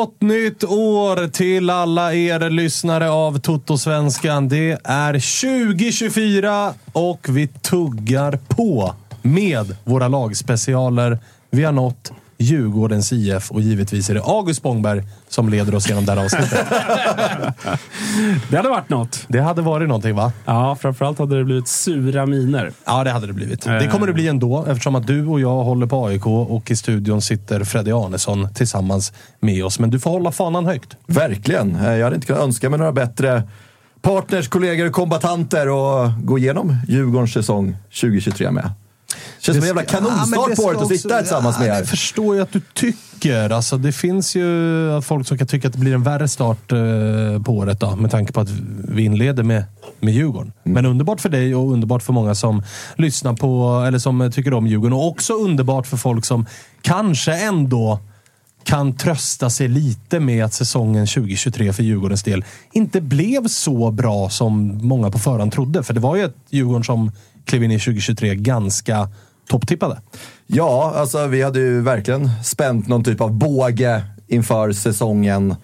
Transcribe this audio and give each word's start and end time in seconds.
Gott 0.00 0.20
nytt 0.20 0.64
år 0.64 1.28
till 1.28 1.70
alla 1.70 2.14
er 2.14 2.50
lyssnare 2.50 3.10
av 3.10 3.38
Toto-svenskan. 3.38 4.48
Det 4.48 4.78
är 4.84 5.12
2024 5.12 6.74
och 6.92 7.26
vi 7.28 7.46
tuggar 7.46 8.38
på 8.48 8.94
med 9.22 9.76
våra 9.84 10.08
lagspecialer. 10.08 11.18
Vi 11.50 11.64
har 11.64 11.72
nått 11.72 12.12
Djurgårdens 12.40 13.12
IF 13.12 13.50
och 13.50 13.60
givetvis 13.60 14.10
är 14.10 14.14
det 14.14 14.22
August 14.22 14.60
Spångberg 14.60 15.02
som 15.28 15.48
leder 15.48 15.74
oss 15.74 15.88
genom 15.88 16.04
det 16.06 16.12
här 16.12 16.24
avsnittet. 16.24 16.66
Det 18.50 18.56
hade 18.56 18.68
varit 18.68 18.88
något. 18.88 19.24
Det 19.28 19.40
hade 19.40 19.62
varit 19.62 19.88
någonting 19.88 20.14
va? 20.14 20.32
Ja, 20.44 20.76
framförallt 20.80 21.18
hade 21.18 21.38
det 21.38 21.44
blivit 21.44 21.68
sura 21.68 22.26
miner. 22.26 22.72
Ja, 22.84 23.04
det 23.04 23.10
hade 23.10 23.26
det 23.26 23.32
blivit. 23.32 23.62
Det 23.64 23.88
kommer 23.92 24.06
det 24.06 24.12
bli 24.12 24.28
ändå 24.28 24.64
eftersom 24.68 24.94
att 24.94 25.06
du 25.06 25.26
och 25.26 25.40
jag 25.40 25.64
håller 25.64 25.86
på 25.86 26.06
AIK 26.06 26.26
och 26.26 26.70
i 26.70 26.76
studion 26.76 27.22
sitter 27.22 27.64
Freddy 27.64 27.92
Arnesson 27.92 28.48
tillsammans 28.54 29.12
med 29.40 29.64
oss. 29.64 29.78
Men 29.78 29.90
du 29.90 30.00
får 30.00 30.10
hålla 30.10 30.32
fanan 30.32 30.66
högt. 30.66 30.96
Verkligen. 31.06 31.76
Eh, 31.76 31.92
Jag 31.96 32.04
hade 32.04 32.14
inte 32.16 32.26
kunnat 32.26 32.42
önska 32.42 32.70
mig 32.70 32.78
några 32.78 32.92
bättre 32.92 33.42
partners, 34.02 34.48
kollegor 34.48 34.86
och 34.86 34.92
kombatanter 34.92 35.68
och 35.68 36.10
gå 36.24 36.38
igenom 36.38 36.76
Djurgårdens 36.88 37.32
säsong 37.32 37.76
2023 38.00 38.50
med. 38.50 38.70
Känns 39.38 39.56
som 39.56 39.62
en 39.62 39.66
jävla 39.66 39.82
kanonstart 39.82 40.56
på 40.56 40.62
året 40.62 40.80
att 40.80 40.88
sitta 40.88 41.14
här 41.14 41.20
tillsammans 41.20 41.58
med 41.58 41.68
er. 41.68 41.74
Jag 41.74 41.88
förstår 41.88 42.36
ju 42.36 42.42
att 42.42 42.52
du 42.52 42.60
tycker. 42.74 43.50
Alltså, 43.50 43.76
det 43.76 43.92
finns 43.92 44.36
ju 44.36 45.00
folk 45.02 45.26
som 45.26 45.38
kan 45.38 45.46
tycka 45.46 45.68
att 45.68 45.74
det 45.74 45.78
blir 45.80 45.94
en 45.94 46.02
värre 46.02 46.28
start 46.28 46.72
eh, 46.72 46.78
på 47.42 47.52
året 47.52 47.80
då, 47.80 47.96
med 47.96 48.10
tanke 48.10 48.32
på 48.32 48.40
att 48.40 48.50
vi 48.88 49.04
inleder 49.04 49.42
med, 49.42 49.64
med 50.00 50.14
Djurgården. 50.14 50.52
Mm. 50.64 50.74
Men 50.74 50.86
underbart 50.86 51.20
för 51.20 51.28
dig 51.28 51.54
och 51.54 51.72
underbart 51.72 52.02
för 52.02 52.12
många 52.12 52.34
som 52.34 52.62
lyssnar 52.96 53.32
på, 53.32 53.84
eller 53.86 53.98
som 53.98 54.30
tycker 54.32 54.54
om 54.54 54.66
Djurgården. 54.66 54.92
Och 54.92 55.08
också 55.08 55.32
underbart 55.32 55.86
för 55.86 55.96
folk 55.96 56.24
som 56.24 56.46
kanske 56.82 57.32
ändå 57.32 58.00
kan 58.64 58.96
trösta 58.96 59.50
sig 59.50 59.68
lite 59.68 60.20
med 60.20 60.44
att 60.44 60.54
säsongen 60.54 61.06
2023 61.06 61.72
för 61.72 61.82
Djurgårdens 61.82 62.22
del 62.22 62.44
inte 62.72 63.00
blev 63.00 63.48
så 63.48 63.90
bra 63.90 64.28
som 64.28 64.78
många 64.82 65.10
på 65.10 65.18
förhand 65.18 65.52
trodde. 65.52 65.82
För 65.82 65.94
det 65.94 66.00
var 66.00 66.16
ju 66.16 66.24
ett 66.24 66.36
Djurgården 66.50 66.84
som 66.84 67.12
klev 67.50 67.62
in 67.62 67.70
i 67.70 67.78
2023 67.78 68.34
ganska 68.34 69.08
topptippade. 69.48 70.00
Ja, 70.46 70.92
alltså 70.96 71.26
vi 71.26 71.42
hade 71.42 71.58
ju 71.58 71.80
verkligen 71.80 72.30
spänt 72.44 72.88
någon 72.88 73.04
typ 73.04 73.20
av 73.20 73.32
båge 73.32 74.02
inför 74.28 74.72
säsongen. 74.72 75.54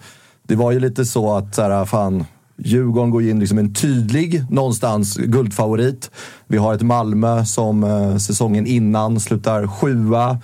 Det 0.47 0.55
var 0.55 0.71
ju 0.71 0.79
lite 0.79 1.05
så 1.05 1.35
att 1.35 1.55
så 1.55 1.61
här, 1.61 1.85
fan, 1.85 2.25
Djurgården 2.57 3.09
går 3.09 3.23
in 3.23 3.39
liksom 3.39 3.57
en 3.57 3.73
tydlig, 3.73 4.43
någonstans, 4.49 5.17
guldfavorit. 5.17 6.11
Vi 6.47 6.57
har 6.57 6.73
ett 6.73 6.81
Malmö 6.81 7.45
som 7.45 7.83
eh, 7.83 8.17
säsongen 8.17 8.67
innan 8.67 9.19
slutar 9.19 9.67
sjua. 9.67 10.39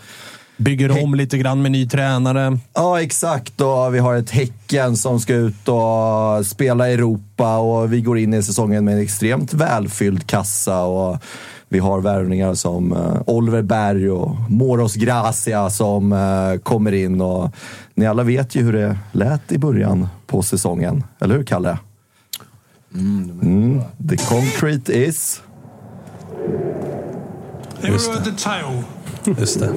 Bygger 0.64 1.04
om 1.04 1.16
lite 1.16 1.38
grann 1.38 1.62
med 1.62 1.72
ny 1.72 1.88
tränare. 1.88 2.58
Ja, 2.74 3.02
exakt. 3.02 3.62
Och 3.62 3.96
vi 3.96 4.00
har 4.00 4.16
ett 4.16 4.30
Häcken 4.30 4.98
som 4.98 5.20
ska 5.20 5.34
ut 5.34 5.68
och 5.68 6.46
spela 6.46 6.90
i 6.90 6.94
Europa 6.94 7.58
och 7.58 7.94
vi 7.94 8.02
går 8.02 8.18
in 8.18 8.34
i 8.34 8.44
säsongen 8.44 8.86
med 8.86 8.94
en 8.94 9.02
extremt 9.02 9.54
välfylld 9.54 10.28
kassa. 10.28 10.84
Och 10.84 11.18
vi 11.70 11.80
har 11.80 12.02
värvningar 12.02 12.54
som 12.54 12.92
eh, 12.92 13.22
Oliver 13.26 13.62
Berg 13.62 14.10
och 14.10 14.36
Moros 14.50 14.96
Gracia 14.96 15.70
som 15.70 16.14
eh, 16.14 16.60
kommer 16.64 16.92
in. 16.92 17.22
Och 17.22 17.56
ni 17.96 18.06
alla 18.06 18.24
vet 18.24 18.56
ju 18.56 18.64
hur 18.64 18.74
det 18.74 18.98
lät 19.12 19.52
i 19.52 19.58
början 19.58 20.08
på 20.28 20.42
säsongen. 20.42 21.04
Eller 21.20 21.36
hur, 21.36 21.44
Kalle? 21.44 21.78
Mm, 22.94 23.82
the 24.10 24.18
concrete 24.18 24.94
is... 24.94 25.42
The 27.82 28.32
tale 28.38 28.84
Just 29.26 29.60
det. 29.60 29.74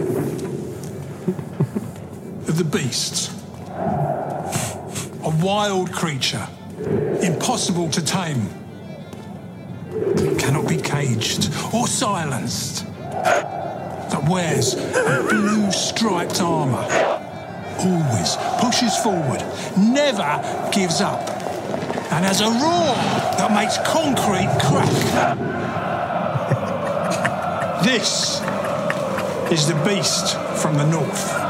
Of 2.49 2.59
the 2.59 2.65
beasts. 2.65 3.29
A 5.25 5.33
wild 5.43 5.93
creature, 5.93 6.47
impossible 7.23 7.91
to 7.91 8.05
tame, 8.05 8.49
cannot 10.39 10.69
be 10.69 10.77
caged 10.77 11.51
or 11.75 11.87
silenced, 11.87 12.87
that 13.11 14.29
wears 14.29 14.75
a 14.75 15.27
blue 15.29 15.71
striped 15.73 16.41
armour, 16.41 16.87
always 17.81 18.37
pushes 18.61 18.97
forward, 18.99 19.43
never 19.77 20.71
gives 20.73 21.01
up, 21.01 21.29
and 22.13 22.25
has 22.25 22.41
a 22.41 22.45
roar 22.45 22.95
that 23.37 23.53
makes 23.53 23.77
concrete 23.79 24.51
crack. 24.63 25.53
This 27.87 28.41
is 29.53 29.69
the 29.69 29.81
beast 29.87 30.37
from 30.61 30.77
the 30.77 30.85
north. 30.87 31.46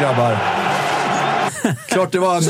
Grabbar. 0.00 0.38
Klart 1.88 2.12
det 2.12 2.18
var 2.18 2.36
en 2.36 2.42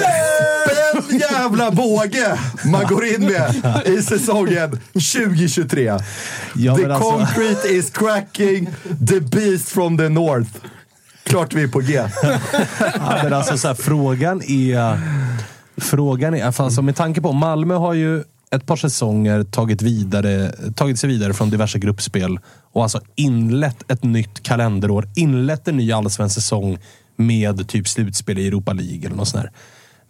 en 1.10 1.18
jävla 1.18 1.70
båge 1.70 2.38
man 2.64 2.86
går 2.86 3.06
in 3.06 3.20
med 3.20 3.54
i 3.86 4.02
säsongen 4.02 4.80
2023. 4.92 5.98
Ja, 6.54 6.76
the 6.76 6.84
alltså- 6.84 7.10
concrete 7.10 7.68
is 7.68 7.90
cracking, 7.90 8.70
the 9.08 9.20
beast 9.20 9.68
from 9.68 9.98
the 9.98 10.08
north. 10.08 10.50
Klart 11.24 11.54
vi 11.54 11.62
är 11.62 11.68
på 11.68 11.80
G. 11.80 12.02
Ja, 12.94 13.20
men 13.22 13.32
alltså, 13.32 13.58
så 13.58 13.68
här, 13.68 13.74
frågan 13.74 14.42
är... 14.42 15.00
Frågan 15.76 16.34
är... 16.34 16.44
Alltså, 16.44 16.82
med 16.82 16.96
tanke 16.96 17.20
på... 17.20 17.32
Malmö 17.32 17.74
har 17.74 17.94
ju 17.94 18.24
ett 18.50 18.66
par 18.66 18.76
säsonger 18.76 19.44
tagit, 19.44 19.82
vidare, 19.82 20.52
tagit 20.76 20.98
sig 20.98 21.08
vidare 21.08 21.34
från 21.34 21.50
diverse 21.50 21.78
gruppspel 21.78 22.38
och 22.72 22.82
alltså 22.82 23.00
inlett 23.14 23.90
ett 23.92 24.04
nytt 24.04 24.42
kalenderår. 24.42 25.08
Inlett 25.16 25.68
en 25.68 25.76
ny 25.76 25.92
allsvensk 25.92 26.34
säsong 26.34 26.78
med 27.18 27.68
typ 27.68 27.88
slutspel 27.88 28.38
i 28.38 28.46
Europa 28.46 28.72
League 28.72 29.06
eller 29.06 29.16
något 29.16 29.28
sånt 29.28 29.42
där. 29.42 29.52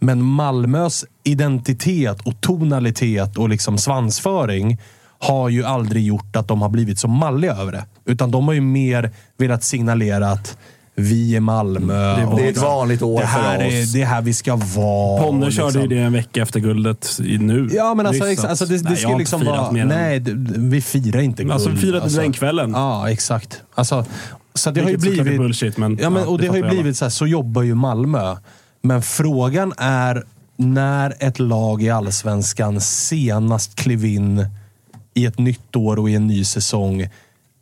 Men 0.01 0.23
Malmös 0.23 1.05
identitet 1.25 2.21
och 2.21 2.41
tonalitet 2.41 3.37
och 3.39 3.49
liksom 3.49 3.79
svansföring 3.79 4.79
har 5.19 5.49
ju 5.49 5.65
aldrig 5.65 6.05
gjort 6.07 6.37
att 6.37 6.49
de 6.49 6.63
har 6.63 6.69
blivit 6.69 6.99
så 6.99 7.09
malliga 7.09 7.53
över 7.53 7.73
det. 7.73 7.85
Utan 8.05 8.31
de 8.31 8.47
har 8.47 8.55
ju 8.55 8.61
mer 8.61 9.11
velat 9.39 9.65
signalera 9.65 10.31
att 10.31 10.57
vi 10.95 11.37
är 11.37 11.41
Malmö. 11.41 12.17
Det 12.17 12.23
är 12.23 12.33
och 12.33 12.37
Det 12.39 12.47
är 12.47 12.51
ett 12.51 12.59
vanligt 12.59 13.03
år 13.03 13.21
det 13.21 13.27
här 13.27 13.57
för 13.57 13.65
är 13.65 13.83
oss. 13.83 13.93
det 13.93 14.03
är 14.03 14.07
här 14.07 14.23
vi 14.23 14.35
ska 14.35 14.57
vara. 14.57 15.23
Ponne 15.23 15.47
och 15.47 15.53
körde 15.53 15.79
ju 15.79 15.81
liksom- 15.81 15.89
det 15.89 16.03
en 16.03 16.13
vecka 16.13 16.43
efter 16.43 16.61
guldet 16.61 17.21
i 17.25 17.39
nu. 17.39 17.69
Ja, 17.73 17.95
men 17.95 18.07
alltså, 18.07 18.25
Nyss, 18.25 18.39
ex, 18.39 18.45
alltså 18.45 18.67
det, 18.67 18.77
det 18.77 18.89
nej, 18.89 18.97
ska 18.97 19.17
liksom 19.17 19.45
vara... 19.45 19.71
Nej, 19.71 20.21
det, 20.21 20.33
vi 20.57 20.81
firar 20.81 21.21
inte 21.21 21.43
guld. 21.43 21.53
Alltså, 21.53 21.71
vi 21.71 21.77
firade 21.77 22.09
den 22.09 22.33
kvällen. 22.33 22.71
Ja, 22.71 23.11
exakt. 23.11 23.63
Alltså, 23.75 24.05
så 24.59 24.71
det 24.71 24.81
har 24.81 24.91
ju 24.91 24.97
blivit... 24.97 25.39
bullshit, 25.39 25.77
men- 25.77 25.99
ja, 26.01 26.11
men, 26.11 26.23
ja, 26.23 26.29
och 26.29 26.39
det 26.39 26.45
det 26.45 26.49
har 26.49 26.57
ju 26.57 26.63
alla. 26.63 26.73
blivit 26.73 26.97
så 26.97 27.05
här, 27.05 27.11
så 27.11 27.27
jobbar 27.27 27.63
ju 27.63 27.75
Malmö. 27.75 28.37
Men 28.83 29.03
frågan 29.03 29.73
är 29.79 30.25
när 30.57 31.15
ett 31.19 31.39
lag 31.39 31.83
i 31.83 31.91
Allsvenskan 31.91 32.81
senast 32.81 33.75
klev 33.75 34.05
in 34.05 34.47
i 35.15 35.27
ett 35.27 35.39
nytt 35.39 35.77
år 35.77 35.99
och 35.99 36.11
i 36.11 36.15
en 36.15 36.27
ny 36.27 36.45
säsong 36.45 37.09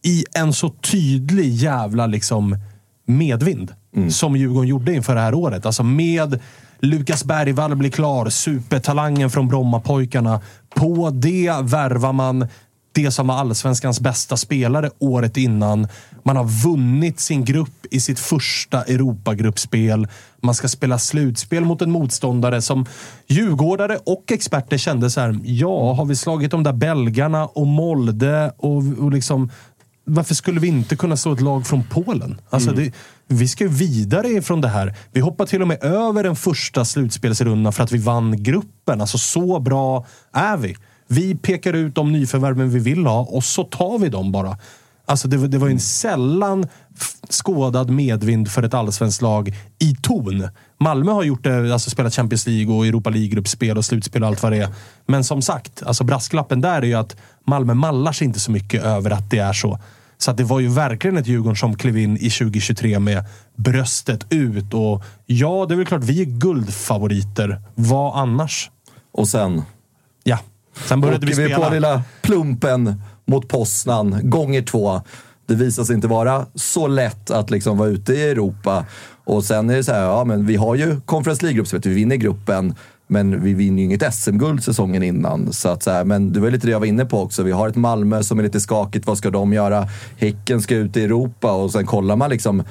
i 0.03 0.25
en 0.35 0.53
så 0.53 0.69
tydlig 0.69 1.49
jävla 1.55 2.07
liksom 2.07 2.59
medvind 3.07 3.75
som 4.11 4.37
Djurgården 4.37 4.69
gjorde 4.69 4.95
inför 4.95 5.15
det 5.15 5.21
här 5.21 5.35
året. 5.35 5.67
Alltså 5.67 5.83
med 5.83 6.41
Lukas 6.81 7.25
Bergvall 7.25 7.77
blir 7.77 7.91
klar, 7.91 8.29
supertalangen 8.29 9.31
från 9.31 9.49
Brommapojkarna. 9.49 10.41
På 10.75 11.11
det 11.11 11.53
värvar 11.63 12.13
man 12.13 12.49
det 12.97 13.11
som 13.11 13.27
var 13.27 13.35
allsvenskans 13.35 14.01
bästa 14.01 14.37
spelare 14.37 14.91
året 14.99 15.37
innan. 15.37 15.89
Man 16.23 16.37
har 16.37 16.45
vunnit 16.45 17.21
sin 17.21 17.45
grupp 17.45 17.87
i 17.91 18.01
sitt 18.01 18.19
första 18.19 18.83
Europagruppspel. 18.83 20.09
Man 20.43 20.55
ska 20.55 20.69
spela 20.69 20.99
slutspel 20.99 21.65
mot 21.65 21.83
en 21.83 21.91
motståndare 21.91 22.63
som 22.63 22.87
djurgårdare 23.27 23.99
och 24.07 24.33
experter 24.33 24.79
kände 24.79 25.11
så 25.11 25.21
här. 25.21 25.39
Ja, 25.45 25.93
har 25.93 26.05
vi 26.05 26.17
slagit 26.17 26.51
de 26.51 26.63
där 26.63 26.73
belgarna 26.73 27.47
och 27.47 27.67
Molde 27.67 28.53
och, 28.59 28.83
och 28.99 29.13
liksom 29.13 29.51
varför 30.05 30.35
skulle 30.35 30.61
vi 30.61 30.69
inte 30.69 30.97
kunna 30.97 31.17
slå 31.17 31.33
ett 31.33 31.41
lag 31.41 31.67
från 31.67 31.83
Polen? 31.91 32.41
Alltså 32.51 32.71
det, 32.71 32.93
vi 33.29 33.49
ska 33.49 33.65
ju 33.65 33.71
vidare 33.71 34.29
ifrån 34.29 34.61
det 34.61 34.69
här. 34.69 34.95
Vi 35.13 35.21
hoppar 35.21 35.47
till 35.47 35.63
och 35.63 35.69
med 35.69 35.85
över 35.85 36.23
den 36.23 36.37
första 36.37 36.85
slutspelsrundan 36.85 37.73
för 37.73 37.83
att 37.83 37.93
vi 37.93 37.99
vann 37.99 38.43
gruppen. 38.43 39.01
Alltså 39.01 39.19
så 39.19 39.61
bra 39.61 40.07
är 40.33 40.57
vi. 40.57 40.77
Vi 41.09 41.35
pekar 41.35 41.73
ut 41.73 41.95
de 41.95 42.13
nyförvärven 42.13 42.71
vi 42.71 42.79
vill 42.79 43.07
ha 43.07 43.21
och 43.21 43.45
så 43.45 43.65
tar 43.65 43.99
vi 43.99 44.09
dem 44.09 44.33
bara. 44.33 44.59
Alltså 45.09 45.29
det, 45.29 45.37
var- 45.37 45.49
det 45.49 45.59
var 45.59 45.67
ju 45.67 45.73
en 45.73 45.81
sällan 45.81 46.67
skådad 47.31 47.91
medvind 47.91 48.51
för 48.51 48.63
ett 48.63 48.75
allsvenskt 48.75 49.23
lag 49.23 49.55
i 49.79 49.97
ton. 50.03 50.49
Malmö 50.81 51.13
har 51.13 51.23
gjort 51.23 51.45
det, 51.45 51.73
alltså 51.73 51.91
spelat 51.91 52.15
Champions 52.15 52.47
League 52.47 52.75
och 52.77 52.87
Europa 52.87 53.11
League-gruppspel 53.11 53.79
och 53.79 53.85
slutspel 53.85 54.23
och 54.23 54.29
allt 54.29 54.43
vad 54.43 54.53
det 54.53 54.59
är. 54.59 54.69
Men 55.07 55.25
som 55.25 55.43
sagt, 55.43 55.83
alltså 55.87 56.05
brasklappen 56.05 56.61
där 56.61 56.83
är 56.83 56.87
ju 56.87 56.95
att 56.95 57.17
Malmö 57.47 57.75
mallar 57.75 58.13
sig 58.13 58.27
inte 58.27 58.41
så 58.41 58.51
mycket 58.51 58.83
över 58.85 59.11
att 59.11 59.31
det 59.31 59.39
är 59.39 59.53
så. 59.53 59.79
Så 60.19 60.31
att 60.31 60.37
det 60.37 60.45
var 60.45 60.61
ju 60.61 60.69
verkligen 60.69 61.17
ett 61.17 61.27
Djurgården 61.27 61.57
som 61.57 61.77
klev 61.77 61.99
in 61.99 62.17
i 62.17 62.31
2023 62.31 62.99
med 62.99 63.25
bröstet 63.57 64.27
ut. 64.31 64.75
Och 64.75 65.03
ja, 65.27 65.67
det 65.69 65.75
är 65.75 65.77
väl 65.77 65.87
klart 65.87 66.05
vi 66.05 66.21
är 66.21 66.25
guldfavoriter. 66.25 67.61
Vad 67.75 68.21
annars? 68.21 68.71
Och 69.13 69.29
sen 69.29 69.63
Sen 70.85 71.01
började 71.01 71.27
vi 71.27 71.33
åker 71.33 71.43
vi 71.43 71.49
spela. 71.49 71.69
på 71.69 71.75
lilla 71.75 72.03
plumpen 72.23 73.03
mot 73.25 73.49
Poznan 73.49 74.31
gånger 74.31 74.63
två. 74.63 75.01
Det 75.47 75.55
visar 75.55 75.85
sig 75.85 75.95
inte 75.95 76.09
vara 76.09 76.47
så 76.55 76.87
lätt 76.87 77.31
att 77.31 77.51
liksom 77.51 77.79
vara 77.79 77.89
ute 77.89 78.13
i 78.13 78.31
Europa. 78.31 78.85
Och 79.25 79.45
sen 79.45 79.71
är 79.71 79.77
det 79.77 79.85
så 79.85 79.93
här, 79.93 80.03
ja 80.03 80.25
men 80.25 80.47
vi 80.47 80.57
har 80.57 80.75
ju 80.75 81.01
Conference 81.01 81.43
League-gruppspelet, 81.43 81.87
vi 81.87 81.95
vinner 81.95 82.17
gruppen. 82.17 82.75
Men 83.09 83.43
vi 83.43 83.55
vinner 83.55 83.79
ju 83.79 83.85
inget 83.85 84.15
SM-guld 84.15 84.65
säsongen 84.65 85.03
innan. 85.03 85.53
Så 85.53 85.69
att 85.69 85.83
så 85.83 85.91
här, 85.91 86.05
men 86.05 86.33
det 86.33 86.41
var 86.41 86.51
lite 86.51 86.67
det 86.67 86.71
jag 86.71 86.81
var 86.81 86.87
inne 86.87 87.05
på 87.05 87.21
också. 87.21 87.43
Vi 87.43 87.53
har 87.53 87.69
ett 87.69 87.77
Malmö 87.77 88.23
som 88.23 88.39
är 88.39 88.43
lite 88.43 88.61
skakigt. 88.61 89.07
Vad 89.07 89.19
ska 89.19 89.31
de 89.31 89.53
göra? 89.53 89.89
Häcken 90.17 90.63
ska 90.63 90.75
ut 90.75 90.97
i 90.97 91.05
Europa 91.05 91.53
och 91.53 91.73
sen 91.73 91.87
kollar 91.87 92.17
man 92.17 92.31
liksom 92.31 92.63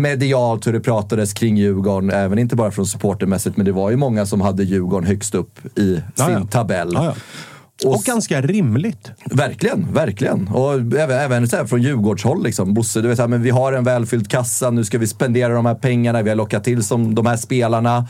medialt 0.00 0.66
hur 0.66 0.72
det 0.72 0.80
pratades 0.80 1.32
kring 1.32 1.56
Djurgården. 1.56 2.10
Även 2.10 2.38
inte 2.38 2.56
bara 2.56 2.70
från 2.70 2.86
supportermässigt, 2.86 3.56
men 3.56 3.66
det 3.66 3.72
var 3.72 3.90
ju 3.90 3.96
många 3.96 4.26
som 4.26 4.40
hade 4.40 4.64
Djurgården 4.64 5.06
högst 5.08 5.34
upp 5.34 5.78
i 5.78 6.02
Ja, 6.16 6.26
sin 6.26 6.34
ja. 6.34 6.46
tabell. 6.46 6.90
Ja, 6.94 7.04
ja. 7.04 7.14
Och 7.90 8.02
ganska 8.02 8.40
rimligt. 8.40 9.10
Verkligen, 9.30 9.92
verkligen. 9.92 10.48
Och 10.48 10.74
även, 10.74 11.18
även 11.18 11.48
så 11.48 11.56
här 11.56 11.64
från 11.64 11.82
Djurgårdshåll. 11.82 12.42
Liksom. 12.42 12.74
Bosse, 12.74 13.00
du 13.00 13.08
vet, 13.08 13.18
här, 13.18 13.28
men 13.28 13.42
vi 13.42 13.50
har 13.50 13.72
en 13.72 13.84
välfylld 13.84 14.30
kassa, 14.30 14.70
nu 14.70 14.84
ska 14.84 14.98
vi 14.98 15.06
spendera 15.06 15.54
de 15.54 15.66
här 15.66 15.74
pengarna, 15.74 16.22
vi 16.22 16.28
har 16.28 16.36
lockat 16.36 16.64
till 16.64 16.82
som 16.82 17.14
de 17.14 17.26
här 17.26 17.36
spelarna. 17.36 18.08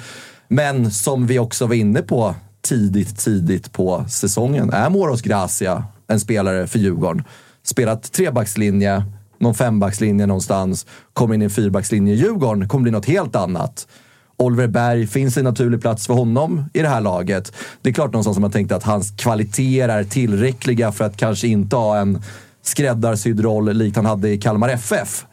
Men 0.48 0.90
som 0.90 1.26
vi 1.26 1.38
också 1.38 1.66
var 1.66 1.74
inne 1.74 2.02
på 2.02 2.34
tidigt, 2.62 3.18
tidigt 3.18 3.72
på 3.72 4.04
säsongen, 4.08 4.70
är 4.70 4.90
Moros 4.90 5.22
Gracia 5.22 5.84
en 6.08 6.20
spelare 6.20 6.66
för 6.66 6.78
Djurgården? 6.78 7.24
Spelat 7.62 8.12
trebackslinje, 8.12 9.04
någon 9.44 9.54
fembackslinje 9.54 10.26
någonstans, 10.26 10.86
kommer 11.12 11.34
in 11.34 11.42
i 11.42 11.44
en 11.44 11.50
fyrbackslinje 11.50 12.14
i 12.14 12.16
Djurgården, 12.16 12.68
kommer 12.68 12.82
bli 12.82 12.92
något 12.92 13.06
helt 13.06 13.36
annat. 13.36 13.86
Oliver 14.36 14.66
Berg, 14.66 15.06
finns 15.06 15.36
en 15.36 15.44
naturlig 15.44 15.80
plats 15.80 16.06
för 16.06 16.14
honom 16.14 16.64
i 16.72 16.82
det 16.82 16.88
här 16.88 17.00
laget? 17.00 17.52
Det 17.82 17.88
är 17.88 17.92
klart 17.94 18.12
någonstans 18.12 18.34
som 18.34 18.42
man 18.42 18.50
tänkte 18.50 18.76
att 18.76 18.82
hans 18.82 19.10
kvaliteter 19.16 19.88
är 19.88 20.04
tillräckliga 20.04 20.92
för 20.92 21.04
att 21.04 21.16
kanske 21.16 21.48
inte 21.48 21.76
ha 21.76 21.98
en 21.98 22.22
skräddarsydd 22.62 23.40
roll 23.40 23.76
likt 23.76 23.96
han 23.96 24.06
hade 24.06 24.30
i 24.30 24.40
Kalmar 24.40 24.68
FF. 24.68 25.26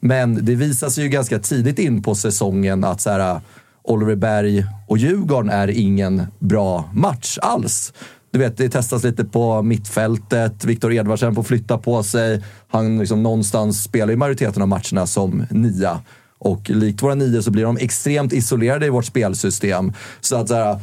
Men 0.00 0.44
det 0.44 0.54
visar 0.54 0.88
sig 0.88 1.04
ju 1.04 1.10
ganska 1.10 1.38
tidigt 1.38 1.78
in 1.78 2.02
på 2.02 2.14
säsongen 2.14 2.84
att 2.84 3.00
så 3.00 3.10
här, 3.10 3.40
Oliver 3.82 4.16
Berg 4.16 4.64
och 4.86 4.98
Djurgården 4.98 5.50
är 5.50 5.68
ingen 5.68 6.26
bra 6.38 6.90
match 6.92 7.38
alls. 7.42 7.92
Du 8.38 8.44
vet, 8.44 8.56
det 8.56 8.68
testas 8.68 9.04
lite 9.04 9.24
på 9.24 9.62
mittfältet. 9.62 10.64
Viktor 10.64 10.92
Edvardsen 10.92 11.34
får 11.34 11.42
flytta 11.42 11.78
på 11.78 12.02
sig. 12.02 12.44
Han 12.68 12.98
liksom 12.98 13.22
någonstans 13.22 13.82
spelar 13.82 14.12
i 14.12 14.16
majoriteten 14.16 14.62
av 14.62 14.68
matcherna 14.68 15.06
som 15.06 15.46
nia. 15.50 16.00
Och 16.38 16.70
likt 16.70 17.02
våra 17.02 17.14
nio 17.14 17.42
så 17.42 17.50
blir 17.50 17.64
de 17.64 17.76
extremt 17.76 18.32
isolerade 18.32 18.86
i 18.86 18.88
vårt 18.88 19.04
spelsystem. 19.04 19.92
Så 20.20 20.36
att, 20.36 20.48
så 20.48 20.54
här, 20.54 20.80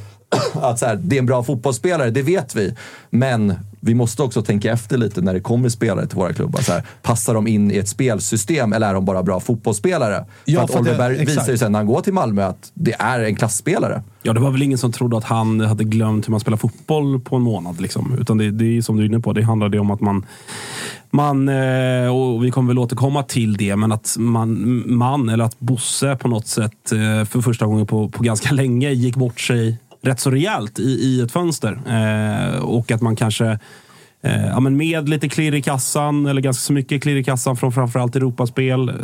att 0.54 0.80
så 0.80 0.86
här, 0.86 0.96
det 0.96 1.16
är 1.16 1.20
en 1.20 1.26
bra 1.26 1.44
fotbollsspelare, 1.44 2.10
det 2.10 2.22
vet 2.22 2.56
vi. 2.56 2.76
Men 3.10 3.54
vi 3.86 3.96
måste 3.96 4.24
också 4.24 4.42
tänka 4.42 4.72
efter 4.72 4.98
lite 4.98 5.22
när 5.22 5.34
det 5.34 5.40
kommer 5.40 5.70
spelare 5.70 6.08
till 6.08 6.18
våra 6.18 6.34
klubbar. 6.34 6.62
Så 6.62 6.72
här, 6.72 6.84
passar 7.02 7.34
de 7.34 7.48
in 7.48 7.72
i 7.72 7.78
ett 7.78 7.88
spelsystem 7.88 8.74
eller 8.74 8.90
är 8.90 8.94
de 8.94 9.06
bara 9.06 9.24
bra 9.24 9.40
fotbollsspelare? 9.40 10.26
Ja, 10.46 10.58
för 10.60 10.64
att 10.64 10.72
för 10.72 10.80
Oliver 10.80 10.98
Berg 10.98 11.26
visar 11.26 11.52
ju 11.52 11.58
sen 11.58 11.72
när 11.72 11.80
han 11.80 11.86
går 11.86 12.02
till 12.02 12.14
Malmö 12.14 12.46
att 12.46 12.72
det 12.74 12.96
är 13.00 13.20
en 13.20 13.36
klassspelare. 13.36 14.04
Ja, 14.24 14.34
det 14.34 14.40
var 14.40 14.52
väl 14.52 14.62
ingen 14.62 14.78
som 14.78 14.92
trodde 14.92 15.18
att 15.18 15.24
han 15.24 15.60
hade 15.60 15.84
glömt 15.84 16.28
hur 16.28 16.32
man 16.32 16.40
spelar 16.40 16.58
fotboll 16.58 17.20
på 17.20 17.36
en 17.36 17.42
månad. 17.42 17.82
Liksom. 17.82 18.18
Utan 18.20 18.38
det, 18.38 18.52
det 18.52 18.78
är 18.78 18.82
som 18.82 18.98
du 18.98 19.04
är 19.04 19.08
inne 19.08 19.20
på, 19.20 19.34
det 19.34 19.42
handlade 19.42 19.80
om 19.80 19.92
att 19.92 20.02
man, 20.02 20.26
man 21.10 21.50
eh, 21.50 22.16
och 22.16 22.46
vi 22.46 22.52
kommer 22.52 22.68
väl 22.68 22.80
återkomma 22.80 23.24
till 23.24 23.58
det, 23.58 23.76
men 23.76 23.92
att 23.92 24.16
man, 24.20 24.84
man 24.86 25.30
eller 25.30 25.44
att 25.44 25.60
Bosse 25.60 26.16
på 26.16 26.28
något 26.28 26.48
sätt 26.48 26.92
eh, 26.92 27.26
för 27.26 27.42
första 27.42 27.66
gången 27.66 27.88
på, 27.88 28.10
på 28.10 28.24
ganska 28.24 28.54
länge 28.54 28.92
gick 28.92 29.16
bort 29.16 29.40
sig 29.40 29.78
rätt 30.06 30.20
så 30.20 30.32
rejält 30.32 30.80
i, 30.80 30.84
i 30.84 31.22
ett 31.22 31.32
fönster. 31.32 31.80
Eh, 31.88 32.60
och 32.60 32.92
att 32.92 33.02
man 33.02 33.16
kanske 33.16 33.60
Eh, 34.26 34.46
ja, 34.48 34.60
men 34.60 34.78
med 34.78 35.10
lite 35.10 35.30
klirr 35.30 35.56
i 35.56 35.62
kassan, 35.62 36.26
eller 36.26 36.42
ganska 36.42 36.62
så 36.62 36.74
mycket 36.74 37.04
klirr 37.04 37.16
i 37.16 37.24
kassan 37.24 37.58
från 37.58 37.72
framförallt 37.72 38.16
Europaspel. 38.16 38.90
Eh, 38.90 38.96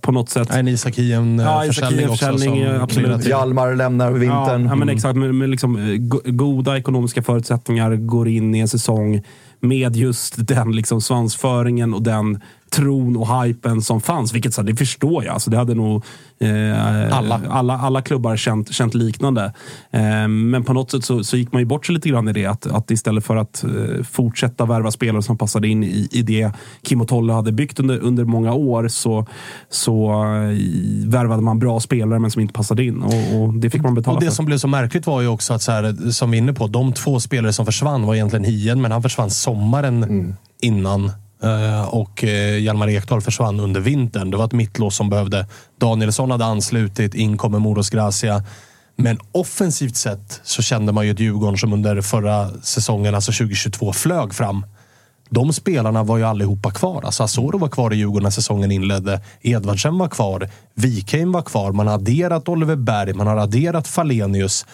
på 0.00 0.12
något 0.12 0.30
sätt. 0.30 0.50
En 0.54 0.68
Isak 0.68 0.94
Hien 0.98 1.38
Ja, 1.38 1.64
Isak 1.64 1.74
försäljning 1.74 2.08
också. 2.08 2.24
Hien-försäljning, 2.26 2.66
som 2.66 2.82
absolut. 2.82 3.26
Hjalmar 3.26 3.74
lämnar 3.74 4.12
vintern. 4.12 4.62
Ja, 4.64 4.68
ja 4.70 4.74
men 4.74 4.88
exakt. 4.88 5.16
Med, 5.16 5.34
med 5.34 5.50
liksom, 5.50 5.76
eh, 5.76 5.96
go- 5.96 6.20
goda 6.24 6.76
ekonomiska 6.78 7.22
förutsättningar 7.22 7.96
går 7.96 8.28
in 8.28 8.54
i 8.54 8.58
en 8.58 8.68
säsong 8.68 9.22
med 9.60 9.96
just 9.96 10.46
den 10.48 10.72
liksom 10.72 11.00
svansföringen 11.00 11.94
och 11.94 12.02
den 12.02 12.40
tron 12.70 13.16
och 13.16 13.42
hypen 13.42 13.82
som 13.82 14.00
fanns. 14.00 14.34
Vilket 14.34 14.54
så 14.54 14.62
det 14.62 14.76
förstår 14.76 15.24
jag. 15.24 15.34
Alltså, 15.34 15.50
det 15.50 15.56
hade 15.56 15.74
nog 15.74 16.04
eh, 16.40 17.16
Alla. 17.16 17.40
alla, 17.50 17.78
alla 17.78 18.02
klubbar 18.02 18.36
känt, 18.36 18.72
känt 18.72 18.94
liknande. 18.94 19.52
Eh, 19.90 20.28
men 20.28 20.64
på 20.64 20.72
något 20.72 20.90
sätt 20.90 21.04
så, 21.04 21.24
så 21.24 21.36
gick 21.36 21.52
man 21.52 21.62
ju 21.62 21.66
bort 21.66 21.86
sig 21.86 21.94
lite 21.94 22.08
grann 22.08 22.28
i 22.28 22.32
det. 22.32 22.46
Att, 22.46 22.66
att 22.66 22.90
istället 22.90 23.24
för 23.24 23.36
att 23.36 23.64
eh, 23.64 24.04
fortsätta 24.04 24.66
värva 24.66 24.90
spelare 24.90 25.22
som 25.22 25.38
passade 25.38 25.68
in 25.68 25.84
i, 25.84 26.08
i 26.12 26.22
det 26.22 26.52
Kim 26.82 27.00
och 27.00 27.08
Tolle 27.08 27.32
hade 27.32 27.52
byggt 27.52 27.80
under, 27.80 27.98
under 27.98 28.24
många 28.24 28.52
år 28.54 28.88
så, 28.88 29.26
så 29.70 30.10
eh, 30.24 31.08
värvade 31.08 31.42
man 31.42 31.58
bra 31.58 31.80
spelare 31.80 32.18
men 32.18 32.30
som 32.30 32.42
inte 32.42 32.54
passade 32.54 32.84
in. 32.84 33.02
Och, 33.02 33.42
och 33.42 33.54
det 33.54 33.70
fick 33.70 33.82
man 33.82 33.94
betala 33.94 34.14
Och 34.14 34.20
det 34.20 34.26
för. 34.26 34.34
som 34.34 34.44
blev 34.44 34.58
så 34.58 34.68
märkligt 34.68 35.06
var 35.06 35.20
ju 35.20 35.28
också 35.28 35.54
att, 35.54 35.62
så 35.62 35.72
här, 35.72 36.10
som 36.10 36.30
vi 36.30 36.36
är 36.36 36.42
inne 36.42 36.52
på, 36.52 36.66
de 36.66 36.92
två 36.92 37.20
spelare 37.20 37.52
som 37.52 37.66
försvann 37.66 38.06
var 38.06 38.14
egentligen 38.14 38.44
Hien, 38.44 38.80
men 38.80 38.92
han 38.92 39.02
försvann 39.02 39.30
sommaren 39.48 40.36
innan. 40.60 41.12
Eh, 41.42 41.88
Och 41.88 42.24
eh, 42.24 42.58
Hjalmar 42.58 42.88
Ekdal 42.88 43.20
försvann 43.20 43.60
under 43.60 43.80
vintern. 43.80 44.30
Det 44.30 44.36
var 44.36 44.44
ett 44.44 44.52
mittlås 44.52 44.96
som 44.96 45.10
behövde. 45.10 45.46
Danielsson 45.80 46.30
hade 46.30 46.44
anslutit, 46.44 47.14
in 47.14 47.36
kommer 47.36 47.58
Moros 47.58 47.90
Gracia. 47.90 48.44
Men 48.96 49.18
offensivt 49.32 49.96
sett 49.96 50.40
så 50.44 50.62
kände 50.62 50.92
man 50.92 51.04
ju 51.06 51.10
ett 51.12 51.20
Djurgården 51.20 51.58
som 51.58 51.72
under 51.72 52.00
förra 52.00 52.50
säsongen, 52.62 53.14
alltså 53.14 53.32
2022, 53.32 53.92
flög 53.92 54.34
fram. 54.34 54.66
De 55.30 55.52
spelarna 55.52 56.02
var 56.02 56.18
ju 56.18 56.24
allihopa 56.24 56.70
kvar. 56.70 57.02
Alltså 57.04 57.22
Asoro 57.22 57.58
var 57.58 57.68
kvar 57.68 57.92
i 57.92 57.96
Djurgården 57.96 58.22
när 58.22 58.30
säsongen 58.30 58.72
inledde. 58.72 59.20
Edvardsen 59.42 59.98
var 59.98 60.08
kvar. 60.08 60.48
Wikheim 60.74 61.32
var 61.32 61.42
kvar. 61.42 61.72
Man 61.72 61.86
har 61.86 61.94
adderat 61.94 62.48
Oliver 62.48 62.76
Berg. 62.76 63.12
Man 63.14 63.26
har 63.26 63.36
adderat 63.36 63.88
Falenius. 63.88 64.66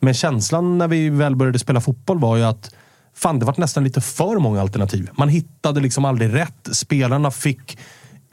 Men 0.00 0.14
känslan 0.14 0.78
när 0.78 0.88
vi 0.88 1.10
väl 1.10 1.36
började 1.36 1.58
spela 1.58 1.80
fotboll 1.80 2.18
var 2.18 2.36
ju 2.36 2.44
att 2.44 2.70
fan, 3.16 3.38
det 3.38 3.46
var 3.46 3.54
nästan 3.56 3.84
lite 3.84 4.00
för 4.00 4.38
många 4.38 4.60
alternativ. 4.60 5.10
Man 5.12 5.28
hittade 5.28 5.80
liksom 5.80 6.04
aldrig 6.04 6.34
rätt. 6.34 6.68
Spelarna 6.72 7.30
fick 7.30 7.78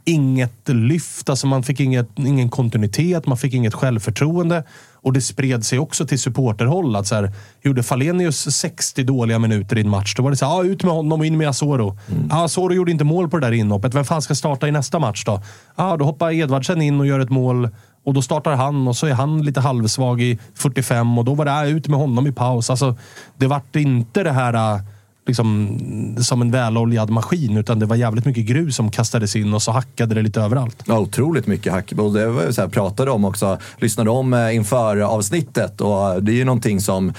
inget 0.06 0.70
lyft, 0.70 1.30
alltså 1.30 1.48
man 1.48 1.64
fick 1.64 1.80
inget, 1.80 2.10
ingen 2.20 2.50
kontinuitet, 2.50 3.26
man 3.26 3.38
fick 3.38 3.54
inget 3.54 3.74
självförtroende. 3.74 4.64
Och 4.94 5.14
det 5.14 5.22
spred 5.22 5.66
sig 5.66 5.80
också 5.80 6.08
till 6.08 6.20
supporterhåll. 6.20 6.96
Att 6.96 7.08
så 7.08 7.16
här, 7.16 7.32
gjorde 7.62 7.84
Falenius 7.84 8.56
60 8.56 9.04
dåliga 9.04 9.40
minuter 9.40 9.78
i 9.78 9.82
en 9.82 9.90
match, 9.90 10.16
då 10.16 10.24
var 10.24 10.32
det 10.32 10.38
så 10.38 10.46
här, 10.46 10.54
ah, 10.54 10.64
ut 10.64 10.84
med 10.84 10.94
honom 10.94 11.20
och 11.20 11.26
in 11.26 11.38
med 11.38 11.50
Asoro. 11.50 11.98
Ah, 12.30 12.44
Asoro 12.44 12.74
gjorde 12.74 12.92
inte 12.92 13.04
mål 13.04 13.30
på 13.30 13.40
det 13.40 13.48
där 13.48 13.54
inhoppet. 13.54 13.96
Vem 13.96 14.06
fan 14.06 14.22
ska 14.22 14.36
starta 14.36 14.68
i 14.68 14.72
nästa 14.72 15.00
match 15.00 15.24
då? 15.26 15.42
Ah, 15.76 15.98
då 15.98 16.06
hoppar 16.06 16.32
Edvardsen 16.32 16.82
in 16.82 17.00
och 17.00 17.08
gör 17.08 17.20
ett 17.20 17.30
mål. 17.30 17.70
Och 18.04 18.14
då 18.14 18.22
startar 18.22 18.56
han 18.56 18.88
och 18.88 18.96
så 18.96 19.08
är 19.08 19.14
han 19.14 19.42
lite 19.42 19.60
halvsvag 19.60 20.22
i 20.22 20.40
45 20.56 21.18
och 21.18 21.26
då 21.26 21.34
var 21.34 21.46
det 21.46 21.70
ut 21.70 21.88
med 21.88 22.00
honom 22.00 22.28
i 22.28 22.32
paus. 22.32 22.70
Alltså, 22.70 22.96
det 23.38 23.48
vart 23.48 23.76
inte 23.76 24.24
det 24.24 24.32
här 24.32 24.76
äh, 24.76 24.82
liksom, 25.26 25.78
som 26.22 26.42
en 26.42 26.52
väloljad 26.52 27.10
maskin, 27.10 27.58
utan 27.58 27.80
det 27.80 27.86
var 27.86 27.96
jävligt 27.96 28.26
mycket 28.26 28.46
grus 28.46 28.76
som 28.76 28.92
kastades 28.92 29.36
in 29.36 29.54
och 29.54 29.62
så 29.62 29.72
hackade 29.72 30.16
det 30.16 30.22
lite 30.22 30.42
överallt. 30.42 30.84
Ja, 30.86 31.00
otroligt 31.00 31.48
mycket 31.48 31.74
hack. 31.74 31.92
Och 31.98 32.14
det 32.14 32.28
var 32.28 32.44
ju 32.44 32.54
så 32.54 32.62
här, 32.62 32.68
pratade 32.68 33.12
om 33.12 33.26
också, 33.26 33.58
lyssnade 33.78 34.10
om 34.10 34.34
äh, 34.34 34.56
inför 34.56 34.98
avsnittet 34.98 35.82
och 35.82 36.10
äh, 36.10 36.16
det 36.16 36.32
är 36.32 36.36
ju 36.36 36.46
någonting 36.46 36.82
som 36.82 37.14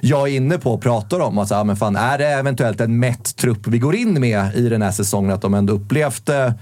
jag 0.00 0.28
är 0.28 0.36
inne 0.36 0.58
på 0.58 0.74
och 0.74 0.82
pratar 0.82 1.20
om. 1.20 1.38
Alltså, 1.38 1.54
ja, 1.54 1.64
men 1.64 1.76
fan, 1.76 1.96
är 1.96 2.18
det 2.18 2.28
eventuellt 2.28 2.80
en 2.80 2.98
mätt 2.98 3.36
trupp 3.36 3.66
vi 3.66 3.78
går 3.78 3.94
in 3.94 4.20
med 4.20 4.54
i 4.54 4.68
den 4.68 4.82
här 4.82 4.92
säsongen? 4.92 5.30
Att 5.30 5.42
de 5.42 5.54
ändå 5.54 5.72
upplevt 5.72 6.28
eh, 6.28 6.52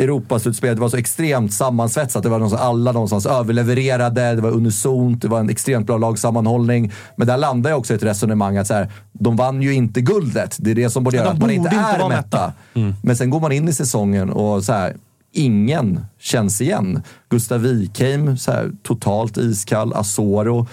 Europaslutspelet 0.00 0.78
var 0.78 0.88
så 0.88 0.96
extremt 0.96 1.52
sammansvetsat. 1.52 2.22
Det 2.22 2.28
var 2.28 2.38
någonstans, 2.38 2.62
alla 2.62 2.92
någonstans 2.92 3.26
överlevererade, 3.26 4.34
det 4.34 4.42
var 4.42 4.50
unisont, 4.50 5.22
det 5.22 5.28
var 5.28 5.40
en 5.40 5.50
extremt 5.50 5.86
bra 5.86 5.98
lagsammanhållning. 5.98 6.92
Men 7.16 7.26
där 7.26 7.36
landar 7.36 7.70
jag 7.70 7.78
också 7.78 7.92
i 7.92 7.96
ett 7.96 8.02
resonemang 8.02 8.56
att 8.56 8.66
så 8.66 8.74
här, 8.74 8.92
de 9.12 9.36
vann 9.36 9.62
ju 9.62 9.74
inte 9.74 10.00
guldet. 10.00 10.56
Det 10.60 10.70
är 10.70 10.74
det 10.74 10.90
som 10.90 11.04
borde 11.04 11.16
göra 11.16 11.26
de 11.26 11.32
att 11.32 11.38
man 11.38 11.50
inte 11.50 11.68
inte 11.68 11.78
är 11.78 12.08
mätta. 12.08 12.52
mätta. 12.72 12.94
Men 13.02 13.16
sen 13.16 13.30
går 13.30 13.40
man 13.40 13.52
in 13.52 13.68
i 13.68 13.72
säsongen 13.72 14.30
och 14.30 14.64
så 14.64 14.72
här, 14.72 14.96
ingen 15.32 16.04
känns 16.20 16.60
igen. 16.60 17.02
Gustav 17.28 17.60
Wikheim, 17.60 18.38
så 18.38 18.52
här, 18.52 18.70
totalt 18.82 19.36
iskall. 19.36 19.92
Asoro. 19.92 20.66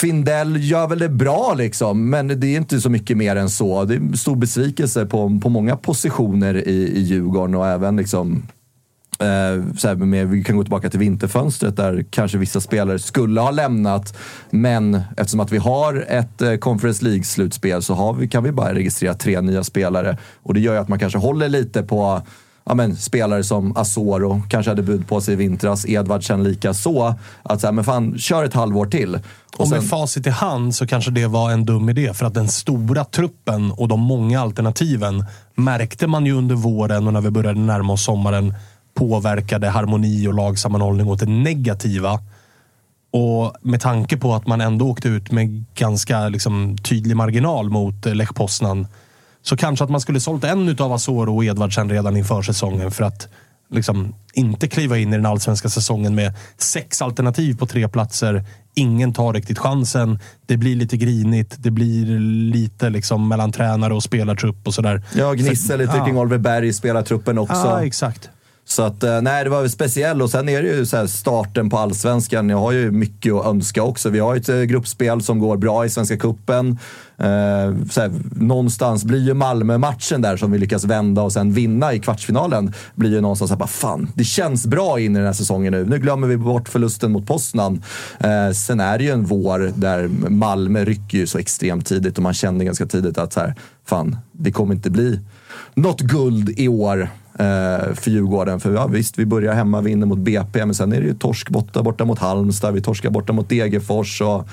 Findell 0.00 0.64
gör 0.70 0.86
väl 0.86 0.98
det 0.98 1.08
bra 1.08 1.54
liksom, 1.54 2.10
men 2.10 2.40
det 2.40 2.46
är 2.46 2.56
inte 2.56 2.80
så 2.80 2.90
mycket 2.90 3.16
mer 3.16 3.36
än 3.36 3.50
så. 3.50 3.84
Det 3.84 3.94
är 3.94 3.98
en 3.98 4.16
stor 4.16 4.36
besvikelse 4.36 5.06
på, 5.06 5.40
på 5.42 5.48
många 5.48 5.76
positioner 5.76 6.68
i, 6.68 6.88
i 6.88 7.00
Djurgården 7.00 7.54
och 7.54 7.66
även 7.66 7.96
liksom 7.96 8.42
Eh, 9.20 9.76
så 9.76 9.88
här 9.88 9.94
med, 9.94 10.28
vi 10.28 10.44
kan 10.44 10.56
gå 10.56 10.62
tillbaka 10.62 10.90
till 10.90 10.98
vinterfönstret 10.98 11.76
där 11.76 12.04
kanske 12.10 12.38
vissa 12.38 12.60
spelare 12.60 12.98
skulle 12.98 13.40
ha 13.40 13.50
lämnat. 13.50 14.16
Men 14.50 15.00
eftersom 15.16 15.40
att 15.40 15.52
vi 15.52 15.58
har 15.58 16.04
ett 16.08 16.42
eh, 16.42 16.56
Conference 16.56 17.04
League-slutspel 17.04 17.80
så 17.82 17.94
har 17.94 18.14
vi, 18.14 18.28
kan 18.28 18.44
vi 18.44 18.52
bara 18.52 18.74
registrera 18.74 19.14
tre 19.14 19.40
nya 19.40 19.64
spelare. 19.64 20.18
Och 20.42 20.54
det 20.54 20.60
gör 20.60 20.72
ju 20.72 20.80
att 20.80 20.88
man 20.88 20.98
kanske 20.98 21.18
håller 21.18 21.48
lite 21.48 21.82
på 21.82 22.22
ja, 22.68 22.74
men, 22.74 22.96
spelare 22.96 23.44
som 23.44 23.76
Asoro, 23.76 24.42
kanske 24.48 24.70
hade 24.70 24.82
bud 24.82 25.08
på 25.08 25.20
sig 25.20 25.34
i 25.34 25.36
vintras, 25.36 25.86
Edvardsen 25.88 26.42
lika 26.44 26.74
så. 26.74 27.14
Att 27.42 27.60
så 27.60 27.66
här, 27.66 27.72
men 27.72 27.84
fan, 27.84 28.18
kör 28.18 28.44
ett 28.44 28.54
halvår 28.54 28.86
till. 28.86 29.14
Och 29.14 29.20
Och 29.60 29.68
med 29.68 29.80
sen- 29.80 29.88
facit 29.88 30.26
i 30.26 30.30
hand 30.30 30.74
så 30.74 30.86
kanske 30.86 31.10
det 31.10 31.26
var 31.26 31.50
en 31.50 31.64
dum 31.64 31.88
idé. 31.88 32.14
För 32.14 32.26
att 32.26 32.34
den 32.34 32.48
stora 32.48 33.04
truppen 33.04 33.70
och 33.72 33.88
de 33.88 34.00
många 34.00 34.40
alternativen 34.40 35.24
märkte 35.54 36.06
man 36.06 36.26
ju 36.26 36.32
under 36.32 36.54
våren 36.54 37.06
och 37.06 37.12
när 37.12 37.20
vi 37.20 37.30
började 37.30 37.60
närma 37.60 37.92
oss 37.92 38.04
sommaren 38.04 38.54
påverkade 38.94 39.68
harmoni 39.68 40.28
och 40.28 40.34
lagsammanhållning 40.34 41.08
åt 41.08 41.20
det 41.20 41.26
negativa. 41.26 42.20
Och 43.12 43.52
med 43.62 43.80
tanke 43.80 44.16
på 44.16 44.34
att 44.34 44.46
man 44.46 44.60
ändå 44.60 44.88
åkte 44.90 45.08
ut 45.08 45.32
med 45.32 45.64
ganska 45.74 46.28
liksom, 46.28 46.76
tydlig 46.78 47.16
marginal 47.16 47.70
mot 47.70 48.06
eh, 48.06 48.14
Lech 48.14 48.34
Poznan 48.34 48.86
så 49.48 49.56
kanske 49.56 49.84
att 49.84 49.90
man 49.90 50.00
skulle 50.00 50.20
sålt 50.20 50.44
en 50.44 50.68
utav 50.68 50.92
Asoro 50.92 51.36
och 51.36 51.44
Edvardsen 51.44 51.90
redan 51.90 52.16
inför 52.16 52.42
säsongen 52.42 52.90
för 52.90 53.04
att 53.04 53.28
liksom, 53.70 54.14
inte 54.32 54.68
kliva 54.68 54.98
in 54.98 55.12
i 55.12 55.16
den 55.16 55.26
allsvenska 55.26 55.68
säsongen 55.68 56.14
med 56.14 56.34
sex 56.58 57.02
alternativ 57.02 57.56
på 57.58 57.66
tre 57.66 57.88
platser. 57.88 58.44
Ingen 58.74 59.12
tar 59.12 59.32
riktigt 59.32 59.58
chansen. 59.58 60.18
Det 60.46 60.56
blir 60.56 60.76
lite 60.76 60.96
grinigt. 60.96 61.54
Det 61.58 61.70
blir 61.70 62.18
lite 62.52 62.90
liksom, 62.90 63.28
mellan 63.28 63.52
tränare 63.52 63.94
och 63.94 64.02
spelartrupp 64.02 64.66
och 64.66 64.74
sådär. 64.74 65.02
Ja, 65.14 65.32
gnissa 65.32 65.76
lite 65.76 65.96
Ja. 65.96 66.04
kring 66.04 66.18
Oliver 66.18 66.38
Berg 66.38 66.68
i 66.68 66.72
spelartruppen 66.72 67.38
också. 67.38 67.54
Ja, 67.54 67.84
exakt. 67.84 68.30
Så 68.68 68.82
att, 68.82 69.02
eh, 69.02 69.20
nej, 69.22 69.44
det 69.44 69.50
var 69.50 69.60
väl 69.60 69.70
speciellt. 69.70 70.22
Och 70.22 70.30
sen 70.30 70.48
är 70.48 70.62
det 70.62 70.68
ju 70.68 70.86
så 70.86 70.96
här 70.96 71.06
starten 71.06 71.70
på 71.70 71.78
allsvenskan. 71.78 72.48
Jag 72.48 72.58
har 72.58 72.72
ju 72.72 72.90
mycket 72.90 73.32
att 73.32 73.46
önska 73.46 73.82
också. 73.82 74.10
Vi 74.10 74.18
har 74.18 74.34
ju 74.34 74.40
ett 74.40 74.48
eh, 74.48 74.60
gruppspel 74.60 75.22
som 75.22 75.38
går 75.38 75.56
bra 75.56 75.84
i 75.84 75.90
Svenska 75.90 76.16
Cupen. 76.16 76.78
Eh, 77.16 77.74
så 77.90 78.00
här, 78.00 78.10
någonstans 78.30 79.04
blir 79.04 79.26
ju 79.26 79.34
Malmö-matchen 79.34 80.22
där 80.22 80.36
som 80.36 80.52
vi 80.52 80.58
lyckas 80.58 80.84
vända 80.84 81.22
och 81.22 81.32
sen 81.32 81.52
vinna 81.52 81.92
i 81.92 81.98
kvartsfinalen. 81.98 82.72
Blir 82.94 83.10
ju 83.10 83.20
någonstans 83.20 83.50
såhär, 83.50 83.66
fan, 83.66 84.12
det 84.14 84.24
känns 84.24 84.66
bra 84.66 85.00
in 85.00 85.16
i 85.16 85.18
den 85.18 85.26
här 85.26 85.32
säsongen 85.32 85.72
nu. 85.72 85.84
Nu 85.84 85.98
glömmer 85.98 86.28
vi 86.28 86.36
bort 86.36 86.68
förlusten 86.68 87.12
mot 87.12 87.26
Poznan. 87.26 87.82
Eh, 88.20 88.50
sen 88.50 88.80
är 88.80 88.98
det 88.98 89.04
ju 89.04 89.10
en 89.10 89.24
vår 89.24 89.72
där 89.74 90.08
Malmö 90.28 90.84
rycker 90.84 91.18
ju 91.18 91.26
så 91.26 91.38
extremt 91.38 91.86
tidigt 91.86 92.16
och 92.16 92.22
man 92.22 92.34
känner 92.34 92.64
ganska 92.64 92.86
tidigt 92.86 93.18
att 93.18 93.32
så 93.32 93.40
här, 93.40 93.54
fan, 93.86 94.16
det 94.32 94.52
kommer 94.52 94.74
inte 94.74 94.90
bli 94.90 95.20
något 95.74 96.00
guld 96.00 96.48
i 96.56 96.68
år 96.68 97.08
Eh, 97.38 97.94
för 97.94 98.10
Djurgården. 98.10 98.60
För 98.60 98.74
ja, 98.74 98.86
visst, 98.86 99.18
vi 99.18 99.26
börjar 99.26 99.54
hemma, 99.54 99.80
vinner 99.80 100.06
mot 100.06 100.18
BP, 100.18 100.66
men 100.66 100.74
sen 100.74 100.92
är 100.92 101.00
det 101.00 101.06
ju 101.06 101.14
torsk 101.14 101.48
borta, 101.48 101.82
borta 101.82 102.04
mot 102.04 102.18
Halmstad, 102.18 102.74
vi 102.74 102.80
torskar 102.80 103.10
borta 103.10 103.32
mot 103.32 103.48
Degerfors. 103.48 104.20
Och, 104.20 104.48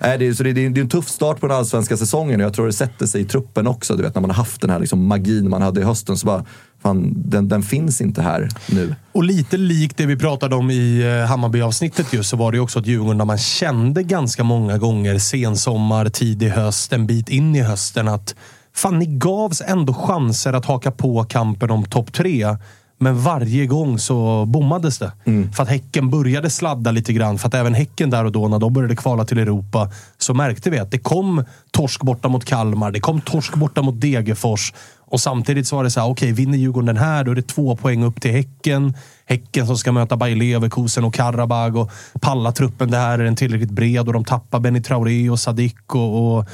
eh, 0.00 0.18
det, 0.18 0.26
är, 0.26 0.32
så 0.32 0.42
det, 0.42 0.52
det 0.52 0.66
är 0.66 0.70
det 0.70 0.80
är 0.80 0.82
en 0.82 0.88
tuff 0.88 1.08
start 1.08 1.40
på 1.40 1.46
den 1.46 1.56
allsvenska 1.56 1.96
säsongen 1.96 2.40
och 2.40 2.46
jag 2.46 2.54
tror 2.54 2.66
det 2.66 2.72
sätter 2.72 3.06
sig 3.06 3.20
i 3.20 3.24
truppen 3.24 3.66
också. 3.66 3.96
Du 3.96 4.02
vet, 4.02 4.14
när 4.14 4.20
man 4.20 4.30
har 4.30 4.36
haft 4.36 4.60
den 4.60 4.70
här 4.70 4.78
liksom, 4.78 5.06
magin 5.06 5.50
man 5.50 5.62
hade 5.62 5.80
i 5.80 5.84
hösten 5.84 6.16
så 6.16 6.26
bara, 6.26 6.44
fan, 6.82 7.12
den, 7.16 7.48
den 7.48 7.62
finns 7.62 8.00
inte 8.00 8.22
här 8.22 8.48
nu. 8.68 8.94
Och 9.12 9.24
lite 9.24 9.56
likt 9.56 9.96
det 9.96 10.06
vi 10.06 10.16
pratade 10.16 10.56
om 10.56 10.70
i 10.70 11.02
eh, 11.22 11.28
Hammarby-avsnittet 11.28 12.12
just, 12.12 12.30
så 12.30 12.36
var 12.36 12.52
det 12.52 12.60
också 12.60 12.78
ett 12.78 12.86
Djurgården 12.86 13.18
där 13.18 13.24
man 13.24 13.38
kände 13.38 14.02
ganska 14.02 14.44
många 14.44 14.78
gånger 14.78 15.18
sensommar, 15.18 16.08
tidig 16.08 16.48
höst, 16.48 16.92
en 16.92 17.06
bit 17.06 17.28
in 17.28 17.56
i 17.56 17.60
hösten 17.60 18.08
att 18.08 18.34
fan, 18.80 18.98
ni 18.98 19.06
gavs 19.06 19.62
ändå 19.66 19.94
chanser 19.94 20.52
att 20.52 20.64
haka 20.64 20.90
på 20.90 21.24
kampen 21.24 21.70
om 21.70 21.84
topp 21.84 22.12
tre. 22.12 22.56
Men 23.02 23.22
varje 23.22 23.66
gång 23.66 23.98
så 23.98 24.46
bommades 24.46 24.98
det. 24.98 25.12
För 25.56 25.62
att 25.62 25.68
Häcken 25.68 26.10
började 26.10 26.50
sladda 26.50 26.90
lite 26.90 27.12
grann. 27.12 27.38
För 27.38 27.48
att 27.48 27.54
även 27.54 27.74
Häcken 27.74 28.10
där 28.10 28.24
och 28.24 28.32
då, 28.32 28.48
när 28.48 28.58
de 28.58 28.72
började 28.72 28.96
kvala 28.96 29.24
till 29.24 29.38
Europa, 29.38 29.90
så 30.18 30.34
märkte 30.34 30.70
vi 30.70 30.78
att 30.78 30.90
det 30.90 30.98
kom 30.98 31.44
torsk 31.70 32.02
borta 32.02 32.28
mot 32.28 32.44
Kalmar. 32.44 32.90
Det 32.90 33.00
kom 33.00 33.20
torsk 33.20 33.54
borta 33.54 33.82
mot 33.82 34.00
Degerfors. 34.00 34.72
Och 34.98 35.20
samtidigt 35.20 35.66
så 35.66 35.76
var 35.76 35.84
det 35.84 35.90
så 35.90 36.00
här, 36.00 36.08
okej, 36.08 36.32
vinner 36.32 36.58
Djurgården 36.58 36.86
den 36.86 36.96
här, 36.96 37.24
då 37.24 37.30
är 37.30 37.34
det 37.34 37.42
två 37.48 37.76
poäng 37.76 38.04
upp 38.04 38.20
till 38.20 38.30
Häcken. 38.30 38.94
Häcken 39.26 39.66
som 39.66 39.76
ska 39.76 39.92
möta 39.92 40.16
Bayer 40.16 40.36
Leverkusen 40.36 41.04
och 41.04 41.14
Karabag 41.14 41.76
och 41.76 41.90
palla 42.20 42.52
truppen 42.52 42.90
där. 42.90 43.18
Är 43.18 43.24
den 43.24 43.36
tillräckligt 43.36 43.70
bred? 43.70 44.06
Och 44.06 44.12
de 44.12 44.24
tappar 44.24 44.60
Benny 44.60 44.82
Traoré 44.82 45.30
och 45.30 45.40
Sadik 45.40 45.94
och, 45.94 46.38
och 46.38 46.48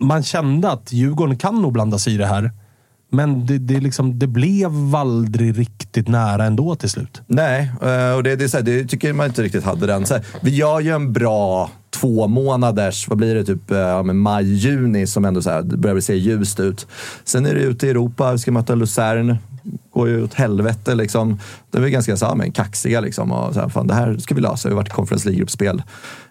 man 0.00 0.22
kände 0.22 0.70
att 0.70 0.92
Djurgården 0.92 1.36
kan 1.36 1.62
nog 1.62 1.72
blanda 1.72 1.98
sig 1.98 2.14
i 2.14 2.16
det 2.16 2.26
här. 2.26 2.50
Men 3.12 3.46
det, 3.46 3.58
det, 3.58 3.80
liksom, 3.80 4.18
det 4.18 4.26
blev 4.26 4.94
aldrig 4.94 5.58
riktigt 5.58 6.08
nära 6.08 6.44
ändå 6.44 6.74
till 6.74 6.90
slut. 6.90 7.22
Nej, 7.26 7.72
eh, 7.82 8.12
och 8.12 8.22
det, 8.22 8.36
det, 8.36 8.44
är 8.44 8.48
så 8.48 8.56
här, 8.56 8.64
det 8.64 8.84
tycker 8.84 9.12
man 9.12 9.26
inte 9.26 9.42
riktigt 9.42 9.64
hade 9.64 9.86
den. 9.86 10.06
Så 10.06 10.14
här, 10.14 10.24
vi 10.42 10.50
gör 10.50 10.80
ju 10.80 10.94
en 10.94 11.12
bra 11.12 11.70
två 11.90 12.28
månaders, 12.28 13.08
vad 13.08 13.18
blir 13.18 13.34
det, 13.34 13.44
typ 13.44 13.70
eh, 13.70 13.78
ja, 13.78 14.02
maj, 14.02 14.54
juni 14.54 15.06
som 15.06 15.24
ändå 15.24 15.42
så 15.42 15.50
här, 15.50 15.62
börjar 15.62 16.00
se 16.00 16.14
ljust 16.14 16.60
ut. 16.60 16.86
Sen 17.24 17.46
är 17.46 17.54
det 17.54 17.60
ute 17.60 17.86
i 17.86 17.90
Europa, 17.90 18.32
vi 18.32 18.38
ska 18.38 18.52
möta 18.52 18.74
Luzern. 18.74 19.36
går 19.92 20.08
ju 20.08 20.24
åt 20.24 20.34
helvete. 20.34 20.94
Liksom. 20.94 21.38
De 21.70 21.78
är 21.78 21.82
vi 21.82 21.90
ganska 21.90 22.16
så 22.16 22.26
här, 22.26 22.34
men, 22.34 22.52
kaxiga. 22.52 23.00
Liksom, 23.00 23.32
och 23.32 23.54
så 23.54 23.60
här, 23.60 23.68
fan, 23.68 23.86
det 23.86 23.94
här 23.94 24.16
ska 24.18 24.34
vi 24.34 24.40
lösa. 24.40 24.68
Vi 24.68 24.74
har 24.74 24.76
varit 24.76 24.88
i 24.88 24.94
Conference 24.94 25.28
League-gruppspel 25.28 25.82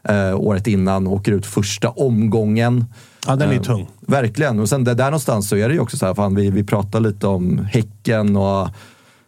eh, 0.03 0.39
året 0.39 0.67
innan. 0.67 1.07
Åker 1.07 1.31
ut 1.31 1.45
första 1.45 1.89
omgången. 1.89 2.85
Ja, 3.27 3.35
den 3.35 3.49
är 3.49 3.53
Eh, 3.53 3.61
tung. 3.61 3.87
Verkligen. 4.01 4.59
Och 4.59 4.69
sen 4.69 4.83
där, 4.83 4.95
där 4.95 5.05
någonstans 5.05 5.49
så 5.49 5.55
är 5.55 5.67
det 5.67 5.73
ju 5.73 5.79
också 5.79 5.97
så 5.97 6.05
här, 6.05 6.13
fan, 6.13 6.35
vi, 6.35 6.49
vi 6.49 6.63
pratar 6.63 6.99
lite 6.99 7.27
om 7.27 7.65
Häcken 7.71 8.35
och 8.35 8.67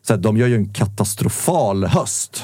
så 0.08 0.14
här, 0.14 0.18
de 0.18 0.38
gör 0.38 0.48
ju 0.48 0.56
en 0.56 0.74
katastrofal 0.74 1.86
höst. 1.86 2.44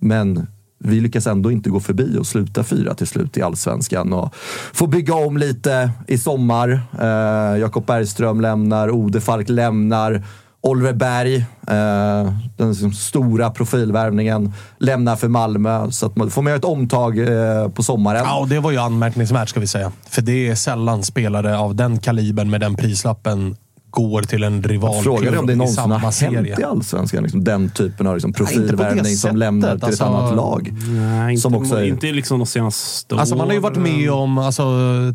Men 0.00 0.46
vi 0.84 1.00
lyckas 1.00 1.26
ändå 1.26 1.50
inte 1.50 1.70
gå 1.70 1.80
förbi 1.80 2.18
och 2.18 2.26
sluta 2.26 2.64
fyra 2.64 2.94
till 2.94 3.06
slut 3.06 3.36
i 3.36 3.42
allsvenskan 3.42 4.12
och 4.12 4.34
få 4.72 4.86
bygga 4.86 5.14
om 5.14 5.36
lite 5.36 5.90
i 6.06 6.18
sommar. 6.18 6.80
Eh, 7.00 7.60
Jakob 7.60 7.86
Bergström 7.86 8.40
lämnar, 8.40 8.90
Ode 8.90 9.20
Falk 9.20 9.48
lämnar. 9.48 10.22
Oliver 10.64 10.92
Berg, 10.92 11.36
eh, 11.36 12.32
den 12.56 12.68
liksom 12.68 12.92
stora 12.92 13.50
profilvärvningen, 13.50 14.52
lämnar 14.78 15.16
för 15.16 15.28
Malmö. 15.28 15.90
Så 15.90 16.06
att 16.06 16.16
man, 16.16 16.30
får 16.30 16.42
man 16.42 16.50
göra 16.50 16.58
ett 16.58 16.64
omtag 16.64 17.18
eh, 17.18 17.68
på 17.68 17.82
sommaren. 17.82 18.22
Ja, 18.24 18.38
och 18.38 18.48
det 18.48 18.60
var 18.60 18.70
ju 18.70 18.78
anmärkningsvärt 18.78 19.48
ska 19.48 19.60
vi 19.60 19.66
säga. 19.66 19.92
För 20.08 20.22
det 20.22 20.48
är 20.48 20.54
sällan 20.54 21.02
spelare 21.02 21.58
av 21.58 21.74
den 21.74 21.98
kalibern 21.98 22.50
med 22.50 22.60
den 22.60 22.76
prislappen 22.76 23.56
går 23.92 24.22
till 24.22 24.42
en 24.44 24.62
rivalklubb 24.62 25.04
Frågan 25.04 25.34
är 25.34 25.38
om 25.38 25.46
det 25.46 25.54
någonsin 25.54 25.76
samma 25.76 25.98
har 25.98 26.10
serie. 26.10 26.36
hänt 26.36 26.58
i 26.58 26.64
Allsvenskan. 26.64 27.22
Liksom, 27.22 27.44
den 27.44 27.70
typen 27.70 28.06
av 28.06 28.14
liksom, 28.14 28.32
profilvärvning 28.32 29.04
som 29.04 29.16
sättet, 29.16 29.38
lämnar 29.38 29.74
till 29.76 29.84
alltså. 29.84 30.04
ett 30.04 30.10
annat 30.10 30.36
lag. 30.36 30.74
Nej, 30.88 31.30
inte, 31.30 31.42
Som 31.42 31.54
också 31.54 31.74
är- 31.76 31.84
inte 31.84 32.06
liksom 32.12 32.38
de 32.38 32.46
senaste 32.46 33.14
Alltså 33.16 33.36
man 33.36 33.46
har 33.46 33.54
ju 33.54 33.60
varit 33.60 33.76
med 33.76 34.10
om, 34.10 34.38
alltså, 34.38 34.64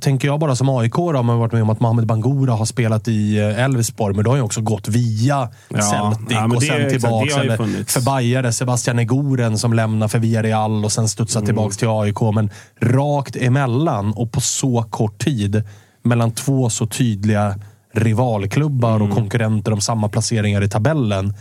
tänker 0.02 0.28
jag 0.28 0.40
bara 0.40 0.56
som 0.56 0.70
AIK 0.70 0.94
då, 0.96 1.12
man 1.14 1.30
har 1.30 1.38
varit 1.38 1.52
med 1.52 1.62
om 1.62 1.70
att 1.70 1.80
Mohamed 1.80 2.06
Bangura 2.06 2.54
har 2.54 2.66
spelat 2.66 3.08
i 3.08 3.38
eh, 3.38 3.64
Elfsborg, 3.64 4.16
men 4.16 4.26
då 4.26 4.32
har 4.32 4.36
ju 4.38 4.44
också 4.44 4.62
gått 4.62 4.88
via 4.88 5.50
Ja, 5.70 5.82
Celtic 5.82 6.28
ja, 6.38 6.46
och 6.56 6.62
sen 6.64 6.78
ju 6.78 6.86
Eller 6.86 7.84
för 7.92 8.02
Bajare, 8.02 8.54
Sebastian 8.54 8.96
Negoren 8.96 9.58
som 9.58 9.74
lämnar 9.74 10.08
för 10.08 10.20
Villarreal 10.20 10.86
och 10.86 10.92
sen 10.92 11.08
studsar 11.10 11.40
Mm. 11.40 11.46
tillbaks 11.46 11.78
till 11.78 11.88
AIK. 11.88 12.22
Men 12.36 12.50
rakt 12.82 13.36
emellan 13.36 14.14
och 14.14 14.32
på 14.32 14.42
så 14.42 14.84
kort 14.90 15.24
tid 15.24 15.64
mellan 16.04 16.32
två 16.32 16.70
så 16.70 16.88
tydliga 16.88 17.56
rivalklubbar 17.98 18.96
Mm. 18.96 19.10
och 19.10 19.16
konkurrenter 19.16 19.72
om 19.72 19.82
samma 19.82 20.10
placeringar 20.10 20.63
i 20.63 20.70
tabellen. 20.70 21.34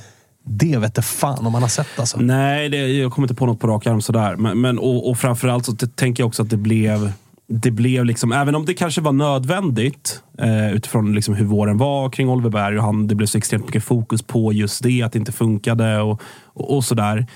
Det 0.45 0.77
vet 0.77 1.05
fan 1.05 1.47
om 1.47 1.53
man 1.53 1.63
har 1.63 1.69
sett 1.69 1.99
alltså. 2.01 2.19
Nej, 2.21 2.69
det, 2.69 2.77
jag 2.77 3.13
kommer 3.13 3.25
inte 3.27 3.35
på 3.35 3.47
något 3.47 3.61
på 3.61 3.67
rak 3.67 3.87
arm 3.87 4.03
sådär. 4.03 4.37
Men, 4.37 4.61
men, 4.61 4.79
och, 4.79 5.11
och 5.11 5.19
framförallt 5.19 5.67
så 5.67 5.73
tänker 5.77 6.23
jag 6.23 6.29
också 6.29 6.43
att 6.43 6.51
det 6.51 6.57
blev... 6.57 7.13
Det 7.49 7.71
blev 7.71 8.05
liksom, 8.05 8.33
även 8.33 8.55
om 8.55 8.65
det 8.65 8.75
kanske 8.75 9.01
var 9.01 9.13
nödvändigt 9.13 10.23
eh, 10.39 10.73
utifrån 10.73 11.15
liksom 11.15 11.35
hur 11.35 11.45
våren 11.45 11.79
var 11.79 12.11
kring 12.11 12.29
Oliver 12.29 12.51
Berg 12.51 12.79
och 12.79 12.85
han, 12.85 13.07
det 13.07 13.15
blev 13.15 13.27
så 13.27 13.39
extremt 13.39 13.67
mycket 13.67 13.85
fokus 13.85 14.23
på 14.23 14.53
just 14.53 14.83
det, 14.83 15.03
att 15.03 15.13
det 15.13 15.19
inte 15.19 15.33
funkade 15.33 16.01
och, 16.01 16.23
och, 16.45 16.77
och 16.77 16.85
sådär. 16.85 17.27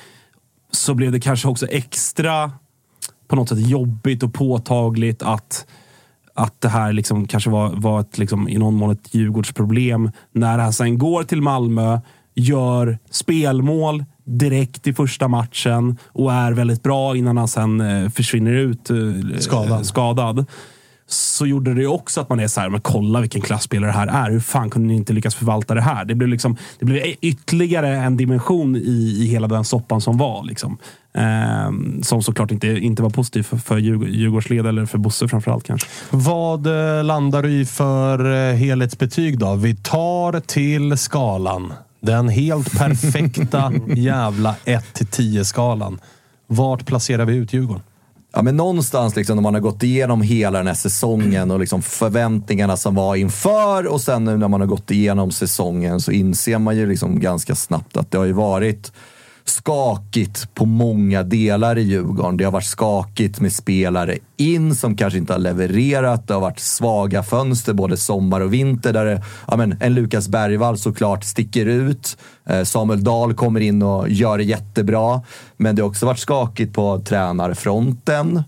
Så 0.72 0.94
blev 0.94 1.12
det 1.12 1.20
kanske 1.20 1.48
också 1.48 1.66
extra 1.66 2.52
på 3.28 3.36
något 3.36 3.48
sätt 3.48 3.68
jobbigt 3.68 4.22
och 4.22 4.34
påtagligt 4.34 5.22
att 5.22 5.66
att 6.34 6.60
det 6.60 6.68
här 6.68 6.92
liksom 6.92 7.26
kanske 7.26 7.50
var, 7.50 7.72
var 7.76 8.00
ett, 8.00 8.18
liksom, 8.18 8.48
i 8.48 8.58
någon 8.58 8.74
mån 8.74 8.90
ett 8.90 9.14
Djurgårdsproblem. 9.14 10.10
När 10.32 10.58
han 10.58 10.72
sen 10.72 10.98
går 10.98 11.22
till 11.22 11.42
Malmö, 11.42 12.00
gör 12.34 12.98
spelmål 13.10 14.04
direkt 14.24 14.86
i 14.86 14.92
första 14.94 15.28
matchen 15.28 15.98
och 16.06 16.32
är 16.32 16.52
väldigt 16.52 16.82
bra 16.82 17.16
innan 17.16 17.36
han 17.36 17.48
sen 17.48 17.80
eh, 17.80 18.10
försvinner 18.10 18.52
ut 18.52 18.90
eh, 18.90 18.96
Skadad. 19.38 19.86
skadad. 19.86 20.46
Så 21.12 21.46
gjorde 21.46 21.74
det 21.74 21.86
också 21.86 22.20
att 22.20 22.28
man 22.28 22.40
är 22.40 22.48
så 22.48 22.60
här, 22.60 22.68
men 22.68 22.80
kolla 22.80 23.20
vilken 23.20 23.40
klassspelare 23.40 23.90
det 23.90 23.96
här 23.96 24.26
är. 24.26 24.30
Hur 24.30 24.40
fan 24.40 24.70
kunde 24.70 24.88
ni 24.88 24.94
inte 24.94 25.12
lyckas 25.12 25.34
förvalta 25.34 25.74
det 25.74 25.80
här? 25.80 26.04
Det 26.04 26.14
blev, 26.14 26.28
liksom, 26.28 26.56
det 26.78 26.84
blev 26.84 27.02
ytterligare 27.20 27.96
en 27.96 28.16
dimension 28.16 28.76
i, 28.76 29.16
i 29.18 29.26
hela 29.26 29.46
den 29.48 29.64
soppan 29.64 30.00
som 30.00 30.18
var. 30.18 30.44
Liksom. 30.44 30.78
Ehm, 31.14 32.02
som 32.02 32.22
såklart 32.22 32.50
inte, 32.50 32.68
inte 32.68 33.02
var 33.02 33.10
positiv 33.10 33.42
för, 33.42 33.56
för 33.56 33.78
Djurg- 33.78 34.08
Djurgårdsled 34.08 34.66
eller 34.66 34.86
för 34.86 34.98
Bosse 34.98 35.28
framförallt 35.28 35.64
kanske. 35.64 35.88
Vad 36.10 36.66
eh, 36.66 37.04
landar 37.04 37.42
du 37.42 37.50
i 37.50 37.66
för 37.66 38.50
eh, 38.50 38.54
helhetsbetyg 38.54 39.38
då? 39.38 39.54
Vi 39.54 39.76
tar 39.76 40.40
till 40.40 40.98
skalan. 40.98 41.72
Den 42.00 42.28
helt 42.28 42.72
perfekta 42.78 43.72
jävla 43.94 44.54
1-10-skalan. 44.64 45.98
Vart 46.46 46.86
placerar 46.86 47.24
vi 47.24 47.34
ut 47.36 47.52
Djurgården? 47.52 47.82
Ja, 48.32 48.42
men 48.42 48.56
någonstans 48.56 49.16
liksom, 49.16 49.36
när 49.36 49.42
man 49.42 49.54
har 49.54 49.60
gått 49.60 49.82
igenom 49.82 50.22
hela 50.22 50.58
den 50.58 50.66
här 50.66 50.74
säsongen 50.74 51.50
och 51.50 51.60
liksom 51.60 51.82
förväntningarna 51.82 52.76
som 52.76 52.94
var 52.94 53.16
inför 53.16 53.86
och 53.86 54.00
sen 54.00 54.24
nu 54.24 54.36
när 54.36 54.48
man 54.48 54.60
har 54.60 54.68
gått 54.68 54.90
igenom 54.90 55.30
säsongen 55.30 56.00
så 56.00 56.12
inser 56.12 56.58
man 56.58 56.76
ju 56.76 56.86
liksom 56.86 57.20
ganska 57.20 57.54
snabbt 57.54 57.96
att 57.96 58.10
det 58.10 58.18
har 58.18 58.24
ju 58.24 58.32
varit 58.32 58.92
skakigt 59.44 60.54
på 60.54 60.66
många 60.66 61.22
delar 61.22 61.78
i 61.78 61.82
Djurgården. 61.82 62.36
Det 62.36 62.44
har 62.44 62.52
varit 62.52 62.64
skakigt 62.64 63.40
med 63.40 63.52
spelare 63.52 64.18
in 64.36 64.74
som 64.74 64.96
kanske 64.96 65.18
inte 65.18 65.32
har 65.32 65.40
levererat. 65.40 66.28
Det 66.28 66.34
har 66.34 66.40
varit 66.40 66.58
svaga 66.58 67.22
fönster 67.22 67.72
både 67.72 67.96
sommar 67.96 68.40
och 68.40 68.52
vinter 68.52 68.92
där 68.92 69.04
det, 69.04 69.22
ja, 69.48 69.56
men, 69.56 69.76
en 69.80 69.94
Lukas 69.94 70.28
Bergvall 70.28 70.78
såklart 70.78 71.24
sticker 71.24 71.66
ut. 71.66 72.16
Eh, 72.46 72.64
Samuel 72.64 73.04
Dahl 73.04 73.34
kommer 73.34 73.60
in 73.60 73.82
och 73.82 74.08
gör 74.08 74.38
det 74.38 74.44
jättebra. 74.44 75.22
Men 75.56 75.76
det 75.76 75.82
har 75.82 75.88
också 75.88 76.06
varit 76.06 76.18
skakigt 76.18 76.74
på 76.74 77.00
tränarfronten. 77.00 78.42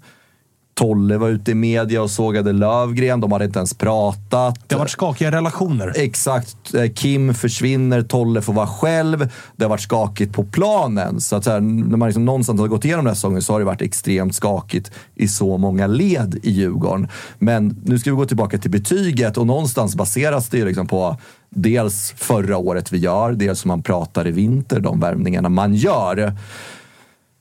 Tolle 0.74 1.18
var 1.18 1.28
ute 1.28 1.50
i 1.50 1.54
media 1.54 2.02
och 2.02 2.10
sågade 2.10 2.52
Lövgren. 2.52 3.20
De 3.20 3.32
hade 3.32 3.44
inte 3.44 3.58
ens 3.58 3.74
pratat. 3.74 4.68
Det 4.68 4.74
har 4.74 4.80
varit 4.80 4.90
skakiga 4.90 5.30
relationer. 5.30 5.92
Exakt. 5.96 6.74
Eh, 6.74 6.92
Kim 6.92 7.34
försvinner, 7.34 8.02
Tolle 8.02 8.42
får 8.42 8.52
vara 8.52 8.66
själv. 8.66 9.30
Det 9.56 9.64
har 9.64 9.68
varit 9.68 9.80
skakigt 9.80 10.32
på 10.32 10.44
planen. 10.44 11.20
Så 11.20 11.36
att 11.36 11.44
så 11.44 11.50
här, 11.50 11.60
när 11.60 11.96
man 11.96 12.08
liksom 12.08 12.24
någonstans 12.24 12.60
har 12.60 12.68
gått 12.68 12.84
igenom 12.84 13.04
den 13.04 13.10
här 13.10 13.14
säsongen 13.14 13.42
så 13.42 13.52
har 13.52 13.60
det 13.60 13.66
varit 13.66 13.82
extremt 13.82 14.34
skakigt 14.34 14.90
i 15.14 15.28
så 15.28 15.58
många 15.58 15.86
led 15.86 16.40
i 16.42 16.50
Djurgården. 16.50 17.08
Men 17.38 17.76
nu 17.84 17.98
ska 17.98 18.10
vi 18.10 18.16
gå 18.16 18.26
tillbaka 18.26 18.58
till 18.58 18.70
betyget 18.70 19.36
och 19.36 19.46
någonstans 19.46 19.94
baseras 19.96 20.48
det 20.48 20.58
ju 20.58 20.64
liksom 20.64 20.86
på 20.86 21.16
dels 21.50 22.14
förra 22.16 22.56
året 22.56 22.92
vi 22.92 22.98
gör, 22.98 23.32
dels 23.32 23.60
som 23.60 23.68
man 23.68 23.82
pratar 23.82 24.26
i 24.26 24.30
vinter, 24.30 24.80
de 24.80 25.00
värvningarna 25.00 25.48
man 25.48 25.74
gör 25.74 26.34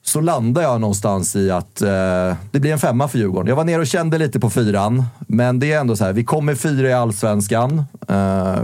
så 0.03 0.21
landar 0.21 0.61
jag 0.61 0.81
någonstans 0.81 1.35
i 1.35 1.51
att 1.51 1.81
eh, 1.81 2.35
det 2.51 2.59
blir 2.59 2.71
en 2.71 2.79
femma 2.79 3.07
för 3.07 3.17
Djurgården. 3.17 3.47
Jag 3.47 3.55
var 3.55 3.63
nere 3.63 3.81
och 3.81 3.87
kände 3.87 4.17
lite 4.17 4.39
på 4.39 4.49
fyran, 4.49 5.03
men 5.19 5.59
det 5.59 5.71
är 5.71 5.79
ändå 5.79 5.95
så 5.95 6.03
här, 6.03 6.13
vi 6.13 6.23
kommer 6.23 6.55
fyra 6.55 6.89
i 6.89 6.93
allsvenskan. 6.93 7.83
Eh, 8.07 8.63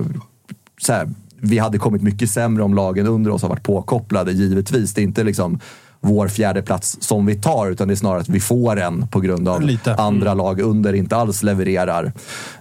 så 0.82 0.94
här, 0.94 1.10
vi 1.42 1.58
hade 1.58 1.78
kommit 1.78 2.02
mycket 2.02 2.30
sämre 2.30 2.64
om 2.64 2.74
lagen 2.74 3.08
under 3.08 3.32
oss 3.32 3.42
har 3.42 3.50
varit 3.50 3.64
påkopplade, 3.64 4.32
givetvis. 4.32 4.94
Det 4.94 5.02
är 5.02 5.04
inte 5.04 5.24
liksom 5.24 5.60
vår 6.08 6.28
fjärde 6.28 6.62
plats 6.62 6.98
som 7.00 7.26
vi 7.26 7.36
tar, 7.36 7.72
utan 7.72 7.88
det 7.88 7.94
är 7.94 7.96
snarare 7.96 8.22
att 8.22 8.30
vi 8.30 8.40
får 8.40 8.80
en 8.80 9.08
på 9.08 9.20
grund 9.20 9.48
av 9.48 9.62
Lite. 9.62 9.96
andra 9.96 10.34
lag 10.34 10.62
under 10.62 10.94
inte 10.94 11.16
alls 11.16 11.44
levererar. 11.44 12.06
Eh, 12.06 12.12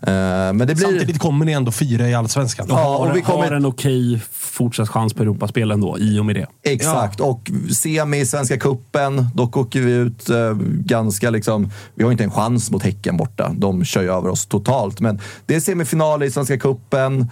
men 0.02 0.59
det 0.59 0.66
blir... 0.66 0.76
Samtidigt 0.76 1.18
kommer 1.18 1.44
ni 1.44 1.52
ändå 1.52 1.72
fyra 1.72 2.09
i 2.09 2.14
Allsvenskan. 2.14 2.66
Ja, 2.68 2.96
och 2.96 3.16
vi 3.16 3.22
kommer- 3.22 3.44
Har 3.44 3.56
en 3.56 3.66
okej 3.66 4.22
fortsatt 4.32 4.88
chans 4.88 5.14
på 5.14 5.22
Europaspel 5.22 5.70
ändå, 5.70 5.98
i 5.98 6.18
och 6.18 6.26
med 6.26 6.35
det. 6.35 6.46
Exakt, 6.62 7.20
och 7.20 7.50
semi 7.74 8.20
i 8.20 8.26
Svenska 8.26 8.59
Kuppen 8.59 9.26
dock 9.35 9.56
åker 9.56 9.80
vi 9.80 9.92
ut 9.92 10.30
eh, 10.30 10.54
ganska 10.68 11.30
liksom... 11.30 11.70
Vi 11.94 12.04
har 12.04 12.12
inte 12.12 12.24
en 12.24 12.30
chans 12.30 12.70
mot 12.70 12.82
Häcken 12.82 13.16
borta. 13.16 13.52
De 13.56 13.85
kör 13.85 14.02
ju 14.02 14.12
över 14.12 14.28
oss 14.28 14.46
totalt. 14.46 15.00
Men 15.00 15.20
det 15.46 15.54
är 15.54 15.61
semifinal 15.61 16.22
i 16.22 16.30
Svenska 16.30 16.59
Kuppen. 16.59 17.30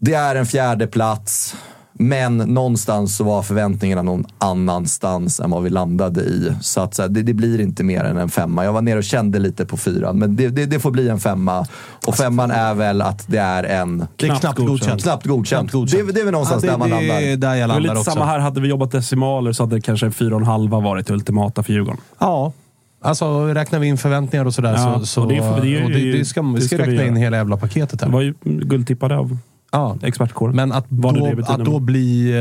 Det 0.00 0.14
är 0.14 0.34
en 0.36 0.46
fjärde 0.46 0.86
plats. 0.86 1.54
Men 2.02 2.36
någonstans 2.36 3.16
så 3.16 3.24
var 3.24 3.42
förväntningarna 3.42 4.02
någon 4.02 4.24
annanstans 4.38 5.40
än 5.40 5.50
vad 5.50 5.62
vi 5.62 5.70
landade 5.70 6.20
i. 6.20 6.52
Så 6.60 6.80
att 6.80 6.94
så 6.94 7.02
här, 7.02 7.08
det, 7.08 7.22
det 7.22 7.34
blir 7.34 7.60
inte 7.60 7.84
mer 7.84 8.04
än 8.04 8.16
en 8.18 8.28
femma. 8.28 8.64
Jag 8.64 8.72
var 8.72 8.82
nere 8.82 8.98
och 8.98 9.04
kände 9.04 9.38
lite 9.38 9.66
på 9.66 9.76
fyran, 9.76 10.18
men 10.18 10.36
det, 10.36 10.48
det, 10.48 10.66
det 10.66 10.80
får 10.80 10.90
bli 10.90 11.08
en 11.08 11.20
femma. 11.20 11.66
Och 12.06 12.14
femman 12.16 12.50
är 12.50 12.74
väl 12.74 13.02
att 13.02 13.24
det 13.26 13.38
är 13.38 13.64
en... 13.64 14.06
Det 14.16 14.26
är 14.28 14.36
Knappt 14.36 14.58
godkänt. 14.58 15.02
Knappt 15.02 15.26
godkänt. 15.26 15.70
Knappt 15.70 15.72
godkänt. 15.72 16.06
Det, 16.06 16.12
det 16.12 16.20
är 16.20 16.24
väl 16.24 16.32
någonstans 16.32 16.64
Ja, 16.64 16.70
där 16.70 16.78
man 16.78 16.90
det, 16.90 16.94
landar. 16.96 17.20
Det 17.20 17.32
är 17.32 17.36
där 17.36 17.54
jag 17.54 17.56
Det 17.58 17.66
landar 17.66 17.80
lite 17.82 17.98
också. 17.98 18.10
samma 18.10 18.24
här. 18.24 18.38
Hade 18.38 18.60
vi 18.60 18.68
jobbat 18.68 18.90
decimaler 18.92 19.52
så 19.52 19.62
hade 19.62 19.76
det 19.76 19.80
kanske 19.80 20.06
en 20.06 20.12
fyra 20.12 20.34
och 20.34 20.40
en 20.40 20.46
halva 20.46 20.80
varit 20.80 21.06
det 21.06 21.12
ultimata 21.14 21.62
för 21.62 21.72
Djurgården. 21.72 22.00
Ja. 22.18 22.52
Alltså, 23.02 23.44
räknar 23.46 23.78
vi 23.78 23.86
in 23.86 23.98
förväntningar 23.98 24.44
och 24.44 24.54
sådär 24.54 24.72
Ja, 24.72 24.98
så... 25.00 25.06
så 25.06 25.22
och 25.22 25.28
det 25.28 25.34
det 25.34 25.40
är 25.40 25.64
ju- 25.64 25.84
och 25.84 25.90
det, 25.90 26.12
det 26.12 26.24
ska, 26.24 26.42
vi 26.42 26.54
det 26.54 26.60
ska 26.60 26.76
ska 26.76 26.84
vi 26.84 26.92
räkna 26.92 27.02
in 27.06 27.12
göra. 27.12 27.18
hela 27.24 27.36
jävla 27.36 27.56
paketet 27.56 27.98
Det 27.98 28.04
här. 28.06 28.12
var 28.12 28.20
ju 28.20 28.34
guldtippade 28.42 29.16
av 29.16 29.36
Ja. 29.70 29.96
expertkåren. 30.02 30.56
Men 30.56 30.72
att 30.72 30.84
Vad 30.88 31.14
det 31.14 31.20
då, 31.20 31.26
det 31.26 31.36
betyder. 31.36 31.58
att 31.58 31.64
då 31.64 31.78
bli 31.78 32.32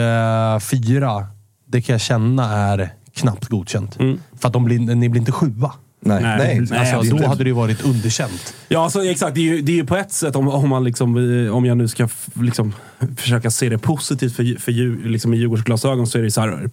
eh, 0.54 0.60
fyra, 0.60 1.26
det 1.68 1.82
kan 1.82 1.94
jag 1.94 2.02
känna 2.02 2.44
är 2.58 2.90
knappt 3.14 3.46
godkänt. 3.48 4.00
Mm. 4.00 4.20
För 4.40 4.48
att 4.48 4.54
de 4.54 4.64
blir, 4.66 4.80
ni 4.80 5.10
blir 5.10 5.20
inte 5.20 5.32
sjua. 5.32 5.72
Nej, 6.02 6.24
Nej, 6.24 6.38
nej. 6.38 6.68
nej, 6.70 6.80
Alltså, 6.80 6.96
absolut. 6.96 7.22
då 7.22 7.28
hade 7.28 7.44
det 7.44 7.48
ju 7.50 7.56
varit 7.56 7.86
underkänt. 7.86 8.54
Ja, 8.68 8.84
alltså, 8.84 9.04
exakt. 9.06 9.36
Det 9.36 9.42
är, 9.42 9.56
ju, 9.56 9.62
det 9.62 9.72
är 9.72 9.76
ju 9.76 9.86
på 9.86 9.96
ett 9.96 10.12
sätt, 10.12 10.36
om, 10.36 10.48
om, 10.48 10.70
man 10.70 10.84
liksom, 10.84 11.18
eh, 11.46 11.56
om 11.56 11.66
jag 11.66 11.78
nu 11.78 11.88
ska 11.88 12.04
f- 12.04 12.28
liksom, 12.34 12.74
försöka 13.18 13.52
se 13.52 13.70
det 13.70 13.78
positivt 13.78 14.36
för, 14.36 14.60
för, 14.60 15.08
liksom, 15.08 15.34
i 15.34 15.38
Djurgårds 15.38 15.64
glasögon 15.64 16.08
så 16.08 16.18
är 16.18 16.22
det 16.22 16.32
så 16.32 16.42
här. 16.42 16.70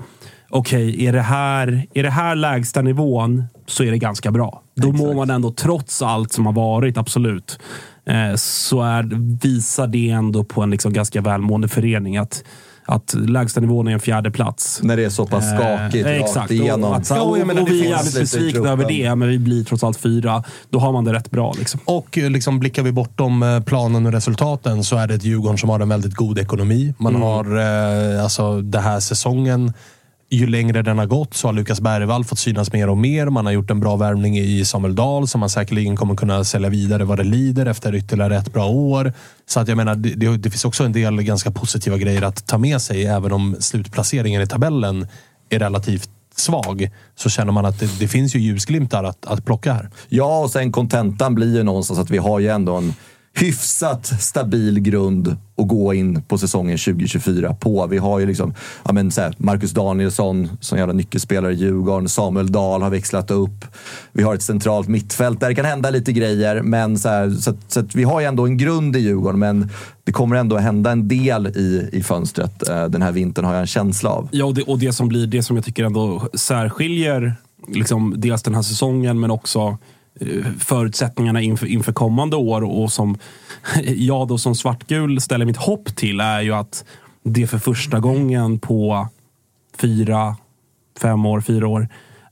Okej, 0.50 1.04
är, 1.06 1.12
det 1.12 1.20
här, 1.20 1.86
är 1.94 2.02
det 2.02 2.10
här 2.10 2.34
lägsta 2.34 2.82
nivån 2.82 3.44
så 3.66 3.82
är 3.84 3.90
det 3.90 3.98
ganska 3.98 4.30
bra. 4.30 4.62
Då 4.76 4.92
mår 4.92 5.14
man 5.14 5.30
ändå, 5.30 5.50
trots 5.52 6.02
allt 6.02 6.32
som 6.32 6.46
har 6.46 6.52
varit, 6.52 6.98
absolut. 6.98 7.58
Eh, 8.06 8.34
så 8.36 8.82
är, 8.82 9.10
visar 9.42 9.86
det 9.86 10.10
ändå 10.10 10.44
på 10.44 10.62
en 10.62 10.70
liksom 10.70 10.92
ganska 10.92 11.20
välmående 11.20 11.68
förening. 11.68 12.16
Att 12.16 12.44
att 12.88 13.14
lägsta 13.14 13.60
nivån 13.60 13.88
är 13.88 13.92
en 13.92 14.00
fjärde 14.00 14.30
plats. 14.30 14.80
När 14.82 14.96
det 14.96 15.04
är 15.04 15.10
så 15.10 15.26
pass 15.26 15.44
skakigt 15.54 16.06
Eh, 16.06 16.12
rakt 16.12 16.50
igenom. 16.50 16.90
Och, 16.90 16.96
att, 16.96 17.10
och, 17.10 17.30
och, 17.30 17.38
menar, 17.46 17.54
det 17.62 17.70
vi 17.70 17.86
är 17.86 17.90
jävligt 17.90 18.14
besvikna 18.14 18.70
över 18.70 18.88
det, 18.88 19.14
men 19.14 19.28
vi 19.28 19.38
blir 19.38 19.64
trots 19.64 19.84
allt 19.84 19.98
fyra. 19.98 20.44
Då 20.70 20.78
har 20.78 20.92
man 20.92 21.04
det 21.04 21.12
rätt 21.12 21.30
bra. 21.30 21.54
Liksom. 21.58 21.80
Och 21.84 22.18
eh, 22.18 22.30
liksom 22.30 22.58
blickar 22.58 22.82
vi 22.82 22.92
bortom 22.92 23.42
eh, 23.42 23.60
planen 23.60 24.06
och 24.06 24.12
resultaten 24.12 24.84
så 24.84 24.96
är 24.96 25.06
det 25.06 25.14
ett 25.14 25.24
Djurgården 25.24 25.58
som 25.58 25.68
har 25.70 25.80
en 25.80 25.88
väldigt 25.88 26.14
god 26.14 26.38
ekonomi. 26.38 26.94
Man 26.98 27.14
Mm. 27.16 27.22
har 27.22 27.56
eh, 28.14 28.24
alltså 28.24 28.60
den 28.60 28.82
här 28.82 29.00
säsongen, 29.00 29.72
ju 30.30 30.46
längre 30.46 30.82
den 30.82 30.98
har 30.98 31.06
gått 31.06 31.34
så 31.34 31.48
har 31.48 31.52
Lukas 31.52 31.80
Bergvall 31.80 32.24
fått 32.24 32.38
synas 32.38 32.72
mer 32.72 32.88
och 32.88 32.98
mer. 32.98 33.26
Man 33.26 33.46
har 33.46 33.52
gjort 33.52 33.70
en 33.70 33.80
bra 33.80 33.96
värvning 33.96 34.38
i 34.38 34.64
Samuel 34.64 34.94
Dahl 34.94 35.28
som 35.28 35.40
man 35.40 35.50
säkerligen 35.50 35.96
kommer 35.96 36.14
kunna 36.14 36.44
sälja 36.44 36.68
vidare 36.68 37.04
vad 37.04 37.18
det 37.18 37.24
lider 37.24 37.66
efter 37.66 37.94
ytterligare 37.94 38.36
ett 38.36 38.52
bra 38.52 38.66
år. 38.66 39.12
Så 39.46 39.60
att 39.60 39.68
jag 39.68 39.76
menar, 39.76 39.94
det, 39.94 40.14
det, 40.14 40.36
det 40.36 40.50
finns 40.50 40.64
också 40.64 40.84
en 40.84 40.92
del 40.92 41.22
ganska 41.22 41.50
positiva 41.50 41.98
grejer 41.98 42.22
att 42.22 42.46
ta 42.46 42.58
med 42.58 42.82
sig. 42.82 43.06
Även 43.06 43.32
om 43.32 43.56
slutplaceringen 43.60 44.42
i 44.42 44.46
tabellen 44.46 45.06
är 45.48 45.58
relativt 45.58 46.10
svag 46.36 46.90
så 47.14 47.30
känner 47.30 47.52
man 47.52 47.66
att 47.66 47.80
det, 47.80 47.98
det 47.98 48.08
finns 48.08 48.36
ju 48.36 48.38
ljusglimtar 48.38 49.04
att, 49.04 49.26
att 49.26 49.44
plocka 49.44 49.72
här. 49.72 49.90
Ja, 50.08 50.38
och 50.38 50.50
sen 50.50 50.72
kontentan 50.72 51.34
blir 51.34 51.56
ju 51.56 51.62
någonstans 51.62 52.00
att 52.00 52.10
vi 52.10 52.18
har 52.18 52.38
ju 52.38 52.48
ändå 52.48 52.76
en 52.76 52.94
hyfsat 53.36 54.06
stabil 54.20 54.80
grund 54.80 55.36
att 55.56 55.68
gå 55.68 55.94
in 55.94 56.22
på 56.22 56.38
säsongen 56.38 56.78
2024 56.78 57.54
på. 57.54 57.86
Vi 57.86 57.98
har 57.98 58.18
ju 58.18 58.26
liksom 58.26 58.54
ja 58.84 58.92
men 58.92 59.10
så 59.10 59.20
här, 59.20 59.34
Marcus 59.38 59.70
Danielsson 59.70 60.48
som 60.60 60.78
jävla 60.78 60.94
nyckelspelare 60.94 61.52
i 61.52 61.56
Djurgården. 61.56 62.08
Samuel 62.08 62.52
Dahl 62.52 62.82
har 62.82 62.90
växlat 62.90 63.30
upp. 63.30 63.64
Vi 64.12 64.22
har 64.22 64.34
ett 64.34 64.42
centralt 64.42 64.88
mittfält 64.88 65.40
där 65.40 65.48
det 65.48 65.54
kan 65.54 65.64
hända 65.64 65.90
lite 65.90 66.12
grejer. 66.12 66.62
Men 66.62 66.98
så, 66.98 67.08
här, 67.08 67.30
så, 67.30 67.50
att, 67.50 67.56
så 67.68 67.80
att 67.80 67.94
vi 67.94 68.04
har 68.04 68.20
ju 68.20 68.26
ändå 68.26 68.46
en 68.46 68.56
grund 68.56 68.96
i 68.96 68.98
Djurgården, 68.98 69.38
men 69.38 69.70
det 70.04 70.12
kommer 70.12 70.36
ändå 70.36 70.56
hända 70.56 70.92
en 70.92 71.08
del 71.08 71.46
i, 71.46 71.88
i 71.92 72.02
fönstret 72.02 72.68
eh, 72.68 72.84
den 72.84 73.02
här 73.02 73.12
vintern 73.12 73.44
har 73.44 73.52
jag 73.52 73.60
en 73.60 73.66
känsla 73.66 74.10
av. 74.10 74.28
Ja, 74.32 74.44
och 74.44 74.54
det, 74.54 74.62
och 74.62 74.78
det 74.78 74.92
som 74.92 75.08
blir 75.08 75.26
det 75.26 75.42
som 75.42 75.56
jag 75.56 75.64
tycker 75.64 75.84
ändå 75.84 76.28
särskiljer 76.34 77.34
liksom, 77.68 78.14
dels 78.16 78.42
den 78.42 78.54
här 78.54 78.62
säsongen 78.62 79.20
men 79.20 79.30
också 79.30 79.78
Eh, 80.20 80.44
förutsättningarna 80.58 81.40
inför, 81.40 81.66
inför 81.66 81.92
kommande 81.92 82.36
år 82.36 82.62
och 82.64 82.92
som 82.92 83.18
jag 83.84 84.28
då 84.28 84.38
som 84.38 84.54
svartgul 84.54 85.20
ställer 85.20 85.44
mitt 85.44 85.56
hopp 85.56 85.96
till 85.96 86.20
är 86.20 86.40
ju 86.40 86.52
att 86.52 86.84
det 87.22 87.46
för 87.46 87.58
första 87.58 88.00
gången 88.00 88.58
på 88.58 89.08
fyra, 89.78 90.36
fem 91.00 91.26
år, 91.26 91.40
fyra 91.40 91.68
år 91.68 91.88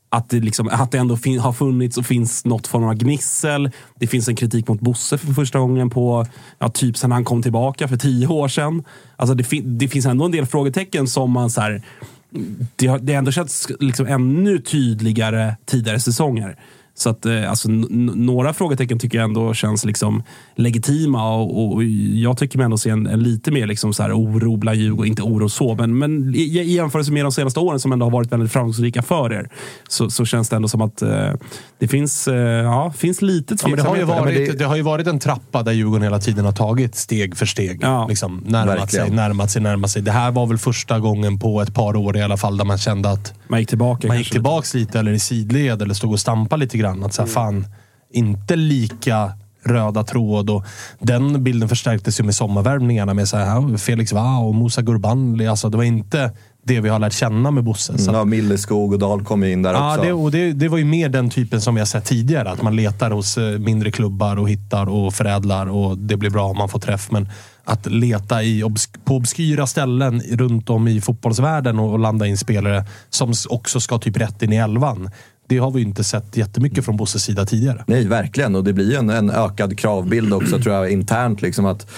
att 0.09 0.29
det, 0.31 0.41
liksom, 0.41 0.69
att 0.73 0.93
det 0.93 0.99
ändå 0.99 1.17
fin- 1.17 1.39
har 1.41 1.53
funnits 1.53 1.99
och 1.99 2.07
finns 2.07 2.45
något 2.45 2.67
form 2.67 2.85
av 2.85 2.95
gnissel. 2.95 3.71
Det 3.99 4.07
finns 4.07 4.29
en 4.29 4.37
kritik 4.37 4.69
mot 4.69 4.81
Bosse 4.81 5.19
för 5.19 5.33
första 5.33 5.59
gången 5.59 5.91
på 5.91 6.27
ja, 6.59 6.69
typ 6.69 6.97
sen 6.97 7.13
han 7.13 7.25
kom 7.25 7.43
tillbaka 7.43 7.89
för 7.89 7.97
tio 7.97 8.27
år 8.27 8.49
sedan. 8.49 8.85
Alltså 9.17 9.35
det, 9.35 9.45
fin- 9.45 9.79
det 9.79 9.89
finns 9.89 10.07
ändå 10.07 10.25
en 10.25 10.31
del 10.31 10.47
frågetecken 10.47 11.07
som 11.07 11.31
man 11.31 11.51
så 11.51 11.61
här, 11.61 11.83
det 12.77 12.87
har 12.87 12.99
det 12.99 13.13
har 13.13 13.19
ändå 13.19 13.33
känts 13.33 13.69
liksom 13.81 14.07
ännu 14.07 14.59
tydligare 14.59 15.57
tidigare 15.65 16.01
säsonger. 16.01 16.57
Så 16.97 17.11
att, 17.11 17.27
eh, 17.27 17.51
alltså, 17.51 17.69
några 17.69 18.53
frågetecken 18.53 18.99
tycker 18.99 19.19
jag 19.19 19.25
ändå 19.25 19.55
känns 19.55 19.85
liksom 19.85 20.23
legitima 20.57 21.35
och, 21.35 21.75
och 21.75 21.85
jag 22.15 22.39
tycker 22.39 22.59
mig 22.59 22.65
ändå 22.65 22.79
se 22.79 22.91
en, 22.91 23.07
en 23.07 23.23
lite 23.23 23.51
mer 23.51 23.67
liksom 23.67 23.95
så 23.95 24.03
här 24.03 24.13
oro 24.19 24.57
bland 24.57 24.79
Djurgården, 24.79 25.09
inte 25.11 25.23
oro 25.23 25.49
så, 25.49 25.75
men, 25.75 25.99
men 25.99 26.35
i, 26.35 26.39
i 26.39 26.73
jämförelse 26.75 27.13
med 27.13 27.25
de 27.25 27.33
senaste 27.33 27.61
åren 27.61 27.81
som 27.81 27.93
ändå 27.93 28.07
har 28.07 28.11
varit 28.11 28.33
väldigt 28.33 28.53
framgångsrika 28.53 29.03
för 29.03 29.33
er 29.33 29.49
så, 29.89 30.11
så 30.11 30.25
känns 30.25 30.49
det 30.49 30.57
ändå 30.57 30.69
som 30.69 30.81
att 30.83 31.03
eh, 31.03 31.31
det 31.79 31.89
finns, 31.89 32.29
eh, 32.29 32.35
ja, 32.37 32.93
finns 32.97 33.23
lite 33.23 33.57
Ja, 33.63 33.69
men 33.69 33.77
det, 33.77 33.83
har 33.83 33.97
ju 33.97 34.05
varit, 34.05 34.35
det... 34.37 34.59
det- 34.59 34.65
har 34.65 34.77
ju 34.77 34.83
varit 34.83 35.07
en 35.07 35.19
trappa 35.19 35.63
där 35.63 35.73
Djurgården 35.73 36.03
hela 36.03 36.19
tiden 36.19 36.45
har 36.45 36.53
tagit 36.53 36.95
steg 36.95 37.37
för 37.37 37.47
steg. 37.47 37.79
Ja, 37.83 38.07
liksom, 38.09 38.45
närmat 38.47 38.79
verkligen. 38.79 39.07
sig, 39.07 39.15
närmat 39.17 39.51
sig, 39.51 39.63
närmat 39.63 39.91
sig. 39.91 40.03
Det 40.03 40.11
här 40.13 40.31
var 40.31 40.47
väl 40.47 40.59
första 40.59 41.01
gången 41.01 41.39
på 41.39 41.61
ett 41.61 41.75
par 41.75 41.97
år 41.97 42.17
i 42.17 42.23
alla 42.23 42.37
fall 42.37 42.57
där 42.57 42.65
man 42.65 42.79
kände 42.79 43.11
att 43.11 43.35
Man 43.49 43.61
gick 43.61 43.69
tillbaka. 43.69 44.09
man 44.09 44.19
gick 44.19 44.31
tillbaks 44.33 44.75
lite 44.75 44.99
eller 44.99 45.13
i 45.13 45.19
sidled 45.19 45.83
eller 45.83 45.95
stod 45.95 46.13
och 46.13 46.21
stampade 46.21 46.61
lite 46.61 46.79
grann. 46.79 46.84
Att 46.91 47.15
så 47.15 47.23
Mm. 47.23 47.29
här, 47.29 47.35
fan, 47.35 47.67
inte 48.13 48.57
lika 48.57 49.33
röda 49.67 50.05
tråd. 50.05 50.51
Och 50.51 50.65
den 50.99 51.45
bilden 51.45 51.69
förstärktes 51.69 52.21
ju 52.21 52.25
med 52.25 52.35
sommarvärvningarna 52.35 53.15
med 53.15 53.29
så 53.29 53.37
här, 53.37 53.77
Felix 53.77 54.13
Wow 54.13 54.49
och 54.49 54.55
Musa 54.55 54.83
Gurbanli. 54.83 55.47
Alltså, 55.47 55.69
det 55.69 55.77
var 55.77 55.85
inte 55.85 56.33
det 56.67 56.81
vi 56.81 56.89
har 56.89 56.99
lärt 56.99 57.13
känna 57.13 57.51
med 57.51 57.65
Bosse. 57.65 57.99
Så 57.99 58.11
att- 58.11 58.17
Ja, 58.17 58.25
Milleskog 58.25 58.93
och 58.93 58.99
Dahl 58.99 59.25
kom 59.25 59.45
in 59.45 59.63
där 59.63 59.73
Ja, 59.73 59.91
också. 59.93 60.03
det, 60.07 60.13
och 60.13 60.31
det, 60.31 60.53
det 60.53 60.69
var 60.69 60.79
ju 60.79 60.85
mer 60.85 61.09
den 61.09 61.31
typen 61.31 61.61
som 61.61 61.75
vi 61.75 61.81
har 61.81 61.87
sett 61.87 62.05
tidigare. 62.05 62.51
Att 62.51 62.63
man 62.63 62.77
letar 62.77 63.11
hos 63.11 63.39
eh, 63.39 63.59
mindre 63.59 63.91
klubbar 63.91 64.37
och 64.39 64.49
hittar 64.51 64.89
och 64.89 65.15
förädlar 65.15 65.67
och 65.67 65.99
det 65.99 66.17
blir 66.17 66.31
bra 66.31 66.45
om 66.45 66.59
man 66.59 66.69
får 66.69 66.79
träff. 66.79 67.11
Men 67.11 67.29
att 67.65 67.87
leta 67.87 68.43
i 68.43 68.63
på 69.05 69.17
obskyra 69.17 69.67
ställen 69.67 70.21
runt 70.21 70.71
om 70.71 70.89
i 70.89 71.01
fotbollsvärlden 71.01 71.79
och, 71.79 71.93
och 71.93 71.99
landa 71.99 72.27
in 72.27 72.39
spelare 72.39 72.85
som 73.11 73.33
också 73.49 73.81
ska 73.81 73.99
typ 73.99 74.17
rätt 74.17 74.43
in 74.43 74.53
i 74.53 74.57
elvan. 74.57 75.11
Det 75.47 75.59
har 75.59 75.71
vi 75.71 75.83
inte 75.83 76.05
sett 76.05 76.37
jättemycket 76.37 76.85
från 76.85 76.97
Bosses 76.97 77.23
sida 77.23 77.47
tidigare. 77.47 77.85
Nej, 77.87 78.07
verkligen. 78.07 78.55
Och 78.55 78.65
det 78.65 78.73
blir 78.73 78.91
ju 78.91 78.97
en, 78.97 79.11
en 79.11 79.31
ökad 79.31 79.79
kravbild 79.79 80.35
också, 80.35 80.59
tror 80.59 80.75
jag, 80.75 80.91
internt. 80.91 81.43
Liksom 81.43 81.67
att 81.67 81.91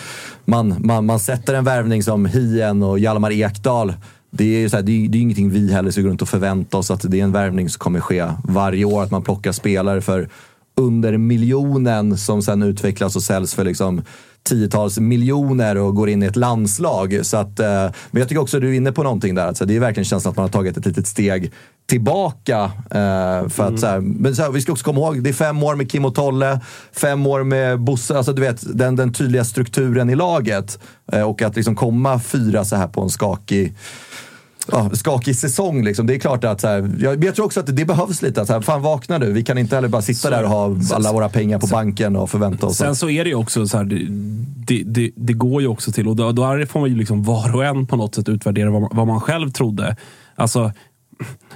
man, 0.44 0.74
man, 0.78 1.06
man 1.06 1.20
sätter 1.20 1.54
en 1.54 1.64
värvning 1.64 2.02
som 2.02 2.26
Hien 2.26 2.82
och 2.82 2.98
Hjalmar 2.98 3.32
Ekdal. 3.32 3.94
Det 4.30 4.44
är 4.44 4.59
ju 4.59 4.68
så 4.68 4.76
här, 4.76 4.82
det 4.82 4.92
är, 4.92 5.09
det 5.09 5.18
är 5.18 5.22
ingenting 5.22 5.50
vi 5.50 5.72
heller 5.72 5.90
ska 5.90 6.00
gå 6.00 6.09
runt 6.09 6.22
och 6.22 6.28
förvänta 6.28 6.76
oss 6.76 6.90
att 6.90 7.11
det 7.11 7.20
är 7.20 7.24
en 7.24 7.32
värvning 7.32 7.68
som 7.68 7.78
kommer 7.78 8.00
ske 8.00 8.26
varje 8.44 8.85
år. 8.85 9.02
Att 9.02 9.11
man 9.11 9.22
plockar 9.22 9.52
spelare 9.52 10.00
för 10.00 10.28
under 10.76 11.16
miljonen 11.16 12.18
som 12.18 12.42
sen 12.42 12.62
utvecklas 12.62 13.16
och 13.16 13.22
säljs 13.22 13.54
för 13.54 13.64
liksom 13.64 14.02
tiotals 14.46 14.98
miljoner 14.98 15.76
och 15.76 15.94
går 15.94 16.09
in 16.09 16.22
i 16.22 16.26
ett 16.26 16.37
landslag. 16.37 17.20
Så 17.22 17.37
att, 17.37 17.61
eh, 17.61 17.66
men 18.11 18.20
jag 18.20 18.28
tycker 18.28 18.40
också 18.40 18.56
att 18.56 18.61
du 18.61 18.68
är 18.68 18.72
inne 18.72 18.92
på 18.92 19.02
någonting 19.02 19.35
där. 19.35 19.46
Alltså, 19.46 19.64
det 19.66 19.76
är 19.76 19.80
verkligen 19.80 20.04
känslan 20.04 20.30
att 20.30 20.37
man 20.37 20.44
har 20.44 20.50
tagit 20.50 20.76
ett 20.76 20.87
litet 20.87 21.06
steg 21.06 21.52
tillbaka. 21.87 22.70
Eh, 22.90 23.48
för 23.48 23.68
att, 23.68 23.80
så 23.80 23.87
här, 23.87 24.00
men 24.00 24.37
så 24.37 24.42
här, 24.42 24.50
vi 24.50 24.61
ska 24.61 24.72
också 24.72 24.85
komma 24.85 25.00
ihåg, 25.00 25.22
det 25.22 25.30
är 25.30 25.35
fem 25.35 25.62
år 25.62 25.74
med 25.74 25.90
Kim 25.90 26.04
och 26.04 26.14
Tolle, 26.14 26.61
fem 26.92 27.26
år 27.26 27.44
med 27.44 27.80
Bosse. 27.80 28.16
Alltså, 28.16 28.32
du 28.32 28.42
vet, 28.42 28.78
den, 28.78 28.96
den 28.96 29.12
tydliga 29.12 29.44
strukturen 29.44 30.11
i 30.11 30.14
laget. 30.14 30.78
Eh, 31.12 31.22
och 31.22 31.42
att 31.42 31.56
liksom 31.56 31.76
komma 31.76 32.20
fyra 32.20 32.64
så 32.64 32.76
här 32.76 32.88
på 32.88 33.02
en 33.02 33.11
skakig 33.11 33.74
ja, 34.72 34.90
skakig 34.92 35.37
säsong. 35.37 35.85
Liksom. 35.85 36.07
Det 36.07 36.14
är 36.14 36.18
klart 36.18 36.44
att 36.44 36.61
så 36.61 36.68
här, 36.68 36.90
jag, 37.00 37.24
jag 37.24 37.35
tror 37.35 37.46
också 37.46 37.61
att 37.61 37.76
det 37.76 37.85
behövs 37.85 38.22
lite. 38.22 38.46
Så 38.46 38.52
här, 38.52 38.61
fan 38.61 38.83
vakna 38.83 39.18
nu. 39.18 39.33
Vi 39.33 39.44
kan 39.44 39.59
inte 39.59 39.74
heller 39.74 39.88
bara 39.88 40.02
sitta 40.02 40.31
där 40.31 40.42
och 40.42 40.50
ha 40.50 40.76
alla 40.92 41.12
våra 41.12 41.29
pengar 41.29 41.59
på 41.59 41.66
banken 41.66 42.16
och 42.16 42.31
förvänta 42.31 42.66
oss. 42.66 42.76
Sen 42.76 42.96
så 42.96 43.11
är 43.11 43.24
det 43.24 43.31
ju 43.31 43.37
också 43.37 43.66
så 43.66 43.76
här, 43.76 43.85
det, 44.66 44.83
det, 44.87 45.11
det, 45.16 45.33
går 45.33 45.62
ju 45.62 45.68
också 45.68 45.92
till, 45.92 46.09
och 46.09 46.16
då, 46.16 46.33
då 46.33 46.66
får 46.68 46.81
man 46.81 46.88
ju 46.88 46.96
liksom 46.96 47.22
var 47.22 47.57
och 47.57 47.64
en 47.64 47.87
på 47.87 47.96
något 47.96 48.14
sätt 48.14 48.29
utvärdera 48.29 48.70
vad 48.70 48.81
man, 48.81 48.90
vad 48.92 49.07
man 49.07 49.20
själv 49.20 49.50
trodde. 49.50 49.96
Alltså, 50.35 50.72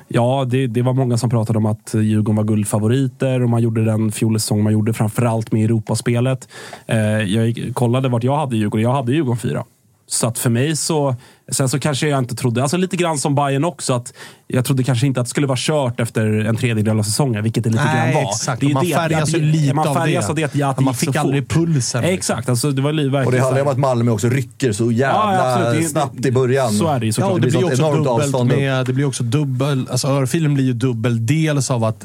ja, 0.09 0.47
det, 0.51 0.67
det 0.67 0.83
var 0.83 0.93
många 0.93 1.19
som 1.19 1.31
pratade 1.31 1.59
om 1.59 1.67
att 1.67 1.95
Djurgården 1.95 2.37
var 2.37 2.45
guldfavoriter 2.45 3.43
och 3.43 3.51
man 3.51 3.63
gjorde 3.63 3.85
den 3.85 4.13
fjolsäsong 4.13 4.63
man 4.63 4.73
gjorde, 4.73 4.93
framförallt 4.93 5.53
med 5.53 5.65
Europaspelet. 5.65 6.49
Eh, 6.87 6.99
jag 7.23 7.71
kollade 7.75 8.09
vart 8.09 8.25
jag 8.25 8.37
hade 8.37 8.57
Djurgården, 8.57 8.83
jag 8.85 8.93
hade 8.93 9.13
Djurgården 9.13 9.39
4. 9.39 9.65
Så 10.13 10.27
att 10.27 10.39
för 10.39 10.51
mig 10.51 10.77
så... 10.77 11.17
Sen 11.53 11.69
så 11.69 11.79
kanske 11.79 12.09
jag 12.09 12.19
inte 12.19 12.35
trodde, 12.35 12.63
alltså 12.63 12.77
lite 12.77 12.97
grann 12.97 13.19
som 13.19 13.35
Bayern 13.35 13.65
också, 13.65 13.93
att 13.95 14.13
jag 14.47 14.65
trodde 14.65 14.83
kanske 14.85 15.07
inte 15.07 15.21
att 15.21 15.27
det 15.27 15.31
skulle 15.31 15.47
vara 15.47 15.59
kört 15.61 16.01
efter 16.01 16.27
en 16.27 16.57
tredjedel 16.57 16.99
av 16.99 17.03
säsongen, 17.03 17.43
vilket 17.43 17.65
det 17.65 17.71
lite 17.71 17.85
Nej, 17.85 18.13
grann 18.13 18.25
var. 18.25 18.31
exakt. 18.31 18.61
Det 18.61 18.67
är 18.67 18.75
man 18.75 18.85
det- 18.87 18.95
färgas 18.95 19.23
att- 19.23 19.35
ju 19.41 19.41
lite 19.43 19.75
man 19.75 19.89
av 19.89 19.95
färgas 19.95 20.25
det. 20.27 20.31
av 20.31 20.37
det. 20.37 20.45
att- 20.65 20.77
det 20.77 20.83
man 20.85 20.95
fick 20.95 21.17
aldrig 21.17 21.49
pulsen. 21.49 22.03
liksom. 22.03 22.15
Exakt, 22.15 22.49
alltså 22.49 22.71
det 22.71 22.83
var 22.83 22.93
li- 22.93 23.03
verkligen 23.09 23.27
Och 23.27 23.33
det 23.33 23.39
handlar 23.41 23.57
här- 23.57 23.63
om 23.67 23.69
att 23.73 23.79
Malmö 23.79 24.11
också 24.11 24.29
rycker 24.29 24.73
så 24.73 24.93
jävla 24.93 25.65
Ja. 25.65 25.73
Det- 25.73 25.83
snabbt 25.85 26.27
i 26.27 26.33
början. 26.33 26.73
Så 26.73 26.89
är 26.89 27.01
det 27.01 27.07
ju 27.07 27.09
Ja, 27.09 27.13
såklart. 27.13 27.33
och 27.33 27.41
det 27.41 27.41
blir 27.41 27.51
blir 27.51 27.61
sånt 27.61 27.73
också 27.73 27.83
enormt 28.01 28.33
dubbelt 28.33 28.59
med, 28.59 28.87
det 28.87 28.93
blir 28.93 29.05
också 29.05 29.23
dubbel, 29.23 29.87
alltså 29.91 30.09
örfilen 30.09 30.55
blir 30.55 30.65
ju 30.65 30.73
dubbel 30.73 31.27
dels 31.27 31.71
av 31.71 31.85
att 31.85 32.05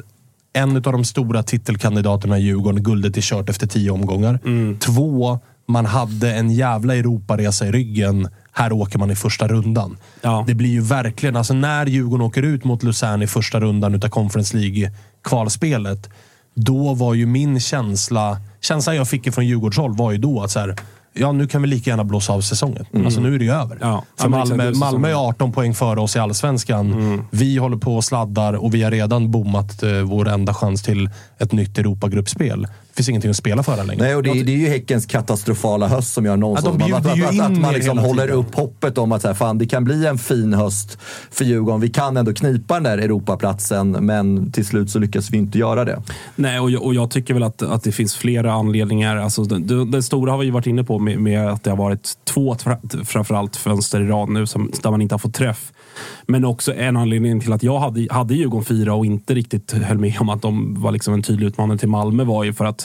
en 0.53 0.75
av 0.75 0.81
de 0.81 1.03
stora 1.05 1.43
titelkandidaterna 1.43 2.39
i 2.39 2.41
Djurgården, 2.41 2.83
guldet 2.83 3.17
är 3.17 3.21
kört 3.21 3.49
efter 3.49 3.67
tio 3.67 3.91
omgångar. 3.91 4.39
Mm. 4.45 4.77
Två, 4.79 5.39
man 5.67 5.85
hade 5.85 6.33
en 6.33 6.51
jävla 6.51 6.95
Europaresa 6.95 7.67
i 7.67 7.71
ryggen. 7.71 8.29
Här 8.51 8.71
åker 8.71 8.99
man 8.99 9.11
i 9.11 9.15
första 9.15 9.47
rundan. 9.47 9.97
Ja. 10.21 10.43
Det 10.47 10.53
blir 10.53 10.69
ju 10.69 10.81
verkligen, 10.81 11.35
alltså 11.35 11.53
när 11.53 11.85
Djurgården 11.85 12.25
åker 12.25 12.43
ut 12.43 12.63
mot 12.63 12.83
Luzern 12.83 13.21
i 13.21 13.27
första 13.27 13.59
rundan 13.59 13.95
utav 13.95 14.09
Conference 14.09 14.57
League-kvalspelet. 14.57 16.09
Då 16.53 16.93
var 16.93 17.13
ju 17.13 17.25
min 17.25 17.59
känsla, 17.59 18.37
känslan 18.61 18.95
jag 18.95 19.07
fick 19.07 19.33
från 19.33 19.47
Djurgårdshåll 19.47 19.95
var 19.95 20.11
ju 20.11 20.17
då 20.17 20.41
att 20.41 20.51
så 20.51 20.59
här, 20.59 20.75
ja 21.13 21.31
nu 21.31 21.47
kan 21.47 21.61
vi 21.61 21.67
lika 21.67 21.89
gärna 21.89 22.03
blåsa 22.03 22.33
av 22.33 22.41
säsongen. 22.41 22.85
Alltså 23.05 23.19
nu 23.19 23.35
är 23.35 23.39
det 23.39 23.45
ju 23.45 23.51
över. 23.51 23.75
Mm. 23.75 23.89
Ja. 23.89 24.03
För 24.17 24.29
Malmö. 24.29 24.71
Malmö 24.71 25.09
är 25.09 25.29
18 25.29 25.51
poäng 25.51 25.73
före 25.73 25.99
oss 25.99 26.15
i 26.15 26.19
Allsvenskan. 26.19 26.93
Mm. 26.93 27.25
Vi 27.31 27.57
håller 27.57 27.77
på 27.77 27.95
och 27.95 28.03
sladdar 28.03 28.53
och 28.53 28.73
vi 28.73 28.83
har 28.83 28.91
redan 28.91 29.31
bommat 29.31 29.83
eh, 29.83 29.91
vår 29.91 30.27
enda 30.27 30.53
chans 30.53 30.83
till 30.83 31.09
ett 31.37 31.51
nytt 31.51 31.77
Europagruppspel. 31.77 32.67
Finns 32.95 33.09
ingenting 33.09 33.29
att 33.31 33.37
spela 33.37 33.63
för 33.63 33.83
längre. 33.83 34.03
Nej, 34.03 34.15
och 34.15 34.23
det, 34.23 34.43
det 34.43 34.53
är 34.53 34.57
ju 34.57 34.67
Häckens 34.67 35.05
katastrofala 35.05 35.87
höst 35.87 36.13
som 36.13 36.25
gör 36.25 36.37
någon 36.37 36.57
Ja, 36.63 36.71
de 36.71 36.93
att, 36.93 37.05
att, 37.05 37.23
att, 37.23 37.51
att 37.51 37.57
man 37.59 37.73
liksom 37.73 37.97
håller 37.97 38.29
upp 38.29 38.55
hoppet 38.55 38.97
om 38.97 39.11
att 39.11 39.21
så 39.21 39.27
här, 39.27 39.35
fan, 39.35 39.57
det 39.57 39.65
kan 39.65 39.83
bli 39.83 40.05
en 40.05 40.17
fin 40.17 40.53
höst 40.53 40.97
för 41.31 41.45
Djurgården. 41.45 41.81
Vi 41.81 41.89
kan 41.89 42.17
ändå 42.17 42.33
knipa 42.33 42.73
den 42.73 42.83
där 42.83 42.97
Europaplatsen, 42.97 43.91
men 43.91 44.51
till 44.51 44.65
slut 44.65 44.89
så 44.89 44.99
lyckas 44.99 45.29
vi 45.29 45.37
inte 45.37 45.57
göra 45.57 45.85
det. 45.85 46.01
Nej, 46.35 46.59
och 46.59 46.71
jag, 46.71 46.83
och 46.83 46.93
jag 46.93 47.11
tycker 47.11 47.33
väl 47.33 47.43
att, 47.43 47.61
att 47.61 47.83
det 47.83 47.91
finns 47.91 48.15
flera 48.15 48.53
anledningar. 48.53 49.17
Alltså, 49.17 49.43
den, 49.43 49.91
den 49.91 50.03
stora 50.03 50.31
har 50.31 50.37
vi 50.39 50.45
ju 50.45 50.51
varit 50.51 50.67
inne 50.67 50.83
på 50.83 50.99
med, 50.99 51.19
med 51.19 51.49
att 51.49 51.63
det 51.63 51.69
har 51.69 51.77
varit 51.77 52.13
två 52.23 52.55
fra- 52.55 53.05
framförallt 53.05 53.55
fönster 53.55 54.01
i 54.01 54.07
rad 54.07 54.29
nu 54.29 54.47
som, 54.47 54.71
där 54.83 54.91
man 54.91 55.01
inte 55.01 55.13
har 55.13 55.19
fått 55.19 55.33
träff. 55.33 55.71
Men 56.27 56.45
också 56.45 56.73
en 56.73 56.97
anledning 56.97 57.39
till 57.41 57.53
att 57.53 57.63
jag 57.63 57.79
hade, 57.79 58.07
hade 58.11 58.35
Djurgården 58.35 58.65
fyra 58.65 58.93
och 58.93 59.05
inte 59.05 59.33
riktigt 59.33 59.71
höll 59.71 59.97
med 59.97 60.13
om 60.19 60.29
att 60.29 60.41
de 60.41 60.81
var 60.81 60.91
liksom 60.91 61.13
en 61.13 61.23
tydlig 61.23 61.47
utmanare 61.47 61.77
till 61.77 61.89
Malmö 61.89 62.23
var 62.23 62.43
ju 62.43 62.53
för 62.53 62.65
att 62.65 62.84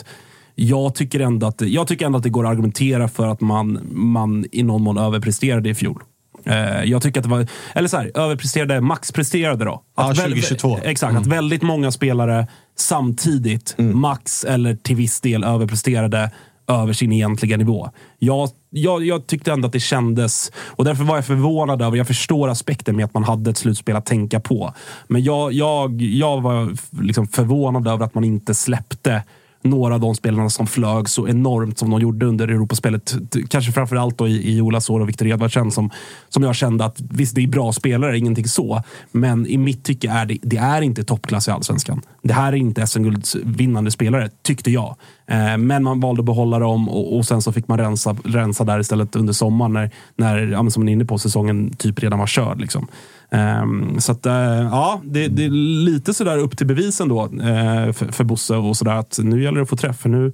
jag 0.55 0.95
tycker, 0.95 1.19
ändå 1.19 1.47
att, 1.47 1.61
jag 1.61 1.87
tycker 1.87 2.05
ändå 2.05 2.17
att 2.17 2.23
det 2.23 2.29
går 2.29 2.45
att 2.45 2.51
argumentera 2.51 3.07
för 3.07 3.27
att 3.27 3.41
man, 3.41 3.79
man 3.91 4.45
i 4.51 4.63
någon 4.63 4.81
mån 4.83 4.97
överpresterade 4.97 5.69
i 5.69 5.75
fjol. 5.75 6.03
Eh, 6.45 6.83
Jag 6.83 7.01
tycker 7.01 7.19
att 7.19 7.23
det 7.23 7.29
var, 7.29 7.47
eller 7.75 7.87
så 7.87 7.97
här, 7.97 8.11
överpresterade, 8.15 8.81
maxpresterade 8.81 9.65
då. 9.65 9.81
Ja, 9.97 10.03
Att 10.11 10.17
väl- 10.17 10.31
2022. 10.31 10.79
Exakt, 10.83 11.17
att 11.17 11.27
väldigt 11.27 11.61
många 11.61 11.91
spelare 11.91 12.47
samtidigt, 12.77 13.75
max 13.77 14.43
eller 14.43 14.75
till 14.75 14.95
viss 14.95 15.21
del 15.21 15.43
överpresterade 15.43 16.31
över 16.67 16.93
sin 16.93 17.11
egentliga 17.11 17.57
nivå. 17.57 17.89
Jag, 18.19 18.49
jag, 18.69 19.05
jag 19.05 19.27
tyckte 19.27 19.51
ändå 19.51 19.65
att 19.67 19.73
det 19.73 19.79
kändes, 19.79 20.51
och 20.65 20.85
därför 20.85 21.03
var 21.03 21.15
jag 21.15 21.25
förvånad 21.25 21.81
över, 21.81 21.97
jag 21.97 22.07
förstår 22.07 22.49
aspekten 22.49 22.95
med 22.95 23.05
att 23.05 23.13
man 23.13 23.23
hade 23.23 23.49
ett 23.49 23.57
slutspel 23.57 23.95
att 23.95 24.05
tänka 24.05 24.39
på. 24.39 24.73
Men 25.07 25.23
jag, 25.23 25.53
jag, 25.53 26.01
jag 26.01 26.41
var 26.41 26.73
liksom 27.03 27.27
förvånad 27.27 27.87
över 27.87 28.05
att 28.05 28.13
man 28.15 28.23
inte 28.23 28.53
släppte 28.55 29.23
några 29.61 29.93
av 29.93 29.99
de 29.99 30.15
spelarna 30.15 30.49
som 30.49 30.67
flög 30.67 31.09
så 31.09 31.27
enormt 31.27 31.79
som 31.79 31.89
de 31.89 32.01
gjorde 32.01 32.25
under 32.25 32.47
Europaspelet. 32.47 33.15
Kanske 33.49 33.71
framförallt 33.71 34.17
då 34.17 34.27
i, 34.27 34.55
i 34.55 34.61
Ola 34.61 34.81
Sår 34.81 34.99
och 34.99 35.09
Viktor 35.09 35.27
Edvardsen 35.27 35.71
som, 35.71 35.89
som 36.29 36.43
jag 36.43 36.55
kände 36.55 36.85
att 36.85 37.01
visst, 37.09 37.35
det 37.35 37.43
är 37.43 37.47
bra 37.47 37.73
spelare, 37.73 38.17
ingenting 38.17 38.47
så. 38.47 38.83
Men 39.11 39.47
i 39.47 39.57
mitt 39.57 39.83
tycke 39.83 40.09
är 40.09 40.25
det, 40.25 40.37
det 40.41 40.57
är 40.57 40.81
inte 40.81 41.03
toppklass 41.03 41.47
i 41.47 41.51
Allsvenskan. 41.51 42.01
Det 42.21 42.33
här 42.33 42.53
är 42.53 42.57
inte 42.57 42.87
SM-gulds 42.87 43.35
vinnande 43.35 43.91
spelare, 43.91 44.29
tyckte 44.41 44.71
jag. 44.71 44.95
Eh, 45.27 45.57
men 45.57 45.83
man 45.83 45.99
valde 45.99 46.21
att 46.21 46.25
behålla 46.25 46.59
dem 46.59 46.89
och, 46.89 47.17
och 47.17 47.25
sen 47.25 47.41
så 47.41 47.51
fick 47.51 47.67
man 47.67 47.77
rensa, 47.77 48.15
rensa 48.23 48.63
där 48.63 48.79
istället 48.79 49.15
under 49.15 49.33
sommaren 49.33 49.73
när, 49.73 49.91
när 50.15 50.37
ja, 50.37 50.69
som 50.69 50.85
ni 50.85 50.91
är 50.91 50.93
inne 50.93 51.05
på, 51.05 51.17
säsongen 51.17 51.73
typ 51.77 51.99
redan 51.99 52.19
var 52.19 52.27
körd. 52.27 52.61
Liksom. 52.61 52.87
Ehm, 53.31 54.01
så 54.01 54.11
att, 54.11 54.25
eh, 54.25 54.33
ja, 54.71 55.01
det, 55.03 55.27
det 55.27 55.45
är 55.45 55.49
lite 55.85 56.13
sådär 56.13 56.37
upp 56.37 56.57
till 56.57 56.67
bevisen 56.67 57.09
då 57.09 57.23
eh, 57.23 57.91
för, 57.91 58.11
för 58.11 58.23
Bosse 58.23 58.55
och 58.55 58.77
sådär 58.77 58.95
att 58.95 59.19
nu 59.23 59.43
gäller 59.43 59.57
det 59.57 59.63
att 59.63 59.69
få 59.69 59.75
träff. 59.75 59.99
För 59.99 60.09
nu, 60.09 60.33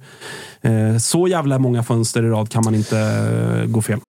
eh, 0.60 0.96
så 0.96 1.28
jävla 1.28 1.58
många 1.58 1.82
fönster 1.82 2.22
i 2.22 2.28
rad 2.28 2.48
kan 2.48 2.64
man 2.64 2.74
inte 2.74 2.98
eh, 2.98 3.66
gå 3.66 3.82
fel. 3.82 4.00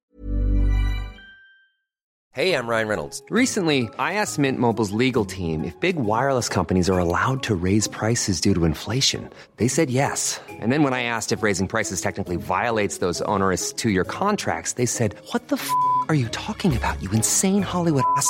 Hej, 2.31 2.49
jag 2.49 2.69
Ryan 2.69 2.87
Reynolds. 2.87 3.23
Recently, 3.29 3.89
I 3.99 4.13
asked 4.13 4.39
Mint 4.39 4.59
Mobile's 4.59 4.91
legal 4.91 5.25
team 5.25 5.63
if 5.63 5.79
big 5.79 5.95
wireless 5.95 6.47
companies 6.47 6.89
are 6.89 6.99
allowed 6.99 7.43
to 7.43 7.55
raise 7.55 7.89
prices 7.89 8.39
due 8.39 8.53
to 8.53 8.65
inflation. 8.65 9.29
They 9.57 9.67
said 9.67 9.89
yes. 9.89 10.39
And 10.61 10.71
then 10.71 10.83
when 10.83 10.93
I 10.93 11.03
asked 11.03 11.37
if 11.37 11.43
raising 11.43 11.67
prices 11.67 12.01
technically 12.01 12.37
violates 12.37 12.99
those 12.99 13.21
onerous 13.23 13.73
two 13.73 13.89
year 13.89 14.05
contracts, 14.05 14.73
they 14.73 14.85
said, 14.85 15.15
What 15.33 15.47
the 15.49 15.55
f 15.55 15.69
are 16.07 16.15
you 16.15 16.27
talking 16.29 16.77
about, 16.77 17.01
you 17.01 17.11
insane 17.11 17.63
Hollywood 17.63 18.03
ass? 18.15 18.29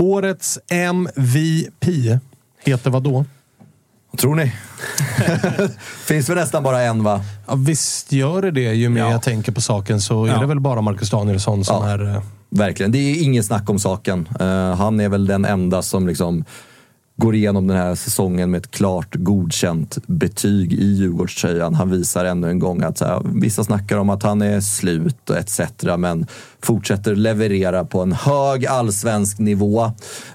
Årets 0.00 0.58
MVP 0.70 1.84
heter 2.64 2.90
vad 2.90 3.02
då? 3.02 3.24
Vad 4.10 4.20
tror 4.20 4.34
ni? 4.34 4.52
Finns 6.06 6.28
väl 6.28 6.36
nästan 6.36 6.62
bara 6.62 6.82
en 6.82 7.02
va? 7.04 7.24
Ja, 7.46 7.54
visst 7.54 8.12
gör 8.12 8.42
det 8.42 8.50
det. 8.50 8.60
Ju 8.74 8.88
mer 8.88 9.00
Ja. 9.00 9.10
jag 9.10 9.22
tänker 9.22 9.52
på 9.52 9.60
saken 9.60 10.00
så 10.00 10.24
är 10.24 10.28
Ja. 10.28 10.38
det 10.40 10.46
väl 10.46 10.60
bara 10.60 10.80
Marcus 10.80 11.10
Danielsson 11.10 11.64
som 11.64 11.88
Ja. 11.88 11.90
är... 11.90 12.14
eh, 12.16 12.22
Verkligen. 12.52 12.92
Det 12.92 12.98
är 12.98 13.22
ingen 13.22 13.44
snack 13.44 13.70
om 13.70 13.78
saken. 13.78 14.28
Eh, 14.40 14.74
han 14.74 15.00
är 15.00 15.08
väl 15.08 15.26
den 15.26 15.44
enda 15.44 15.82
som 15.82 16.06
liksom 16.08 16.44
går 17.20 17.34
igenom 17.34 17.66
den 17.66 17.76
här 17.76 17.94
säsongen 17.94 18.50
med 18.50 18.58
ett 18.58 18.70
klart 18.70 19.14
godkänt 19.14 19.98
betyg 20.06 20.72
i 20.72 20.86
Djurgårdströjan. 20.86 21.74
Han 21.74 21.90
visar 21.90 22.24
ännu 22.24 22.50
en 22.50 22.58
gång 22.58 22.82
att 22.82 22.98
så 22.98 23.04
här, 23.04 23.22
vissa 23.24 23.64
snackar 23.64 23.98
om 23.98 24.10
att 24.10 24.22
han 24.22 24.42
är 24.42 24.60
slut 24.60 25.30
och 25.30 25.36
etc. 25.36 25.60
Men 25.98 26.26
fortsätter 26.62 27.14
leverera 27.14 27.84
på 27.84 28.00
en 28.00 28.12
hög 28.12 28.66
allsvensk 28.66 29.38
nivå. 29.38 29.92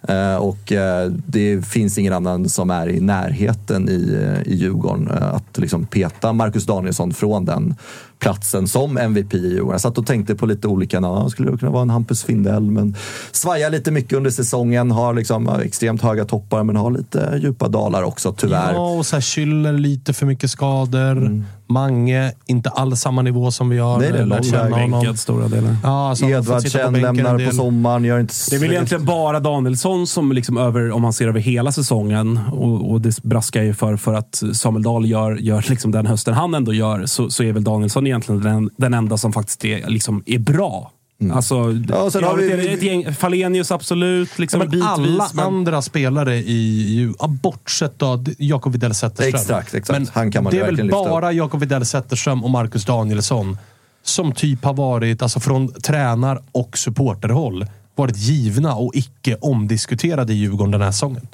Eh, 0.07 0.35
och 0.35 0.71
eh, 0.71 1.11
det 1.27 1.65
finns 1.65 1.97
ingen 1.97 2.13
annan 2.13 2.49
som 2.49 2.69
är 2.69 2.89
i 2.89 2.99
närheten 2.99 3.89
i, 3.89 4.17
eh, 4.21 4.53
i 4.53 4.55
Djurgården. 4.55 5.07
Eh, 5.07 5.33
att 5.33 5.57
liksom 5.57 5.85
peta 5.85 6.33
Marcus 6.33 6.65
Danielsson 6.65 7.13
från 7.13 7.45
den 7.45 7.75
platsen 8.19 8.67
som 8.67 8.97
MVP 8.97 9.33
i 9.33 9.37
Djurgården. 9.37 9.71
Jag 9.71 9.81
satt 9.81 9.97
och 9.97 10.07
tänkte 10.07 10.35
på 10.35 10.45
lite 10.45 10.67
olika 10.67 10.99
namn. 10.99 11.29
Skulle 11.29 11.51
det 11.51 11.57
kunna 11.57 11.71
vara 11.71 11.81
en 11.81 11.89
Hampus 11.89 12.23
Findell? 12.23 12.71
Men 12.71 12.95
svajar 13.31 13.69
lite 13.69 13.91
mycket 13.91 14.13
under 14.13 14.31
säsongen. 14.31 14.91
Har 14.91 15.13
liksom 15.13 15.49
extremt 15.49 16.01
höga 16.01 16.25
toppar 16.25 16.63
men 16.63 16.75
har 16.75 16.91
lite 16.91 17.39
djupa 17.43 17.67
dalar 17.67 18.03
också 18.03 18.33
tyvärr. 18.33 18.73
Ja, 18.73 18.89
och 18.89 19.05
så 19.05 19.15
här 19.15 19.21
Schüller 19.21 19.77
lite 19.77 20.13
för 20.13 20.25
mycket 20.25 20.51
skador. 20.51 21.43
Mange, 21.67 22.31
inte 22.45 22.69
alls 22.69 23.01
samma 23.01 23.21
nivå 23.21 23.51
som 23.51 23.69
vi 23.69 23.77
har 23.77 23.99
Nej, 23.99 24.11
det 24.11 24.17
är 24.17 24.25
lärt 24.25 24.43
lång 24.43 24.51
känna 24.51 24.75
honom. 24.75 24.91
Bänkad 24.91 25.19
stora 25.19 25.47
delar. 25.47 25.75
Ja, 25.83 26.09
alltså, 26.09 26.25
Edvardsen 26.25 26.93
lämnar 26.93 27.45
på 27.45 27.55
sommaren. 27.55 28.03
Gör 28.03 28.19
inte 28.19 28.33
Det 28.49 28.55
är 28.55 28.59
väl 28.59 28.71
egentligen 28.71 29.05
bara 29.05 29.39
Danielsson 29.39 30.07
som, 30.07 30.31
liksom 30.31 30.57
över, 30.57 30.91
om 30.91 31.01
man 31.01 31.13
ser 31.13 31.27
över 31.27 31.39
hela 31.39 31.71
säsongen, 31.71 32.39
och, 32.51 32.91
och 32.91 33.01
det 33.01 33.23
braskar 33.23 33.63
ju 33.63 33.73
för, 33.73 33.97
för 33.97 34.13
att 34.13 34.43
Samuel 34.53 34.83
Dahl 34.83 35.05
gör, 35.05 35.35
gör 35.35 35.65
liksom 35.69 35.91
den 35.91 36.05
hösten 36.05 36.33
han 36.33 36.53
ändå 36.53 36.73
gör, 36.73 37.05
så, 37.05 37.29
så 37.29 37.43
är 37.43 37.53
väl 37.53 37.63
Danielsson 37.63 38.07
egentligen 38.07 38.41
den, 38.41 38.69
den 38.77 38.93
enda 38.93 39.17
som 39.17 39.33
faktiskt 39.33 39.65
är, 39.65 39.87
liksom, 39.87 40.23
är 40.25 40.39
bra. 40.39 40.91
Alltså, 41.33 41.55
Ja, 41.89 42.11
sen 42.11 42.23
har 42.23 42.35
vi- 42.37 42.51
är 42.51 42.57
det 42.57 42.63
ett 42.73 42.83
gäng, 42.83 43.13
Falenius 43.13 43.71
absolut, 43.71 44.39
liksom 44.39 44.59
Ja, 44.59 44.65
men 44.65 44.71
bitvis. 44.71 44.87
alla 44.89 45.29
men- 45.33 45.45
andra 45.45 45.81
spelare 45.81 46.35
i 46.35 47.13
ja, 47.19 47.27
bortsett 47.27 47.99
då 47.99 48.23
Jakob 48.37 48.71
Widell 48.73 48.93
Zetterström. 48.93 49.41
Exakt, 49.41 49.73
exakt. 49.73 49.99
Men 49.99 50.07
Han 50.13 50.31
kan 50.31 50.43
man 50.43 50.53
det 50.53 50.59
är 50.59 50.71
väl 50.71 50.89
bara 50.89 51.31
Jakob 51.31 51.59
Widell 51.59 51.85
Zetterström 51.85 52.43
och 52.43 52.49
Marcus 52.49 52.85
Danielsson 52.85 53.57
som 54.03 54.31
typ 54.31 54.63
har 54.65 54.73
varit, 54.73 55.21
alltså 55.21 55.39
från 55.39 55.73
tränar 55.73 56.41
och 56.51 56.77
supporterhåll, 56.77 57.65
varit 57.95 58.17
givna 58.17 58.75
och 58.75 58.95
icke 58.95 59.35
omdiskuterade 59.41 60.33
i 60.33 60.35
Djurgården 60.35 60.71
den 60.71 60.81
här 60.81 60.91
säsongen. 60.91 61.27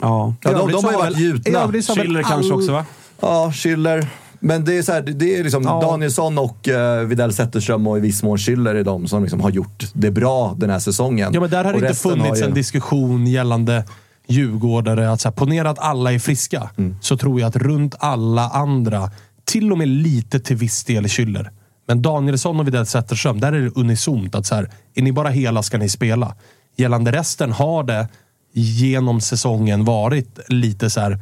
Ja. 0.00 0.34
Ja, 0.42 0.52
de, 0.52 0.72
de 0.72 0.80
så 0.80 0.86
har 0.86 0.92
ju 0.92 0.98
varit 0.98 1.18
gjutna. 1.18 1.72
Schiller 1.94 2.22
kanske 2.22 2.52
också 2.54 2.72
va? 2.72 2.84
Ja, 3.20 3.52
Schiller. 3.52 4.06
Men 4.40 4.64
det 4.64 4.78
är, 4.78 4.82
så 4.82 4.92
här, 4.92 5.02
det 5.02 5.36
är 5.38 5.44
liksom 5.44 5.62
Ja. 5.62 5.80
Danielsson 5.80 6.38
och 6.38 6.68
uh, 6.68 7.06
Widell 7.06 7.32
Zetterström 7.32 7.86
och 7.86 7.98
i 7.98 8.00
viss 8.00 8.22
mån 8.22 8.38
Schiller 8.38 8.74
är 8.74 8.84
de 8.84 9.08
som 9.08 9.22
liksom 9.22 9.40
har 9.40 9.50
gjort 9.50 9.84
det 9.92 10.10
bra 10.10 10.54
den 10.58 10.70
här 10.70 10.78
säsongen. 10.78 11.30
Ja, 11.34 11.40
men 11.40 11.50
där 11.50 11.64
har 11.64 11.72
det 11.72 11.78
inte 11.78 11.94
funnits 11.94 12.40
ju- 12.40 12.44
en 12.44 12.54
diskussion 12.54 13.26
gällande 13.26 13.84
djurgårdare 14.28 15.10
att 15.12 15.20
så 15.20 15.28
här, 15.28 15.36
ponera 15.36 15.70
att 15.70 15.78
alla 15.78 16.12
är 16.12 16.18
friska. 16.18 16.70
Så 17.00 17.16
tror 17.16 17.40
jag 17.40 17.48
att 17.48 17.56
runt 17.56 17.94
alla 17.98 18.48
andra, 18.48 19.10
till 19.44 19.72
och 19.72 19.78
med 19.78 19.88
lite 19.88 20.40
till 20.40 20.56
viss 20.56 20.84
del 20.84 21.06
Schüller. 21.06 21.48
Men 21.86 22.02
Danielsson 22.02 22.60
och 22.60 22.66
Widell 22.66 22.86
Zetterström, 22.86 23.40
där 23.40 23.52
är 23.52 23.60
det 23.60 23.70
unisont 23.76 24.34
att 24.34 24.46
så 24.46 24.54
här, 24.54 24.70
är 24.94 25.02
ni 25.02 25.12
bara 25.12 25.28
hela 25.28 25.62
ska 25.62 25.78
ni 25.78 25.88
spela. 25.88 26.34
Gällande 26.76 27.12
resten 27.12 27.52
har 27.52 27.82
det 27.82 28.08
genom 28.52 29.20
säsongen 29.20 29.84
varit 29.84 30.38
lite 30.48 30.90
så 30.90 31.00
här, 31.00 31.18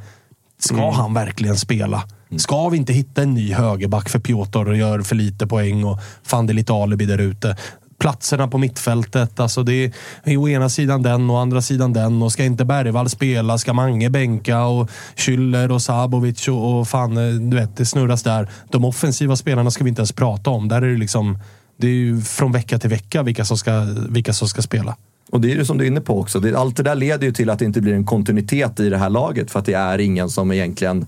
ska 0.58 0.90
han 0.90 1.14
verkligen 1.14 1.56
spela? 1.56 2.02
Mm. 2.30 2.38
Ska 2.38 2.68
vi 2.68 2.76
inte 2.76 2.92
hitta 2.92 3.22
en 3.22 3.34
ny 3.34 3.52
högerback 3.52 4.08
för 4.08 4.18
Piotr 4.18 4.68
och 4.68 4.76
gör 4.76 5.00
för 5.00 5.16
lite 5.16 5.46
poäng 5.46 5.84
och 5.84 6.00
fan 6.22 6.46
det 6.46 6.52
är 6.52 6.54
lite 6.54 6.72
alibi 6.72 7.06
där 7.06 7.18
ute. 7.18 7.56
Platserna 7.98 8.48
på 8.48 8.58
mittfältet, 8.58 9.40
alltså 9.40 9.62
det 9.62 9.92
är 10.24 10.36
å 10.36 10.48
ena 10.48 10.68
sidan 10.68 11.02
den 11.02 11.30
och 11.30 11.36
å 11.36 11.38
andra 11.38 11.62
sidan 11.62 11.92
den. 11.92 12.22
Och 12.22 12.32
ska 12.32 12.44
inte 12.44 12.64
Bergvall 12.64 13.08
spela? 13.08 13.58
Ska 13.58 13.72
Mange 13.72 14.10
bänka? 14.10 14.64
Och 14.64 14.90
Schüller 15.16 15.72
och 15.72 15.82
Sabovic 15.82 16.48
och, 16.48 16.78
och 16.78 16.88
fan, 16.88 17.16
eh, 17.16 17.34
du 17.34 17.56
vet, 17.56 17.76
det 17.76 17.86
snurras 17.86 18.22
där. 18.22 18.48
De 18.70 18.84
offensiva 18.84 19.36
spelarna 19.36 19.70
ska 19.70 19.84
vi 19.84 19.90
inte 19.90 20.00
ens 20.00 20.12
prata 20.12 20.50
om. 20.50 20.68
Där 20.68 20.82
är 20.82 20.92
det 20.92 20.98
liksom, 20.98 21.38
det 21.78 21.86
är 21.86 21.90
ju 21.90 22.20
från 22.20 22.52
vecka 22.52 22.78
till 22.78 22.90
vecka 22.90 23.22
vilka 23.22 23.44
som 23.44 23.58
ska, 23.58 23.86
vilka 24.08 24.32
som 24.32 24.48
ska 24.48 24.62
spela. 24.62 24.96
Och 25.30 25.40
det 25.40 25.52
är 25.52 25.56
ju 25.56 25.64
som 25.64 25.78
du 25.78 25.84
är 25.84 25.88
inne 25.88 26.00
på 26.00 26.20
också. 26.20 26.40
Det, 26.40 26.54
allt 26.54 26.76
det 26.76 26.82
där 26.82 26.94
leder 26.94 27.26
ju 27.26 27.32
till 27.32 27.50
att 27.50 27.58
det 27.58 27.64
inte 27.64 27.80
blir 27.80 27.94
en 27.94 28.06
kontinuitet 28.06 28.80
i 28.80 28.88
det 28.88 28.98
här 28.98 29.10
laget. 29.10 29.50
För 29.50 29.58
att 29.58 29.66
det 29.66 29.74
är 29.74 29.98
ingen 29.98 30.30
som 30.30 30.52
egentligen 30.52 31.06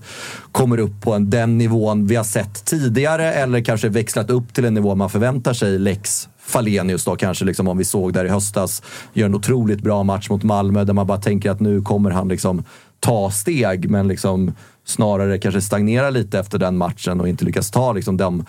kommer 0.51 0.77
upp 0.77 1.01
på 1.01 1.13
en, 1.13 1.29
den 1.29 1.57
nivån 1.57 2.07
vi 2.07 2.15
har 2.15 2.23
sett 2.23 2.65
tidigare. 2.65 3.33
Eller 3.33 3.61
kanske 3.61 3.89
växlat 3.89 4.29
upp 4.29 4.53
till 4.53 4.65
en 4.65 4.73
nivå 4.73 4.95
man 4.95 5.09
förväntar 5.09 5.53
sig. 5.53 5.79
Lex 5.79 6.29
Falenius 6.39 7.05
då 7.05 7.15
kanske, 7.15 7.45
liksom, 7.45 7.67
om 7.67 7.77
vi 7.77 7.85
såg 7.85 8.13
där 8.13 8.25
i 8.25 8.29
höstas. 8.29 8.83
Gör 9.13 9.25
en 9.25 9.35
otroligt 9.35 9.81
bra 9.81 10.03
match 10.03 10.29
mot 10.29 10.43
Malmö 10.43 10.83
där 10.83 10.93
man 10.93 11.07
bara 11.07 11.21
tänker 11.21 11.51
att 11.51 11.59
nu 11.59 11.81
kommer 11.81 12.11
han 12.11 12.27
liksom 12.27 12.63
ta 12.99 13.31
steg. 13.31 13.89
Men 13.89 14.07
liksom 14.07 14.53
snarare 14.89 15.37
kanske 15.37 15.61
stagnerar 15.61 16.11
lite 16.11 16.39
efter 16.39 16.57
den 16.57 16.77
matchen 16.77 17.21
och 17.21 17.29
inte 17.29 17.45
lyckas 17.45 17.71
ta 17.71 17.93
liksom 17.93 18.17
de 18.17 18.45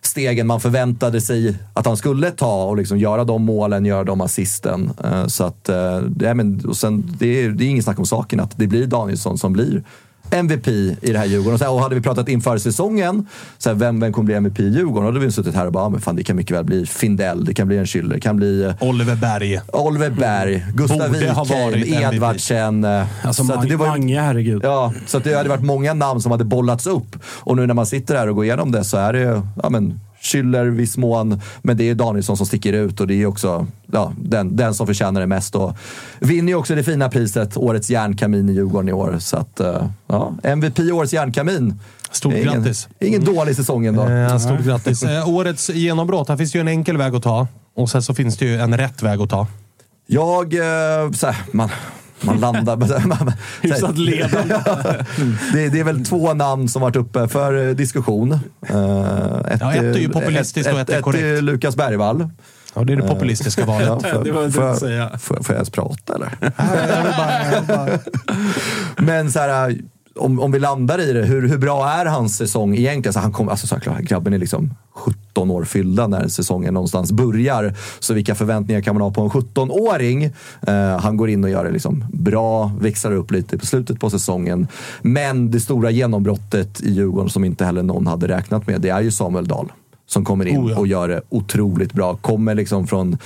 stegen 0.00 0.46
man 0.46 0.60
förväntade 0.60 1.20
sig 1.20 1.56
att 1.74 1.86
han 1.86 1.96
skulle 1.96 2.30
ta 2.30 2.64
och 2.64 2.76
liksom 2.76 2.98
göra 2.98 3.24
de 3.24 3.42
målen, 3.42 3.84
göra 3.84 4.04
de 4.04 4.20
assisten. 4.20 4.90
Eh, 5.04 5.26
så 5.26 5.44
att, 5.44 5.64
ja, 5.66 6.00
det, 6.00 6.28
är, 6.28 6.34
men, 6.34 6.64
och 6.68 6.76
sen, 6.76 7.16
det, 7.18 7.44
är, 7.44 7.50
det 7.50 7.64
är 7.64 7.68
ingen 7.68 7.82
snack 7.82 7.98
om 7.98 8.06
saken 8.06 8.40
att 8.40 8.58
det 8.58 8.66
blir 8.66 8.86
Danielsson 8.86 9.38
som 9.38 9.52
blir 9.52 9.84
MVP 10.32 10.68
i 10.68 10.98
det 11.12 11.18
här 11.18 11.26
Djurgården. 11.26 11.52
Och, 11.54 11.58
så 11.58 11.64
här, 11.64 11.72
och 11.72 11.80
hade 11.80 11.94
vi 11.94 12.00
pratat 12.00 12.28
inför 12.28 12.58
säsongen, 12.58 13.26
så 13.58 13.68
här, 13.68 13.76
vem, 13.76 14.00
vem 14.00 14.12
kommer 14.12 14.26
bli 14.26 14.34
MVP 14.34 14.60
i 14.60 14.68
Djurgården? 14.68 15.02
Då 15.02 15.06
hade 15.12 15.26
vi 15.26 15.32
suttit 15.32 15.54
här 15.54 15.66
och 15.66 15.72
bara, 15.72 15.84
ah, 15.84 15.88
men 15.88 16.00
fan, 16.00 16.16
det 16.16 16.24
kan 16.24 16.36
mycket 16.36 16.56
väl 16.56 16.64
bli 16.64 16.86
Findell, 16.86 17.44
det 17.44 17.54
kan 17.54 17.68
bli 17.68 17.78
en 17.78 17.84
Schüller, 17.84 18.14
det 18.14 18.20
kan 18.20 18.36
bli 18.36 18.62
eh, 18.64 18.74
Oliver 18.80 19.16
Berg. 19.16 19.60
Oliver 19.72 20.10
Berg, 20.10 20.64
Gustav 20.74 20.98
Borde 21.12 21.30
ha 21.30 21.44
Wikheim. 21.70 22.14
Edvardsen. 22.14 22.84
eh, 22.84 23.06
Alltså, 23.26 23.44
så 23.44 23.52
att 23.52 23.68
det 23.68 23.76
var 23.76 23.86
ju- 23.86 23.90
Mange, 23.90 24.20
herregud. 24.20 24.60
Ja, 24.64 24.92
så 25.06 25.16
att 25.18 25.24
det 25.24 25.34
hade 25.34 25.48
varit 25.48 25.62
många 25.64 25.94
namn 25.94 26.20
som 26.20 26.32
hade 26.32 26.44
bollats 26.44 26.86
upp. 26.86 27.16
Och 27.24 27.56
nu 27.56 27.66
när 27.66 27.74
man 27.74 27.86
sitter 27.86 28.16
här 28.16 28.28
och 28.28 28.34
går 28.34 28.44
igenom 28.44 28.72
det 28.72 28.84
så 28.84 28.96
är 28.96 29.12
det 29.12 29.18
ju, 29.20 29.40
ja 29.62 29.70
men, 29.70 30.00
Schüller 30.22 30.64
viss 30.64 30.96
mån, 30.96 31.40
men 31.62 31.76
det 31.76 31.90
är 31.90 31.94
Danielsson 31.94 32.36
som 32.36 32.46
sticker 32.46 32.72
ut 32.72 33.00
och 33.00 33.06
det 33.06 33.14
är 33.14 33.26
också 33.26 33.66
ja, 33.86 34.12
den, 34.16 34.56
den 34.56 34.74
som 34.74 34.86
förtjänar 34.86 35.20
det 35.20 35.26
mest. 35.26 35.54
Och 35.54 35.76
vinner 36.20 36.48
ju 36.48 36.54
också 36.54 36.74
det 36.74 36.82
fina 36.82 37.08
priset, 37.08 37.56
Årets 37.56 37.90
järnkamin 37.90 38.48
i 38.48 38.52
Djurgården 38.52 38.88
i 38.88 38.92
år. 38.92 39.16
Så 39.18 39.36
att, 39.36 39.60
eh, 39.60 39.86
ja, 40.06 40.34
MVP 40.42 40.78
Årets 40.92 41.12
järnkamin. 41.12 41.80
Stort 42.10 42.32
ingen, 42.32 42.44
grattis. 42.44 42.88
Ingen 43.00 43.24
dålig 43.24 43.56
säsong 43.56 43.86
ändå. 43.86 44.08
Eh, 44.08 44.38
stort 44.38 44.64
grattis. 44.64 45.02
Eh, 45.02 45.28
årets 45.28 45.70
genombrott. 45.70 46.28
Här 46.28 46.36
finns 46.36 46.54
ju 46.54 46.60
en 46.60 46.68
enkel 46.68 46.96
väg 46.96 47.14
att 47.14 47.22
ta. 47.22 47.46
Och 47.74 47.90
sen 47.90 48.02
så 48.02 48.14
finns 48.14 48.36
det 48.36 48.44
ju 48.44 48.56
en 48.60 48.76
rätt 48.76 49.02
väg 49.02 49.20
att 49.20 49.30
ta. 49.30 49.46
Jag, 50.06 50.54
eh, 50.54 51.10
så 51.12 51.26
här, 51.26 51.36
man, 51.52 51.70
man 52.22 52.40
landar... 52.40 53.32
Hyfsat 53.62 53.98
ledande. 53.98 54.54
det, 55.52 55.68
det 55.68 55.80
är 55.80 55.84
väl 55.84 56.04
två 56.04 56.34
namn 56.34 56.68
som 56.68 56.82
varit 56.82 56.96
uppe 56.96 57.28
för 57.28 57.68
eh, 57.68 57.74
diskussion. 57.74 58.32
Eh, 58.32 58.38
ett, 59.48 59.60
Ja, 59.60 59.74
ett 59.74 59.82
är 59.82 59.98
ju 59.98 60.08
populistiskt 60.08 60.72
och 60.72 60.80
ett 60.80 60.90
är 60.90 60.96
Ett 60.96 61.02
korrekt. 61.02 61.22
är 61.24 61.42
Lukas 61.42 61.76
Bergvall. 61.76 62.28
Ja, 62.74 62.84
det 62.84 62.92
är 62.92 62.96
det 62.96 63.08
populistiska 63.08 63.64
valet. 63.64 63.88
Ja, 63.88 64.00
för, 64.00 64.24
Det 64.24 64.32
var 64.32 64.44
inte 64.44 64.70
att 64.70 64.78
säga. 64.78 65.18
Får, 65.18 65.34
får 65.34 65.46
jag 65.46 65.54
ens 65.54 65.70
prata 65.70 66.14
eller? 66.14 66.28
Jag 66.40 67.02
vill 67.04 67.12
bara, 67.16 67.44
jag 67.44 67.60
vill 67.60 67.68
bara... 67.68 67.98
Men 68.96 69.32
så 69.32 69.38
här, 69.38 69.76
om, 70.16 70.40
om 70.40 70.52
vi 70.52 70.58
landar 70.58 71.00
i 71.00 71.12
det, 71.12 71.22
hur, 71.22 71.48
hur 71.48 71.58
bra 71.58 71.88
är 71.88 72.06
hans 72.06 72.36
säsong 72.36 72.76
egentligen? 72.76 73.12
Så 73.12 73.20
han 73.20 73.32
kom, 73.32 73.48
alltså, 73.48 73.66
såklart, 73.66 74.00
grabben 74.00 74.32
är 74.32 74.38
liksom 74.38 74.74
17 74.94 75.50
år 75.50 75.64
fyllda 75.64 76.06
när 76.06 76.28
säsongen 76.28 76.74
någonstans 76.74 77.12
börjar. 77.12 77.74
Så 77.98 78.14
vilka 78.14 78.34
förväntningar 78.34 78.80
kan 78.80 78.94
man 78.94 79.02
ha 79.02 79.10
på 79.10 79.20
en 79.20 79.30
17-åring? 79.30 80.24
Eh, 80.66 80.98
han 81.00 81.16
går 81.16 81.30
in 81.30 81.44
och 81.44 81.50
gör 81.50 81.64
det 81.64 81.70
liksom 81.70 82.04
bra, 82.12 82.72
växlar 82.80 83.12
upp 83.12 83.30
lite 83.30 83.58
på 83.58 83.66
slutet 83.66 84.00
på 84.00 84.10
säsongen. 84.10 84.68
Men 85.02 85.50
det 85.50 85.60
stora 85.60 85.90
genombrottet 85.90 86.80
i 86.80 86.92
Djurgården 86.92 87.30
som 87.30 87.44
inte 87.44 87.64
heller 87.64 87.82
någon 87.82 88.06
hade 88.06 88.28
räknat 88.28 88.66
med, 88.66 88.80
det 88.80 88.88
är 88.88 89.00
ju 89.00 89.10
Samuel 89.10 89.48
Dahl. 89.48 89.72
Som 90.06 90.24
kommer 90.24 90.46
in 90.46 90.58
Oh 90.58 90.70
ja. 90.70 90.78
och 90.78 90.86
gör 90.86 91.08
det 91.08 91.22
otroligt 91.28 91.92
bra. 91.92 92.16
Kommer 92.16 92.54
liksom 92.54 92.86
från 92.86 93.18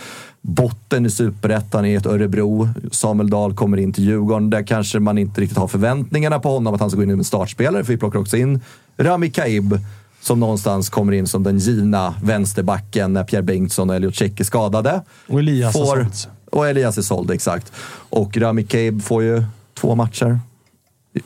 botten 0.48 1.06
i 1.06 1.10
superettan 1.10 1.86
i 1.86 1.94
ett 1.94 2.06
Örebro. 2.06 2.68
Samuel 2.92 3.30
Dahl 3.30 3.54
kommer 3.54 3.76
in 3.76 3.92
till 3.92 4.04
Djurgården. 4.04 4.50
Där 4.50 4.62
kanske 4.62 5.00
man 5.00 5.18
inte 5.18 5.40
riktigt 5.40 5.58
har 5.58 5.68
förväntningarna 5.68 6.38
på 6.38 6.48
honom 6.48 6.74
att 6.74 6.80
han 6.80 6.90
ska 6.90 6.96
gå 6.96 7.02
in 7.02 7.10
som 7.10 7.24
startspelare. 7.24 7.84
För 7.84 7.92
vi 7.92 7.98
plockar 7.98 8.18
också 8.18 8.36
in 8.36 8.60
Rami 8.98 9.30
Kaib 9.30 9.78
som 10.20 10.40
någonstans 10.40 10.88
kommer 10.90 11.12
in 11.12 11.26
som 11.26 11.42
den 11.42 11.58
givna 11.58 12.14
vänsterbacken 12.22 13.12
när 13.12 13.24
Pierre 13.24 13.42
Bengtsson 13.42 13.90
och 13.90 13.96
Elliot 13.96 14.14
Check 14.14 14.40
är 14.40 14.44
skadade. 14.44 15.02
Och 15.28 15.38
Elias 15.38 15.74
har 15.76 15.86
sålts. 15.96 16.28
Och 16.50 16.68
Elias 16.68 16.98
är 16.98 17.02
såld, 17.02 17.30
exakt. 17.30 17.72
Och 18.10 18.36
Rami 18.36 18.62
Kaib 18.64 19.02
får 19.02 19.22
ju 19.22 19.44
två 19.80 19.94
matcher. 19.94 20.38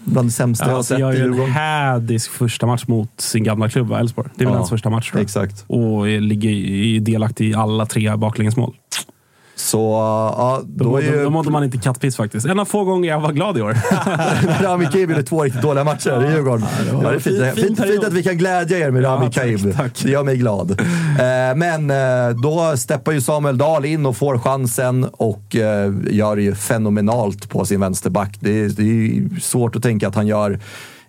Bland 0.04 0.28
det 0.28 0.32
sämsta 0.32 0.64
jag 0.64 0.70
har 0.70 0.76
Alltså, 0.78 0.94
sett 0.94 1.00
gör 1.00 1.12
i 1.12 1.16
ju 1.16 1.20
en 1.22 1.26
Djurgården. 1.32 1.52
hädisk 1.52 2.30
första 2.30 2.66
match 2.66 2.84
mot 2.86 3.20
sin 3.20 3.44
gamla 3.44 3.68
klubb 3.68 3.92
Elfsborg. 3.92 4.28
Det 4.36 4.42
är 4.42 4.46
väl 4.46 4.52
Ja, 4.52 4.58
hans 4.58 4.70
första 4.70 4.90
match 4.90 5.10
tror 5.10 5.18
jag. 5.20 5.24
Exakt. 5.24 5.64
Och 5.66 6.08
är- 6.08 6.20
ligger 6.20 7.00
delaktig 7.00 7.50
i 7.50 7.54
alla 7.54 7.86
tre 7.86 8.16
baklängesmål. 8.16 8.74
Så 9.60 9.78
ja, 10.38 10.60
Då, 10.66 10.84
då 10.84 11.00
ju... 11.02 11.24
då 11.24 11.30
mådde 11.30 11.50
man 11.50 11.64
inte 11.64 11.78
kattpiss 11.78 12.16
faktiskt. 12.16 12.46
En 12.46 12.60
av 12.60 12.64
få 12.64 12.84
gånger 12.84 13.08
jag 13.08 13.20
var 13.20 13.32
glad 13.32 13.58
i 13.58 13.62
år. 13.62 13.76
Rami 14.62 14.86
Kaib 14.92 15.10
gjorde 15.10 15.22
två 15.22 15.42
riktigt 15.44 15.62
dåliga 15.62 15.84
matcher 15.84 16.28
i 16.30 16.32
Djurgården. 16.32 16.66
Ja, 16.92 17.10
det 17.10 17.16
är 17.16 17.18
fint, 17.18 17.36
fin- 17.36 17.54
fin 17.54 17.76
fint, 17.76 17.88
fint 17.88 18.04
att 18.04 18.12
vi 18.12 18.22
kan 18.22 18.38
glädja 18.38 18.78
er 18.78 18.90
med 18.90 19.02
Ja, 19.02 19.08
Rami 19.08 19.24
tack, 19.26 19.34
Kaib. 19.34 19.74
Det 20.02 20.10
gör 20.10 20.22
mig 20.24 20.36
glad. 20.36 20.70
Eh, 20.70 21.56
Men 21.56 21.90
eh, 21.90 22.36
då 22.42 22.76
steppar 22.76 23.12
ju 23.12 23.20
Samuel 23.20 23.58
Dahl 23.58 23.84
in 23.84 24.06
och 24.06 24.16
får 24.16 24.38
chansen 24.38 25.04
och 25.12 25.56
eh, 25.56 25.92
gör 26.10 26.36
det 26.36 26.42
ju 26.42 26.54
fenomenalt 26.54 27.48
på 27.50 27.64
sin 27.64 27.80
vänsterback. 27.80 28.36
Det 28.40 28.50
är, 28.60 28.68
det 28.68 28.82
är 28.82 29.40
svårt 29.40 29.76
att 29.76 29.82
tänka 29.82 30.08
att 30.08 30.14
han 30.14 30.26
gör 30.26 30.58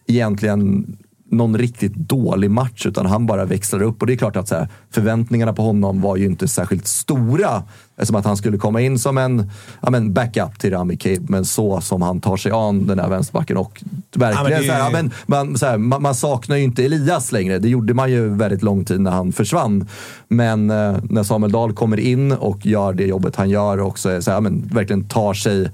egentligen 0.08 0.86
någon 1.32 1.58
riktigt 1.58 1.96
dålig 1.96 2.52
match, 2.52 2.86
utan 2.86 3.06
han 3.06 3.26
bara 3.26 3.46
växlar 3.46 3.82
upp. 3.82 4.02
Och 4.02 4.08
det 4.08 4.14
är 4.14 4.18
klart 4.18 4.36
att 4.36 4.48
så 4.48 4.56
här, 4.56 4.68
förväntningarna 4.94 5.54
på 5.54 5.62
honom 5.62 6.02
var 6.02 6.16
ju 6.16 6.26
inte 6.26 6.48
särskilt 6.48 6.88
stora. 6.88 7.64
Som 8.04 8.16
att 8.16 8.26
han 8.26 8.38
skulle 8.38 8.58
komma 8.58 8.82
in 8.82 9.00
som 9.00 9.18
en 9.18 9.52
ja, 9.82 9.90
men 9.90 10.14
backup 10.14 10.60
till 10.60 10.72
Rami 10.72 10.98
Kaib, 10.98 11.30
men 11.30 11.46
så 11.46 11.82
som 11.82 12.02
han 12.02 12.22
tar 12.22 12.38
sig 12.38 12.52
an 12.52 12.88
den 12.88 13.00
här 13.00 13.10
vänsterbacken. 13.10 13.58
Och 13.58 13.84
verkligen 14.16 14.52
Ja, 14.52 14.58
men 14.60 14.68
så 14.68 14.74
här, 14.74 14.80
ja, 14.80 14.90
men 14.90 15.12
man, 15.26 15.56
här, 15.62 15.78
man, 15.78 16.02
man 16.02 16.16
saknar 16.16 16.56
ju 16.56 16.64
inte 16.64 16.86
Elias 16.86 17.32
längre. 17.32 17.60
Det 17.60 17.70
gjorde 17.70 17.94
man 17.94 18.12
ju 18.12 18.30
väldigt 18.30 18.64
lång 18.64 18.86
tid 18.86 19.02
när 19.02 19.12
han 19.12 19.32
försvann. 19.32 19.88
Men 20.28 20.70
eh, 20.70 20.98
när 21.04 21.24
Samuel 21.24 21.52
Dahl 21.52 21.74
kommer 21.74 22.00
in 22.00 22.32
och 22.32 22.66
gör 22.66 22.94
det 22.94 23.06
jobbet 23.06 23.36
han 23.36 23.50
gör 23.50 23.80
och 23.80 24.00
så 24.00 24.10
här, 24.10 24.24
ja, 24.26 24.40
men 24.40 24.70
verkligen 24.74 25.08
tar 25.08 25.34
sig, 25.34 25.70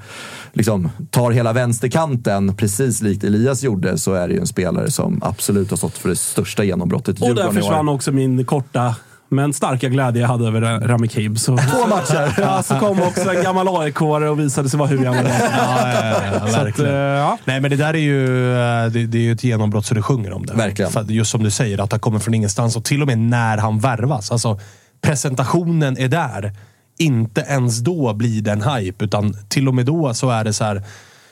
liksom, 0.53 0.89
tar 1.09 1.31
hela 1.31 1.53
vänsterkanten 1.53 2.55
precis 2.55 3.01
likt 3.01 3.23
Elias 3.23 3.63
gjorde 3.63 3.97
så 3.97 4.13
är 4.13 4.27
det 4.27 4.33
ju 4.33 4.39
en 4.39 4.47
spelare 4.47 4.91
som 4.91 5.19
absolut 5.23 5.69
har 5.69 5.77
stått 5.77 5.97
för 5.97 6.09
det 6.09 6.15
största 6.15 6.63
genombrottet 6.63 7.21
i 7.21 7.31
Och 7.31 7.35
där 7.35 7.51
försvann 7.51 7.89
också 7.89 8.11
min 8.11 8.45
korta 8.45 8.95
men 9.29 9.53
starka 9.53 9.89
glädje 9.89 10.21
jag 10.21 10.27
hade 10.27 10.47
över 10.47 10.61
Rami 10.87 11.07
Kaib. 11.07 11.39
Så, 11.39 11.57
Två 11.57 11.87
matcher! 11.87 12.33
ja, 12.41 12.63
så 12.63 12.79
kom 12.79 13.01
också 13.01 13.33
en 13.33 13.43
gammal 13.43 13.81
aik 13.81 14.01
och 14.01 14.39
visade 14.39 14.69
sig 14.69 14.79
vara 14.79 14.89
hur 14.89 14.97
gammal. 14.97 15.25
Ja, 15.25 15.91
ja, 15.93 16.21
ja, 16.33 16.47
Så 16.47 16.59
att, 16.59 16.79
eh, 16.79 16.89
ja. 16.89 17.37
Nej, 17.45 17.61
men 17.61 17.71
det 17.71 17.77
där 17.77 17.93
är 17.93 17.97
ju, 17.97 18.51
eh, 18.53 18.91
det, 18.91 19.05
det 19.05 19.17
är 19.17 19.21
ju 19.21 19.31
ett 19.31 19.43
genombrott 19.43 19.85
så 19.85 19.93
det 19.93 20.01
sjunger 20.01 20.33
om 20.33 20.45
det. 20.45 20.53
Verkligen. 20.53 20.91
För 20.91 21.03
just 21.03 21.31
som 21.31 21.43
du 21.43 21.51
säger, 21.51 21.83
att 21.83 21.91
han 21.91 21.99
kommer 21.99 22.19
från 22.19 22.33
ingenstans 22.33 22.75
och 22.75 22.85
till 22.85 23.01
och 23.01 23.07
med 23.07 23.17
när 23.17 23.57
han 23.57 23.79
värvas. 23.79 24.31
Alltså, 24.31 24.59
presentationen 25.01 25.97
är 25.97 26.07
där. 26.07 26.53
Inte 26.99 27.41
ens 27.41 27.79
då 27.79 28.13
blir 28.13 28.41
det 28.41 28.51
en 28.51 28.61
hype, 28.61 29.05
utan 29.05 29.37
till 29.49 29.67
och 29.67 29.75
med 29.75 29.85
då 29.85 30.13
så 30.13 30.29
är 30.29 30.43
det 30.43 30.53
så 30.53 30.63
här. 30.63 30.83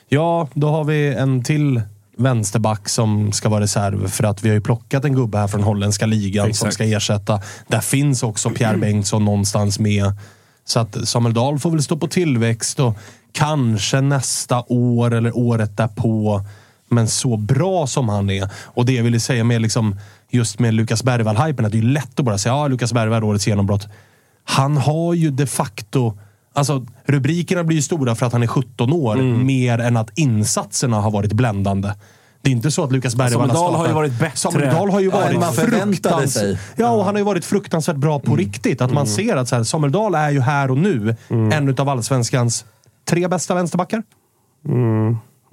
Ja, 0.08 0.48
då 0.54 0.68
har 0.68 0.84
vi 0.84 1.14
en 1.14 1.44
till 1.44 1.82
vänsterback 2.16 2.88
som 2.88 3.32
ska 3.32 3.48
vara 3.48 3.60
reserv 3.60 4.08
för 4.08 4.24
att 4.24 4.44
vi 4.44 4.48
har 4.48 4.54
ju 4.54 4.60
plockat 4.60 5.04
en 5.04 5.14
gubbe 5.14 5.38
här 5.38 5.48
från 5.48 5.62
holländska 5.62 6.06
ligan 6.06 6.44
som 6.44 6.50
Exakt. 6.50 6.74
ska 6.74 6.84
ersätta. 6.84 7.40
Där 7.68 7.80
finns 7.80 8.22
också 8.22 8.50
Pierre 8.50 8.76
Bengtsson 8.76 9.24
någonstans 9.24 9.78
med. 9.78 10.12
Så 10.64 10.80
att 10.80 11.08
Samuel 11.08 11.34
Dahl 11.34 11.58
får 11.58 11.70
väl 11.70 11.82
stå 11.82 11.96
på 11.96 12.08
tillväxt 12.08 12.80
och 12.80 12.96
kanske 13.32 14.00
nästa 14.00 14.64
år 14.68 15.14
eller 15.14 15.36
året 15.36 15.76
därpå. 15.76 16.44
Men 16.88 17.08
så 17.08 17.36
bra 17.36 17.86
som 17.86 18.08
han 18.08 18.30
är. 18.30 18.50
Och 18.54 18.86
det 18.86 18.92
jag 18.92 19.04
ville 19.04 19.20
säga 19.20 19.44
med 19.44 19.62
liksom, 19.62 19.96
just 20.30 20.58
med 20.58 20.74
Lukas 20.74 21.04
Bergvall-hypen, 21.04 21.66
att 21.66 21.72
det 21.72 21.78
är 21.78 21.82
lätt 21.82 22.18
att 22.18 22.24
bara 22.24 22.38
säga 22.38 22.54
ja, 22.54 22.68
Lukas 22.68 22.92
Bergvall, 22.92 23.24
årets 23.24 23.46
genombrott. 23.46 23.88
Han 24.44 24.76
har 24.76 25.14
ju 25.14 25.30
de 25.30 25.46
facto 25.46 26.18
Alltså, 26.56 26.86
rubrikerna 27.04 27.64
blir 27.64 27.76
ju 27.76 27.82
stora 27.82 28.14
för 28.14 28.26
att 28.26 28.32
han 28.32 28.42
är 28.42 28.46
17 28.46 28.92
år, 28.92 29.16
mer 29.16 29.78
än 29.78 29.96
att 29.96 30.10
insatserna 30.18 31.00
har 31.00 31.10
varit 31.10 31.32
bländande. 31.32 31.92
Det 32.42 32.50
är 32.50 32.52
inte 32.52 32.70
så 32.70 32.84
att 32.84 32.92
Lukas 32.92 33.14
Bergvall 33.16 33.48
Samuel 33.50 33.54
Dahl 33.54 33.74
har 33.74 33.84
ju 33.84 33.90
startat- 33.90 33.94
varit 33.94 34.18
bättre. 34.20 34.36
Samuel 34.36 34.74
Dahl 34.74 34.90
har 34.90 35.00
ju 35.00 35.06
Ja, 35.08 35.16
varit 35.20 35.40
man 35.40 35.52
förväntade 35.52 36.14
fruktans- 36.14 36.26
sig. 36.32 36.58
Ja, 36.76 36.90
och 36.90 37.04
han 37.04 37.14
har 37.14 37.18
ju 37.20 37.24
varit 37.24 37.44
fruktansvärt 37.44 37.96
bra 37.96 38.18
på 38.20 38.36
riktigt. 38.36 38.80
Att 38.80 38.92
man 38.92 39.06
ser 39.06 39.36
att 39.36 39.48
så 39.48 39.56
här, 39.56 39.62
Samuel 39.62 39.92
Dahl 39.92 40.14
är 40.14 40.30
ju 40.30 40.40
här 40.40 40.70
och 40.70 40.78
nu 40.78 41.16
en 41.30 41.74
av 41.78 41.88
allsvenskans 41.88 42.64
tre 43.08 43.28
bästa 43.28 43.54
vänsterbackar. 43.54 44.02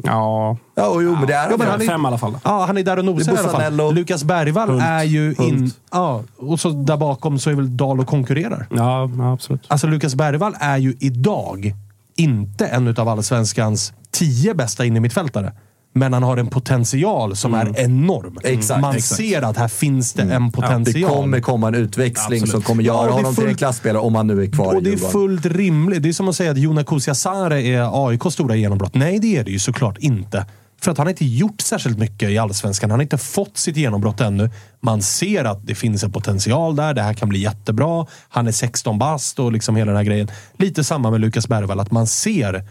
Ja, 0.05 0.57
Ja, 0.75 0.87
och 0.87 1.03
jo, 1.03 1.15
men 1.15 1.27
det 1.27 1.33
är 1.33 1.49
Ja, 1.51 1.57
men 1.57 1.67
han. 1.67 1.81
är- 1.81 1.85
fem 1.85 2.03
i 2.03 2.07
alla 2.07 2.17
fall. 2.17 2.37
Ja, 2.43 2.65
han 2.65 2.77
är 2.77 2.83
där 2.83 2.97
och 2.99 3.05
nosar 3.05 3.33
i 3.33 3.37
alla 3.37 3.49
fall. 3.49 3.93
Lukas 3.95 4.23
Bergvall 4.23 4.69
Hult. 4.69 4.83
är 4.83 5.03
ju 5.03 5.35
in... 5.39 5.71
Ja, 5.91 6.23
och 6.37 6.59
så 6.59 6.69
där 6.69 6.97
bakom 6.97 7.39
så 7.39 7.49
är 7.49 7.53
väl 7.53 7.77
Dahl 7.77 7.99
och 7.99 8.07
konkurrerar. 8.07 8.67
Ja, 8.69 9.09
ja 9.17 9.33
absolut. 9.33 9.65
Alltså 9.67 9.87
Lukas 9.87 10.15
Bergvall 10.15 10.55
är 10.59 10.77
ju 10.77 10.95
idag 10.99 11.73
inte 12.15 12.65
en 12.67 12.95
av 12.97 13.09
allsvenskans 13.09 13.93
tio 14.11 14.53
bästa 14.53 14.85
innermittfältare. 14.85 15.53
Men 15.95 16.13
han 16.13 16.23
har 16.23 16.37
en 16.37 16.47
potential 16.47 17.35
som 17.35 17.53
är 17.53 17.79
enorm. 17.79 18.37
Exakt, 18.43 18.81
Man 18.81 18.95
exakt. 18.95 19.17
ser 19.21 19.41
att 19.41 19.57
här 19.57 19.67
finns 19.67 20.13
det 20.13 20.21
en 20.21 20.45
Det 20.45 20.51
potential. 20.51 21.09
kommer 21.09 21.39
komma 21.39 21.67
en 21.67 21.75
utväxling 21.75 22.39
Absolut. 22.41 22.51
som 22.51 22.61
kommer 22.61 22.83
Ja, 22.83 22.93
göra 22.93 23.03
det 23.05 23.07
är 23.09 23.13
honom 23.13 23.35
till 23.35 23.43
en 23.43 23.47
fullt- 23.49 23.57
klassspelare 23.57 24.01
om 24.03 24.15
han 24.15 24.27
nu 24.27 24.43
är 24.43 24.47
kvar 24.47 24.75
Och 24.75 24.83
det 24.83 24.93
är 24.93 24.97
fullt 24.97 25.45
rimligt. 25.45 26.03
Det 26.03 26.09
är 26.09 26.13
som 26.13 26.27
att 26.29 26.35
säga 26.35 26.51
att 26.51 26.57
Jona 26.57 26.83
Kusiasare 26.83 27.61
är 27.63 28.07
AIKs 28.09 28.33
stora 28.33 28.55
genombrott. 28.55 28.95
Nej, 28.95 29.19
det 29.19 29.37
är 29.37 29.43
det 29.43 29.51
ju 29.51 29.59
såklart 29.59 29.97
inte. 29.97 30.45
För 30.81 30.91
att 30.91 30.97
han 30.97 31.07
har 31.07 31.11
inte 31.11 31.25
gjort 31.25 31.61
särskilt 31.61 31.97
mycket 31.99 32.29
i 32.29 32.37
Allsvenskan. 32.37 32.89
Han 32.91 32.99
har 32.99 33.03
inte 33.03 33.17
fått 33.17 33.57
sitt 33.57 33.77
genombrott 33.77 34.21
ännu. 34.21 34.49
Man 34.81 35.01
ser 35.01 35.45
att 35.45 35.67
det 35.67 35.75
finns 35.75 36.03
en 36.03 36.11
potential 36.11 36.75
där. 36.75 36.93
Det 36.93 37.01
här 37.01 37.13
kan 37.13 37.29
bli 37.29 37.39
jättebra. 37.39 38.05
Han 38.29 38.47
är 38.47 38.51
16 38.51 38.99
bast 38.99 39.39
och 39.39 39.51
liksom 39.51 39.75
hela 39.75 39.91
den 39.91 39.97
här 39.97 40.03
grejen. 40.03 40.27
Lite 40.57 40.83
samma 40.83 41.11
med 41.11 41.21
Lukas 41.21 41.47
Bergvall. 41.47 41.79
Att 41.79 41.91
man 41.91 42.07
ser 42.07 42.63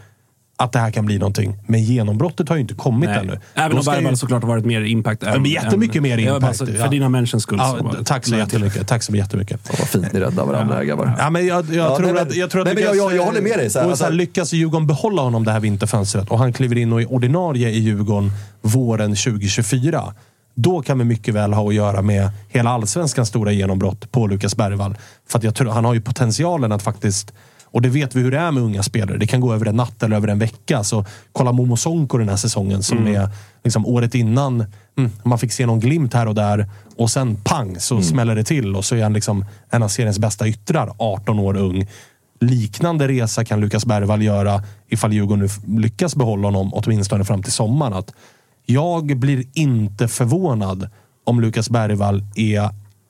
att 0.57 0.71
det 0.71 0.79
här 0.79 0.91
kan 0.91 1.05
bli 1.05 1.17
någonting. 1.19 1.55
Men 1.67 1.83
genombrottet 1.83 2.49
har 2.49 2.55
ju 2.55 2.61
inte 2.61 2.73
kommit 2.73 3.09
ännu. 3.09 3.39
Även 3.55 3.71
om 3.71 3.77
ju- 3.77 3.91
Bergvall 3.91 4.17
såklart 4.17 4.41
har 4.43 4.47
varit 4.49 4.65
mer 4.65 4.81
impact. 4.81 5.23
än- 5.23 5.41
men 5.41 5.51
jättemycket 5.51 5.95
än- 5.95 6.03
mer 6.03 6.17
Ja, 6.17 6.35
impact, 6.35 6.61
alltså, 6.61 6.75
ja. 6.75 6.83
För 6.83 6.91
dina 6.91 7.09
mentions 7.09 7.43
skull. 7.43 7.57
Ja, 7.61 7.75
så 7.79 7.97
det- 7.97 8.03
tack 8.05 8.25
så 8.25 8.35
jättemycket. 8.35 8.87
Tack 8.87 9.03
så 9.03 9.15
jättemycket. 9.15 9.79
Vad 9.79 9.87
fint 9.87 10.13
ni 10.13 10.19
räddar 10.19 10.45
varandra 10.45 10.75
här 10.75 10.83
grabbar. 10.83 11.15
Ja, 11.19 11.29
men 11.29 11.47
jag, 11.47 11.65
jag, 11.65 11.75
Ja, 11.91 11.97
tror 11.97 12.13
nej, 12.13 12.21
att, 12.21 12.35
jag 12.35 12.49
tror 12.49 12.61
att 12.61 12.65
nej, 12.65 12.75
men 12.75 12.83
lyckas, 12.83 12.97
jag- 12.97 13.11
jag- 13.11 13.17
jag 13.17 13.25
håller 13.25 13.41
med 13.41 13.57
dig, 13.59 13.69
så 13.69 13.79
här, 13.79 13.91
och 13.91 13.97
så 13.97 14.03
här, 14.03 14.09
alltså- 14.11 14.17
lyckas 14.17 14.53
Djurgården 14.53 14.87
behålla 14.87 15.21
honom 15.21 15.43
det 15.45 15.51
här 15.51 15.59
vinterfönstret 15.59 16.29
och 16.31 16.39
han 16.39 16.53
kliver 16.53 16.77
in 16.77 16.93
och 16.93 17.01
är 17.01 17.13
ordinarie 17.13 17.69
i 17.69 17.79
Djurgården 17.79 18.31
våren 18.61 19.15
2024. 19.15 20.13
Då 20.55 20.81
kan 20.81 20.97
vi 20.99 21.05
mycket 21.05 21.33
väl 21.33 21.53
ha 21.53 21.67
att 21.67 21.73
göra 21.75 22.01
med 22.01 22.29
hela 22.49 22.69
allsvenskans 22.69 23.29
stora 23.29 23.51
genombrott 23.51 24.11
på 24.11 24.27
Lukas 24.27 24.55
Bergvall. 24.57 24.95
För 25.29 25.37
att 25.37 25.43
jag 25.43 25.55
tror, 25.55 25.69
han 25.71 25.85
har 25.85 25.93
ju 25.93 26.01
potentialen 26.01 26.71
att 26.71 26.81
faktiskt 26.81 27.33
och 27.73 27.81
det 27.81 27.89
vet 27.89 28.15
vi 28.15 28.21
hur 28.21 28.31
det 28.31 28.37
är 28.37 28.51
med 28.51 28.63
unga 28.63 28.83
spelare. 28.83 29.17
Det 29.17 29.27
kan 29.27 29.41
gå 29.41 29.53
över 29.53 29.65
en 29.65 29.75
natt 29.75 30.03
eller 30.03 30.15
över 30.15 30.27
en 30.27 30.39
vecka. 30.39 30.83
Så 30.83 31.05
kolla 31.31 31.51
Momo 31.51 31.77
Sonko 31.77 32.17
den 32.17 32.29
här 32.29 32.35
säsongen 32.35 32.83
som 32.83 33.07
är 33.07 33.29
liksom 33.63 33.85
året 33.85 34.15
innan. 34.15 34.65
Mm, 34.97 35.11
man 35.23 35.39
fick 35.39 35.51
se 35.51 35.65
någon 35.65 35.79
glimt 35.79 36.13
här 36.13 36.27
och 36.27 36.35
där 36.35 36.69
och 36.97 37.11
sen 37.11 37.35
pang 37.35 37.79
så 37.79 38.01
smäller 38.01 38.35
det 38.35 38.43
till 38.43 38.75
och 38.75 38.85
så 38.85 38.95
är 38.95 39.03
han 39.03 39.13
liksom 39.13 39.45
en 39.69 39.83
av 39.83 39.87
seriens 39.87 40.19
bästa 40.19 40.47
yttrar, 40.47 40.93
18 40.97 41.39
år 41.39 41.57
ung. 41.57 41.87
Liknande 42.39 43.07
resa 43.07 43.45
kan 43.45 43.59
Lukas 43.59 43.85
Bergvall 43.85 44.21
göra 44.21 44.63
ifall 44.87 45.13
Djurgården 45.13 45.49
nu 45.65 45.79
lyckas 45.81 46.15
behålla 46.15 46.47
honom 46.47 46.73
åtminstone 46.73 47.25
fram 47.25 47.43
till 47.43 47.51
sommaren. 47.51 47.93
Att 47.93 48.13
jag 48.65 49.17
blir 49.17 49.45
inte 49.53 50.07
förvånad 50.07 50.89
om 51.23 51.41
Lukas 51.41 51.69
Bergvall 51.69 52.23
är 52.35 52.69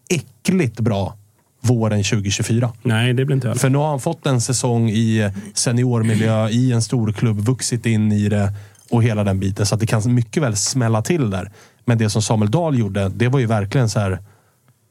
äckligt 0.09 0.80
bra 0.80 1.18
våren 1.64 2.03
2024. 2.03 2.72
Nej, 2.82 3.14
det 3.14 3.26
blir 3.26 3.36
inte 3.36 3.47
jag. 3.47 3.57
För 3.57 3.70
nu 3.70 3.78
har 3.78 3.89
han 3.89 3.99
fått 3.99 4.26
en 4.26 4.41
säsong 4.41 4.89
i 4.89 5.32
seniormiljö, 5.53 6.49
i 6.49 6.72
en 6.72 6.82
stor 6.82 7.11
klubb, 7.11 7.39
vuxit 7.39 7.86
in 7.86 8.11
i 8.11 8.30
det 8.30 8.53
och 8.89 9.03
hela 9.03 9.24
den 9.24 9.39
biten. 9.39 9.66
Så 9.66 9.76
att 9.76 9.82
det 9.82 9.88
kan 9.88 10.14
mycket 10.14 10.43
väl 10.43 10.55
smälla 10.55 11.01
till 11.01 11.30
där. 11.30 11.51
Men 11.86 11.97
det 11.97 12.09
som 12.09 12.22
Samuel 12.22 12.51
Dahl 12.51 12.80
gjorde, 12.80 13.09
det 13.09 13.28
var 13.28 13.39
ju 13.39 13.45
verkligen 13.45 13.89
så 13.89 13.99
här. 13.99 14.20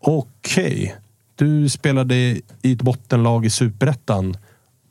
Okej, 0.00 0.94
du 1.36 1.68
spelade 1.68 2.14
i 2.14 2.42
ett 2.62 2.82
bottenlag 2.82 3.46
i 3.46 3.50
Superettan 3.50 4.36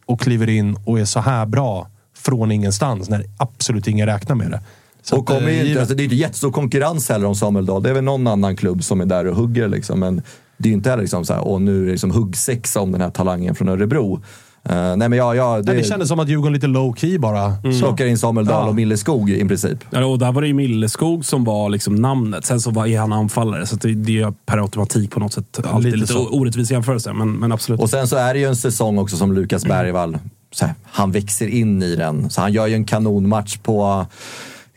och 0.06 0.22
kliver 0.22 0.50
in 0.50 0.78
och 0.86 1.00
är 1.00 1.06
så 1.06 1.20
här 1.20 1.46
bra 1.46 1.88
från 2.18 2.52
ingenstans 2.52 3.10
när 3.10 3.26
absolut 3.38 3.88
ingen 3.88 4.06
räknar 4.06 4.36
med 4.36 4.52
det. 4.52 4.62
Så 5.02 5.18
Och 5.18 5.28
kommer 5.28 5.48
eh, 5.48 5.62
ju 5.62 5.68
inte, 5.68 5.80
alltså, 5.80 5.96
det 5.96 6.02
är 6.02 6.04
inte 6.04 6.16
jättestor 6.16 6.52
konkurrens 6.52 7.10
heller 7.10 7.26
om 7.26 7.36
Samuel 7.36 7.66
Dahl. 7.66 7.84
Det 7.84 7.90
är 7.90 7.94
väl 7.94 8.04
någon 8.04 8.28
annan 8.28 8.56
klubb 8.56 8.84
som 8.84 9.02
är 9.02 9.06
där 9.06 9.28
och 9.28 9.36
hugger. 9.36 9.68
Liksom. 9.68 10.00
Men 10.00 10.22
det 10.62 10.68
är 10.68 10.70
ju 10.72 10.76
inte 10.76 10.90
heller 10.90 11.04
liksom 11.04 11.26
så 11.26 11.34
här, 11.34 11.48
och 11.48 11.62
nu 11.62 11.82
är 11.82 11.86
det 11.86 11.92
liksom 11.92 12.12
huggsexa 12.12 12.80
om 12.82 12.92
den 12.92 13.02
här 13.02 13.10
talangen 13.10 13.56
från 13.56 13.70
Örebro. 13.70 14.22
Eh, 14.64 14.96
nej 14.96 15.10
men 15.10 15.14
ja, 15.14 15.36
ja 15.36 15.58
det, 15.58 15.64
Nej, 15.64 15.76
det 15.76 15.84
kändes 15.88 16.10
som 16.10 16.20
att 16.20 16.30
Djurgården 16.30 16.54
lite 16.54 16.68
low 16.68 16.96
key 16.96 17.18
bara. 17.18 17.54
plockar 17.80 18.06
in 18.06 18.18
Samuel 18.18 18.46
Dahl 18.48 18.64
Ja. 18.64 18.70
och 18.70 18.76
Milleskog 18.76 19.30
i 19.30 19.48
princip. 19.48 19.80
Ja, 19.90 20.06
och 20.06 20.20
där 20.20 20.32
var 20.32 20.42
det 20.42 20.48
ju 20.48 20.54
Milleskog 20.54 21.26
som 21.26 21.44
var 21.44 21.70
liksom 21.70 21.96
namnet. 21.96 22.46
Sen 22.46 22.62
så 22.62 22.72
var, 22.72 22.88
är 22.88 23.00
han 23.00 23.14
anfallare, 23.14 23.66
så 23.66 23.76
det, 23.76 23.94
det 23.94 24.22
är 24.22 24.34
per 24.46 24.58
automatik 24.58 25.12
på 25.12 25.20
något 25.20 25.34
sätt 25.34 25.60
alltid 25.64 25.86
lite 25.98 26.14
lite, 26.14 26.14
orättvis 26.14 26.72
jämförelse. 26.72 27.14
Men, 27.14 27.32
men 27.34 27.52
absolut. 27.52 27.82
Och 27.82 27.90
sen 27.90 28.08
så 28.08 28.16
är 28.16 28.34
det 28.34 28.40
ju 28.40 28.46
en 28.46 28.56
säsong 28.56 28.98
också 29.00 29.18
som 29.18 29.34
Lukas 29.34 29.66
Bergvall, 29.66 30.18
så 30.52 30.66
här, 30.66 30.76
han 30.84 31.12
växer 31.12 31.48
in 31.48 31.84
i 31.84 31.96
den. 31.96 32.30
Så 32.30 32.42
han 32.42 32.54
gör 32.54 32.68
ju 32.68 32.74
en 32.76 32.86
kanonmatch 32.86 33.58
på 33.58 34.06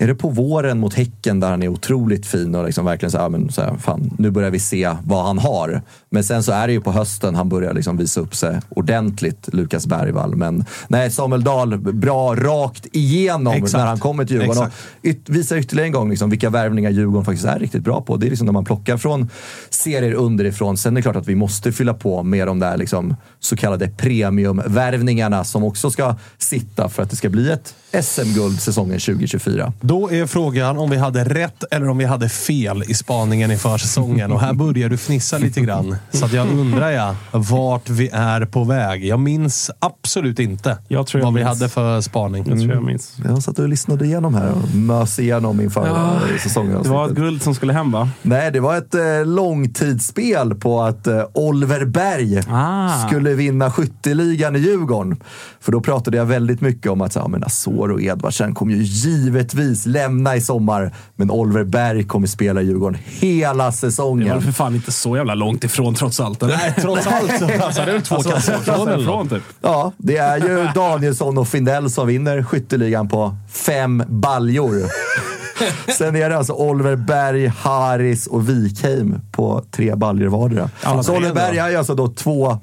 är 0.05 0.09
det 0.09 0.15
på 0.15 0.29
våren 0.29 0.79
mot 0.79 0.95
Häcken 0.95 1.41
där 1.41 1.51
han 1.51 1.63
är 1.63 1.69
otroligt 1.69 2.27
fin 2.27 2.55
och 2.55 2.65
liksom 2.65 2.85
verkligen 2.85 3.11
så 3.11 3.19
här, 3.19 3.29
men 3.29 3.53
så 3.53 3.63
här, 3.63 3.77
fan, 3.77 4.11
nu 4.19 4.31
börjar 4.31 4.51
vi 4.51 4.59
se 4.59 4.97
vad 5.05 5.25
han 5.25 5.39
har. 5.39 5.83
Men 6.11 6.25
sen 6.25 6.43
så 6.43 6.53
är 6.53 6.67
det 6.67 6.73
ju 6.73 6.81
på 6.81 6.93
hösten 6.93 7.35
han 7.35 7.49
börjar 7.49 7.75
liksom 7.75 7.97
visa 7.97 8.21
upp 8.21 8.35
sig 8.35 8.61
ordentligt, 8.69 9.49
Lukas 9.53 9.87
Bergvall. 9.87 10.37
Men 10.37 10.65
nej, 10.89 11.11
Samuel 11.11 11.45
Dahl, 11.45 11.79
bra 11.79 12.35
rakt 12.35 12.87
igenom 12.93 13.53
Exakt. 13.53 13.73
när 13.73 13.87
han 13.87 13.99
kommer 13.99 14.25
till 14.25 14.37
Djurgården. 14.37 14.71
Yt, 15.03 15.29
visar 15.29 15.57
ytterligare 15.57 15.87
en 15.87 15.93
gång 15.93 16.11
liksom 16.11 16.31
vilka 16.31 16.51
värvningar 16.51 16.91
Djurgården 16.91 17.25
faktiskt 17.25 17.47
är 17.47 17.59
riktigt 17.59 17.83
bra 17.83 18.01
på. 18.01 18.17
Det 18.17 18.27
är 18.27 18.31
liksom 18.31 18.47
när 18.47 18.53
man 18.53 18.65
plockar 18.65 18.97
från 18.97 19.31
serier 19.71 20.13
underifrån. 20.13 20.77
Sen 20.77 20.93
är 20.93 20.97
det 20.97 21.03
klart 21.03 21.17
att 21.17 21.29
vi 21.29 21.35
måste 21.35 21.73
fylla 21.73 21.95
på 21.95 22.23
med 22.23 22.47
de 22.47 22.59
där 22.59 22.77
liksom 22.77 23.17
så 23.41 23.57
kallade 23.57 23.89
premiumvärvningarna 23.89 25.45
som 25.45 25.65
också 25.65 25.91
ska 25.91 26.17
sitta 26.39 26.89
för 26.89 27.03
att 27.03 27.11
det 27.11 27.17
ska 27.17 27.29
bli 27.29 27.51
ett 27.51 27.75
SM-guld 28.03 28.61
säsongen 28.61 29.01
2024. 29.01 29.73
Då 29.81 29.94
är 29.95 30.27
frågan 30.27 30.79
om 30.79 30.91
vi 30.91 30.97
hade 30.97 31.25
rätt 31.25 31.65
eller 31.71 31.89
om 31.89 31.99
vi 31.99 32.05
hade 32.05 32.29
fel 32.29 32.83
i 32.89 32.95
spaningen 32.95 33.51
i 33.51 33.57
försäsongen. 33.57 34.33
Och 34.33 34.41
här 34.41 34.53
börjar 34.53 34.89
du 34.89 34.97
fnissa 34.97 35.39
lite 35.39 35.61
grann. 35.61 35.97
Så 36.13 36.25
att 36.25 36.33
jag 36.33 36.49
undrar 36.49 36.91
ja, 36.91 37.17
vart 37.33 37.89
vi 37.89 38.09
är 38.13 38.45
på 38.47 38.65
väg. 38.65 39.05
Jag 39.05 39.21
minns 39.21 39.71
absolut 39.79 40.39
inte 40.39 40.79
Jag 40.89 41.07
tror 41.07 41.21
jag 41.21 41.27
vad 41.27 41.35
vi 41.35 41.45
minns. 41.45 41.59
hade 41.61 41.69
för 41.71 42.01
spaning. 42.01 42.45
Jag 42.49 42.59
tror 42.61 42.73
jag 42.75 42.83
minns. 42.83 43.17
Jag 43.29 43.43
satt 43.43 43.59
och 43.59 43.69
lyssnade 43.69 44.05
igenom 44.05 44.35
här 44.35 44.51
och 44.51 44.75
mös 44.75 45.19
igenom 45.19 45.61
inför 45.61 45.87
Ja, 45.87 46.17
ja, 46.33 46.39
säsongen. 46.43 46.83
Det 46.83 46.89
var 46.89 47.07
ett 47.09 47.15
guld 47.15 47.43
som 47.43 47.55
skulle 47.55 47.73
hem 47.73 47.91
va? 47.93 48.09
Nej, 48.23 48.51
det 48.51 48.61
var 48.61 48.77
ett 48.77 48.95
eh, 48.95 49.01
långtidsspel 49.27 50.55
på 50.55 50.83
att 50.83 51.07
eh, 51.07 51.23
Oliver 51.33 51.85
Berg 51.85 52.41
Ah. 52.49 53.07
skulle 53.07 53.35
vinna 53.35 53.71
skytteligan 53.71 54.57
i 54.57 54.59
Djurgården. 54.59 55.17
För 55.61 55.73
då 55.73 55.81
pratade 55.81 56.17
jag 56.17 56.25
väldigt 56.27 56.61
mycket 56.61 56.93
om 56.93 57.01
att 57.01 57.13
så, 57.13 57.19
ja, 57.19 57.29
men 57.29 57.45
Azor 57.45 57.91
och 57.91 58.03
Edvardsen 58.03 58.55
kommer 58.55 58.73
ju 58.75 58.83
givetvis 58.83 59.74
lämna 59.87 60.37
i 60.37 60.41
sommar. 60.41 60.95
Men 61.17 61.31
Oliver 61.31 61.65
Berg 61.65 62.05
kommer 62.05 62.27
spela 62.27 62.63
i 62.63 62.65
Djurgården 62.65 62.99
hela 63.05 63.67
Det 63.67 63.73
säsongen. 63.73 64.29
var 64.29 64.35
väl 64.35 64.45
för 64.45 64.53
fan 64.53 64.75
inte 64.75 64.93
så 64.93 65.17
jävla 65.17 65.35
långt 65.35 65.65
ifrån 65.65 65.95
trots 65.95 66.21
allt. 66.21 66.43
Eller? 66.43 66.57
Nej, 66.57 66.75
trots 66.81 67.07
allt 67.07 67.39
så 67.39 67.45
alltså, 67.65 67.83
det 67.85 67.91
är 67.91 67.93
väl 67.93 68.03
två 68.03 68.15
Alltså, 68.15 68.31
kassar 68.31 68.59
ifrån 68.61 68.89
eller 68.89 69.03
ifrån, 69.03 69.19
något. 69.19 69.31
typ. 69.31 69.43
Ja, 69.63 69.93
det 69.99 70.17
är 70.17 70.37
ju 70.39 70.69
Danielsson 70.75 71.39
och 71.39 71.49
Findell 71.49 71.91
som 71.91 72.07
vinner 72.07 72.43
skytteligan 72.43 73.09
på 73.09 73.37
fem 73.53 74.03
baljor. 74.09 74.83
Sen 75.99 76.17
är 76.17 76.31
det 76.31 76.37
alltså 76.37 76.53
Oliver 76.53 76.97
Berg, 76.97 77.47
Haris 77.47 78.27
och 78.27 78.49
Wikheim 78.49 79.21
på 79.33 79.65
tre 79.71 79.95
baljor 79.95 80.29
vardera. 80.29 80.71
Alla 80.83 81.03
Så 81.03 81.17
Oliver 81.17 81.35
Berg 81.35 81.59
är 81.59 81.69
ju 81.71 81.77
alltså 81.77 81.95
då 81.95 82.09
två 82.09 82.59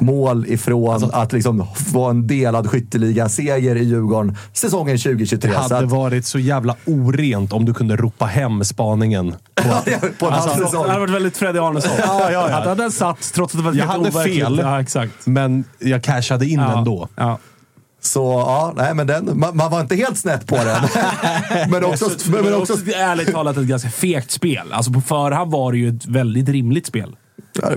mål 0.00 0.46
ifrån 0.48 1.10
att 1.12 1.32
liksom 1.32 1.66
få 1.92 2.04
en 2.04 2.26
delad 2.26 2.70
skytteliga-seger 2.70 3.76
i 3.76 3.84
Djurgården 3.84 4.36
säsongen 4.52 4.98
2023. 4.98 5.50
Det 5.50 5.54
Så 5.56 5.60
hade 5.62 5.76
att, 5.78 5.84
varit 5.90 6.26
så 6.26 6.38
jävla 6.38 6.76
orent 6.86 7.52
om 7.52 7.64
du 7.64 7.74
kunde 7.74 7.96
ropa 7.96 8.24
hem 8.26 8.64
spaningen. 8.64 9.34
På, 9.54 9.62
på 10.18 10.26
en 10.26 10.32
Alltså, 10.32 10.64
säsong. 10.64 10.82
det 10.82 10.88
hade 10.88 11.00
varit 11.00 11.14
väldigt 11.14 11.36
Freddy 11.36 11.58
Arnesson. 11.58 11.90
Ja, 11.98 12.30
ja, 12.32 12.50
ja. 12.50 12.70
Att 12.72 12.78
den 12.78 12.92
satt 12.92 13.32
trots 13.34 13.54
att 13.54 13.60
det 13.60 13.64
var 13.64 13.74
Jag 13.74 13.86
hade 13.86 14.08
overkligt. 14.08 14.38
fel. 14.38 14.58
Ja, 14.62 14.80
exakt. 14.80 15.12
men 15.26 15.64
jag 15.78 16.02
cashade 16.02 16.46
in 16.46 16.60
Ja, 16.60 16.78
ändå. 16.78 17.08
Ja. 17.16 17.38
Så 18.02 18.20
ja, 18.46 18.72
nej, 18.76 18.94
men 18.94 19.06
den, 19.06 19.30
man, 19.34 19.56
man 19.56 19.70
var 19.70 19.80
inte 19.80 19.96
helt 19.96 20.18
snett 20.18 20.46
på 20.46 20.56
den. 20.56 20.82
men 21.70 21.84
också, 21.84 22.10
men, 22.30 22.44
men 22.44 22.54
också 22.54 22.72
ärligt 22.96 23.32
talat 23.32 23.56
ett 23.56 23.64
ganska 23.66 23.90
fegt 23.90 24.30
spel. 24.30 24.72
Alltså 24.72 24.92
på 24.92 25.00
förhand 25.00 25.50
var 25.52 25.72
det 25.72 25.78
ju 25.78 25.88
ett 25.96 26.06
väldigt 26.06 26.48
rimligt 26.48 26.86
spel. 26.86 27.16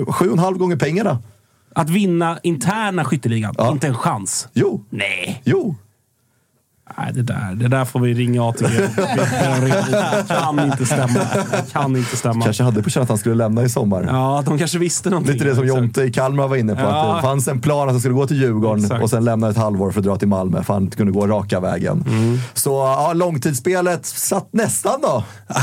sju 0.08 0.26
och 0.28 0.34
en 0.34 0.40
halv 0.40 0.58
gånger 0.58 0.76
pengarna. 0.76 1.20
Att 1.76 1.90
vinna 1.90 2.40
interna 2.44 3.06
skytteligan, 3.06 3.56
Ja. 3.58 3.72
inte 3.72 3.88
en 3.88 3.96
chans. 3.96 4.48
Jo, 4.54 4.86
Nej. 4.90 5.42
jo. 5.44 5.76
Nej, 6.98 7.14
det 7.14 7.22
där, 7.22 7.56
det 7.56 7.68
där 7.68 7.86
får 7.86 8.00
vi 8.00 8.14
ringa 8.14 8.44
ATG. 8.44 8.68
Det 8.96 10.26
kan 10.28 10.60
inte 10.60 10.86
stämma. 10.86 11.20
Det 11.52 11.72
kan 11.72 11.96
inte 11.96 12.18
stämma. 12.18 12.44
Kanske 12.44 12.64
hade 12.64 12.84
på 12.84 12.90
känn 12.90 13.04
att 13.04 13.10
han 13.10 13.18
skulle 13.18 13.36
lämna 13.36 13.64
i 13.64 13.70
sommar. 13.70 14.06
Ja, 14.08 14.44
de 14.46 14.58
kanske 14.58 14.80
visste 14.80 15.10
någonting. 15.10 15.34
Lite 15.34 15.46
det 15.46 15.56
som 15.56 15.68
Jonte 15.68 16.04
i 16.04 16.12
Kalmar 16.12 16.48
var 16.48 16.56
inne 16.56 16.76
på. 16.76 16.82
Ja. 16.82 16.88
Att 16.88 17.18
det 17.18 17.22
fanns 17.28 17.48
en 17.48 17.62
plan 17.62 17.88
att 17.88 17.94
han 17.94 18.00
skulle 18.00 18.16
gå 18.16 18.28
till 18.28 18.38
Djurgården 18.38 18.84
Exakt. 18.84 19.04
och 19.04 19.10
sen 19.10 19.26
lämna 19.26 19.50
ett 19.50 19.58
halvår 19.58 19.92
för 19.92 20.00
att 20.00 20.06
dra 20.06 20.16
till 20.16 20.28
Malmö 20.28 20.64
för 20.64 20.74
att 20.74 20.76
han 20.76 20.84
inte 20.84 20.98
kunde 20.98 21.12
gå 21.12 21.28
raka 21.28 21.60
vägen. 21.60 22.04
Mm. 22.08 22.38
Så 22.54 22.70
ja, 22.70 23.14
långtidsspelet 23.14 24.06
satt 24.06 24.54
nästan 24.54 25.02
då. 25.02 25.24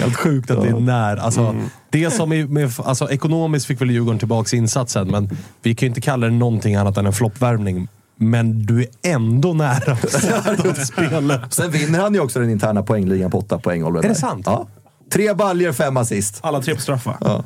Helt 0.00 0.16
sjukt 0.16 0.50
att 0.50 0.62
det 0.62 0.68
är 0.68 0.80
när. 0.80 1.16
Alltså, 1.16 1.54
det 1.90 2.10
som 2.10 2.32
är 2.32 2.46
med, 2.46 2.72
alltså, 2.84 3.10
ekonomiskt 3.10 3.66
fick 3.66 3.80
väl 3.80 3.90
Djurgården 3.90 4.18
tillbaka 4.18 4.56
insatsen, 4.56 5.08
men 5.08 5.30
vi 5.62 5.74
kan 5.74 5.86
ju 5.86 5.88
inte 5.88 6.00
kalla 6.00 6.26
det 6.26 6.32
någonting 6.32 6.74
annat 6.74 6.96
än 6.96 7.06
en 7.06 7.12
floppvärvning. 7.12 7.88
Men 8.20 8.66
du 8.66 8.80
är 8.80 8.88
ändå 9.02 9.52
nära 9.52 9.92
att 9.92 10.10
sätta 10.10 10.74
spelet. 10.84 11.40
Sen 11.54 11.70
vinner 11.70 11.98
han 12.00 12.14
ju 12.14 12.20
också 12.20 12.40
den 12.40 12.50
interna 12.50 12.82
poängligan 12.82 13.30
på 13.30 13.38
åtta 13.38 13.58
poäng. 13.58 13.84
Oliver 13.84 14.04
Är 14.04 14.08
det 14.08 14.14
sant? 14.14 14.46
Ja. 14.46 14.66
Tre 15.12 15.34
baljer, 15.34 15.72
fem 15.72 15.96
assist. 15.96 16.38
Alla 16.40 16.62
tre 16.62 16.74
på 16.74 16.80
straffar. 16.80 17.16
Ja, 17.20 17.44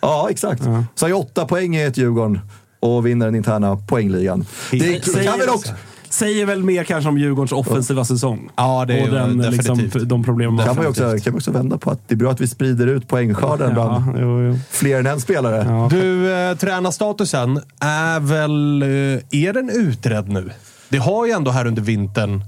ja 0.00 0.30
exakt. 0.30 0.62
Så 0.62 0.70
han 0.70 0.86
har 1.00 1.08
ju 1.08 1.14
åtta 1.14 1.46
poäng 1.46 1.76
i 1.76 1.82
ett 1.82 1.96
Djurgården 1.96 2.40
och 2.80 3.06
vinner 3.06 3.26
den 3.26 3.34
interna 3.34 3.76
poängligan. 3.76 4.46
Det 4.70 5.24
kan 5.24 5.38
väl 5.38 5.48
också... 5.48 5.72
säger 6.12 6.46
väl 6.46 6.64
mer 6.64 6.84
kanske 6.84 7.08
om 7.08 7.18
Djurgårdens 7.18 7.52
offensiva 7.52 8.04
säsong. 8.04 8.50
Ja, 8.56 8.84
det 8.88 8.98
är 8.98 9.02
och 9.02 9.14
den, 9.14 9.38
liksom, 9.38 9.76
definitivt. 9.78 10.08
de 10.08 10.24
problem 10.24 10.54
man 10.54 10.66
kan 10.66 10.76
man 10.76 10.86
också, 10.86 11.02
kan 11.02 11.32
man 11.32 11.34
också 11.34 11.50
vända 11.50 11.78
på 11.78 11.90
att 11.90 12.08
det 12.08 12.14
är 12.14 12.16
bra 12.16 12.30
att 12.30 12.40
vi 12.40 12.48
sprider 12.48 12.86
ut 12.86 13.08
poängskörden 13.08 13.68
Ja, 13.68 13.74
bland 13.74 14.18
jo, 14.20 14.42
jo. 14.42 14.58
fler 14.70 15.00
än 15.00 15.06
en 15.06 15.20
spelare. 15.20 15.64
Ja. 15.68 15.88
Du, 15.90 16.32
eh, 16.32 16.56
tränarstatusen 16.56 17.60
är 17.80 18.20
väl... 18.20 18.82
Eh, 18.82 18.88
är 19.30 19.52
den 19.52 19.70
utredd 19.70 20.28
nu? 20.28 20.50
Det 20.88 20.98
har 20.98 21.26
ju 21.26 21.32
ändå 21.32 21.50
här 21.50 21.66
under 21.66 21.82
vintern 21.82 22.44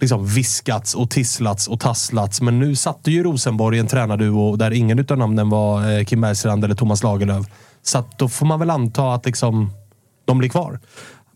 liksom 0.00 0.26
viskats 0.26 0.94
och 0.94 1.10
tisslats 1.10 1.68
och 1.68 1.80
tasslats, 1.80 2.40
men 2.40 2.58
nu 2.58 2.76
satte 2.76 3.10
ju 3.10 3.22
Rosenborg 3.22 3.78
en 3.78 3.86
tränarduo 3.86 4.56
där 4.56 4.70
ingen 4.70 4.98
utav 4.98 5.18
namnen 5.18 5.48
var 5.48 5.98
eh, 5.98 6.04
Kim 6.04 6.20
Bergstrand 6.20 6.64
eller 6.64 6.74
Thomas 6.74 7.02
Lagerlöf. 7.02 7.46
Så 7.82 7.98
att 7.98 8.18
då 8.18 8.28
får 8.28 8.46
man 8.46 8.60
väl 8.60 8.70
anta 8.70 9.14
att 9.14 9.26
liksom, 9.26 9.70
de 10.24 10.38
blir 10.38 10.48
kvar. 10.48 10.78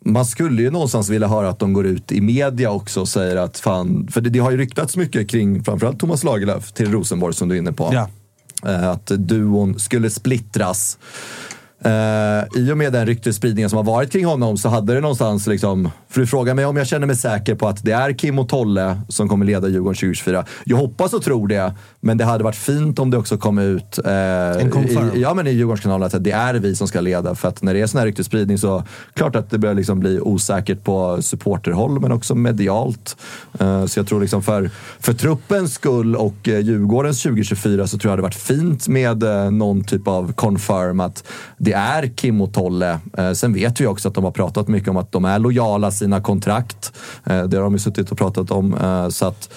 Man 0.04 0.26
skulle 0.26 0.62
ju 0.62 0.70
någonstans 0.70 1.08
vilja 1.08 1.28
höra 1.28 1.48
att 1.48 1.58
de 1.58 1.72
går 1.72 1.86
ut 1.86 2.12
i 2.12 2.20
media 2.20 2.70
också 2.70 3.00
och 3.00 3.08
säger 3.08 3.36
att 3.36 3.58
fan, 3.58 4.08
för 4.10 4.20
det, 4.20 4.30
det 4.30 4.38
har 4.38 4.50
ju 4.50 4.56
ryktats 4.56 4.96
mycket 4.96 5.30
kring 5.30 5.64
framförallt 5.64 5.98
Thomas 6.00 6.24
Lagerlöf 6.24 6.72
till 6.72 6.92
Rosenborg 6.92 7.34
som 7.34 7.48
du 7.48 7.54
är 7.54 7.58
inne 7.58 7.72
på. 7.72 7.90
Ja. 7.92 8.08
Eh, 8.70 8.88
Att 8.88 9.06
duon 9.06 9.78
skulle 9.78 10.10
splittras. 10.10 10.98
Eh, 11.84 12.60
I 12.62 12.72
och 12.72 12.78
med 12.78 12.92
den 12.92 13.06
ryktesspridningen 13.06 13.70
som 13.70 13.76
har 13.76 13.84
varit 13.84 14.12
kring 14.12 14.24
honom 14.24 14.56
så 14.58 14.68
hade 14.68 14.94
det 14.94 15.00
någonstans 15.00 15.46
liksom, 15.46 15.90
för 16.08 16.20
du 16.20 16.26
frågar 16.26 16.54
mig 16.54 16.64
om 16.64 16.76
jag 16.76 16.86
känner 16.86 17.06
mig 17.06 17.16
säker 17.16 17.54
på 17.54 17.68
att 17.68 17.84
det 17.84 17.92
är 17.92 18.12
Kim 18.12 18.38
och 18.38 18.48
Tolle 18.48 19.00
som 19.08 19.28
kommer 19.28 19.46
leda 19.46 19.68
Djurgården 19.68 19.94
2024. 19.94 20.44
Jag 20.64 20.76
hoppas 20.76 21.12
och 21.12 21.22
tror 21.22 21.48
det, 21.48 21.74
men 22.00 22.18
det 22.18 22.24
hade 22.24 22.44
varit 22.44 22.56
fint 22.56 22.98
om 22.98 23.10
det 23.10 23.16
också 23.16 23.38
kom 23.38 23.58
ut 23.58 23.98
eh, 24.04 24.12
i, 24.12 25.10
ja, 25.14 25.34
men 25.34 25.46
i 25.46 25.50
Djurgårdskanalen 25.50 26.06
att 26.06 26.24
det 26.24 26.30
är 26.30 26.54
vi 26.54 26.76
som 26.76 26.88
ska 26.88 27.00
leda. 27.00 27.34
För 27.34 27.48
att 27.48 27.62
när 27.62 27.74
det 27.74 27.80
är 27.80 27.86
sån 27.86 27.98
här 27.98 28.06
ryktesspridning 28.06 28.58
så 28.58 28.84
klart 29.14 29.36
att 29.36 29.50
det 29.50 29.58
börjar 29.58 29.74
liksom 29.74 30.00
bli 30.00 30.20
osäkert 30.20 30.84
på 30.84 31.22
supporterhåll 31.22 32.00
men 32.00 32.12
också 32.12 32.34
medialt. 32.34 33.16
Eh, 33.60 33.86
så 33.86 33.98
jag 33.98 34.06
tror 34.06 34.20
liksom 34.20 34.42
för, 34.42 34.70
för 35.00 35.12
truppens 35.12 35.74
skull 35.74 36.16
och 36.16 36.48
eh, 36.48 36.58
Djurgårdens 36.58 37.22
2024 37.22 37.86
så 37.86 37.98
tror 37.98 38.10
jag 38.10 38.18
det 38.18 38.22
hade 38.22 38.22
varit 38.22 38.34
fint 38.34 38.88
med 38.88 39.22
eh, 39.22 39.50
någon 39.50 39.84
typ 39.84 40.08
av 40.08 40.32
confirm 40.32 41.00
att 41.00 41.24
det 41.58 41.72
är 41.72 42.06
Kim 42.06 42.40
och 42.40 42.52
Tolle. 42.52 42.98
Eh, 43.18 43.32
sen 43.32 43.52
vet 43.52 43.80
vi 43.80 43.86
också 43.86 44.08
att 44.08 44.14
de 44.14 44.24
har 44.24 44.30
pratat 44.30 44.68
mycket 44.68 44.88
om 44.88 44.96
att 44.96 45.12
de 45.12 45.24
är 45.24 45.38
lojala 45.38 45.90
sina 45.90 46.20
kontrakt. 46.20 46.92
Eh, 47.24 47.42
det 47.42 47.56
har 47.56 47.64
de 47.64 47.72
ju 47.72 47.78
suttit 47.78 48.12
och 48.12 48.18
pratat 48.18 48.50
om. 48.50 48.74
Eh, 48.74 49.08
så 49.08 49.26
att 49.26 49.48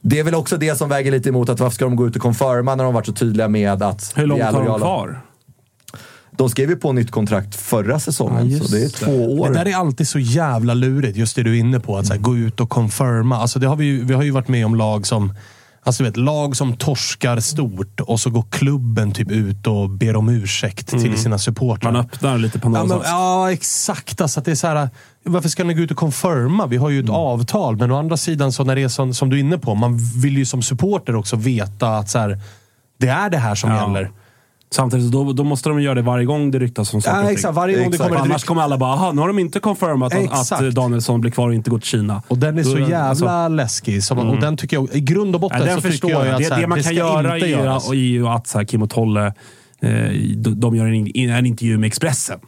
det 0.00 0.18
är 0.18 0.24
väl 0.24 0.34
också 0.34 0.56
det 0.56 0.78
som 0.78 0.88
väger 0.88 1.10
lite 1.10 1.28
emot 1.28 1.48
att 1.48 1.60
varför 1.60 1.74
ska 1.74 1.84
de 1.84 1.96
gå 1.96 2.06
ut 2.06 2.16
och 2.16 2.22
confirma 2.22 2.74
när 2.74 2.84
de 2.84 2.94
varit 2.94 3.06
så 3.06 3.12
tydliga 3.12 3.48
med 3.48 3.82
att 3.82 4.12
Hur 4.16 4.26
långt 4.26 4.42
har 4.42 4.52
de 4.64 4.78
kvar? 4.78 5.20
De 6.30 6.48
skrev 6.50 6.70
ju 6.70 6.76
på 6.76 6.92
nytt 6.92 7.10
kontrakt 7.10 7.54
förra 7.56 8.00
säsongen, 8.00 8.50
Ja, 8.50 8.58
så 8.64 8.72
det 8.76 8.84
är 8.84 8.88
två 8.88 9.38
år. 9.40 9.48
Det 9.48 9.54
där 9.54 9.66
är 9.68 9.74
alltid 9.76 10.08
så 10.08 10.18
jävla 10.18 10.74
lurigt, 10.74 11.16
just 11.16 11.36
det 11.36 11.42
du 11.42 11.54
är 11.56 11.60
inne 11.60 11.80
på. 11.80 11.96
Att 11.96 12.08
här, 12.08 12.16
gå 12.18 12.36
ut 12.36 12.60
och 12.60 12.70
confirma. 12.70 13.36
Alltså, 13.36 13.58
det 13.58 13.66
har 13.66 13.76
vi, 13.76 13.84
ju- 13.84 14.04
vi 14.04 14.14
har 14.14 14.22
ju 14.22 14.30
varit 14.30 14.48
med 14.48 14.66
om 14.66 14.74
lag 14.74 15.06
som 15.06 15.34
Alltså, 15.88 16.04
vet, 16.04 16.16
lag 16.16 16.56
som 16.56 16.76
torskar 16.76 17.40
stort 17.40 18.00
och 18.00 18.20
så 18.20 18.30
går 18.30 18.44
klubben 18.50 19.12
typ 19.12 19.30
ut 19.30 19.66
och 19.66 19.90
ber 19.90 20.16
om 20.16 20.28
ursäkt 20.28 20.86
till 20.88 21.18
sina 21.18 21.38
supportrar. 21.38 21.92
Man 21.92 22.00
öppnar 22.00 22.38
lite 22.38 22.58
Ja, 22.58 22.62
Pandoras 22.62 22.88
men, 22.88 22.98
ask. 22.98 23.08
ja, 23.08 23.52
exakt. 23.52 24.20
Alltså, 24.20 24.40
att 24.40 24.44
det 24.46 24.50
är 24.50 24.54
så 24.54 24.66
här, 24.66 24.88
varför 25.24 25.48
ska 25.48 25.64
ni 25.64 25.74
gå 25.74 25.80
ut 25.80 25.90
och 25.90 25.96
confirma? 25.96 26.66
Vi 26.66 26.76
har 26.76 26.90
ju 26.90 27.00
ett 27.04 27.10
avtal, 27.10 27.76
men 27.76 27.90
å 27.92 27.98
andra 27.98 28.16
sidan, 28.16 28.52
så 28.52 28.64
när 28.64 28.74
det 28.76 28.82
är 28.82 28.88
som, 28.88 29.14
som 29.14 29.30
du 29.30 29.36
är 29.36 29.40
inne 29.40 29.58
på, 29.58 29.74
man 29.74 29.98
vill 30.22 30.36
ju 30.38 30.44
som 30.46 30.62
supporter 30.62 31.16
också 31.16 31.36
veta 31.36 31.88
att 31.96 32.10
så 32.10 32.18
här, 32.18 32.40
det 32.98 33.08
är 33.08 33.30
det 33.30 33.38
här 33.38 33.54
som 33.54 33.70
Ja. 33.70 33.86
gäller. 33.86 34.10
Samtidigt, 34.70 35.12
då, 35.12 35.32
då 35.32 35.44
måste 35.44 35.68
de 35.68 35.82
göra 35.82 35.94
det 35.94 36.02
varje 36.02 36.24
gång 36.24 36.50
det 36.50 36.58
ryktas 36.58 36.94
om 36.94 37.02
saker 37.02 37.22
Ja, 37.22 37.30
exakt. 37.30 37.54
Varje 37.54 37.74
gång 37.74 37.90
det 37.90 37.94
Exakt. 37.94 38.08
kommer 38.08 38.20
ett 38.20 38.30
Annars 38.30 38.44
kommer 38.44 38.62
alla 38.62 38.78
bara, 38.78 38.92
aha, 38.92 39.12
nu 39.12 39.20
har 39.20 39.28
de 39.28 39.38
inte 39.38 39.60
confirmat 39.60 40.14
att, 40.14 40.52
att 40.52 40.74
Danielsson 40.74 41.20
blir 41.20 41.30
kvar 41.30 41.48
och 41.48 41.54
inte 41.54 41.70
går 41.70 41.78
till 41.78 41.88
Kina. 41.88 42.22
Och 42.28 42.38
den 42.38 42.58
är 42.58 42.62
så 42.62 42.78
jävla 42.78 43.00
alltså, 43.00 43.48
läskig. 43.48 44.04
Som, 44.04 44.18
Och 44.18 44.40
den 44.40 44.56
tycker 44.56 44.76
jag, 44.76 44.88
i 44.92 45.00
grund 45.00 45.34
och 45.34 45.40
botten 45.40 45.60
den 45.60 45.68
så 45.68 45.74
tycker 45.76 45.90
förstår 45.90 46.10
jag, 46.10 46.26
jag. 46.26 46.34
att 46.34 46.38
Det, 46.38 46.54
här, 46.54 46.60
det 46.60 46.66
man 46.66 46.78
det 46.78 46.84
kan 46.84 46.94
göra 46.94 47.38
är, 47.38 47.94
ju 47.94 48.28
att 48.28 48.46
så 48.46 48.58
här, 48.58 48.64
Kim 48.64 48.82
och 48.82 48.90
Tolle 48.90 49.26
eh, 49.80 49.92
de, 50.36 50.76
gör 50.76 50.86
en, 50.86 51.30
en 51.30 51.46
intervju 51.46 51.78
med 51.78 51.86
Expressen. 51.86 52.38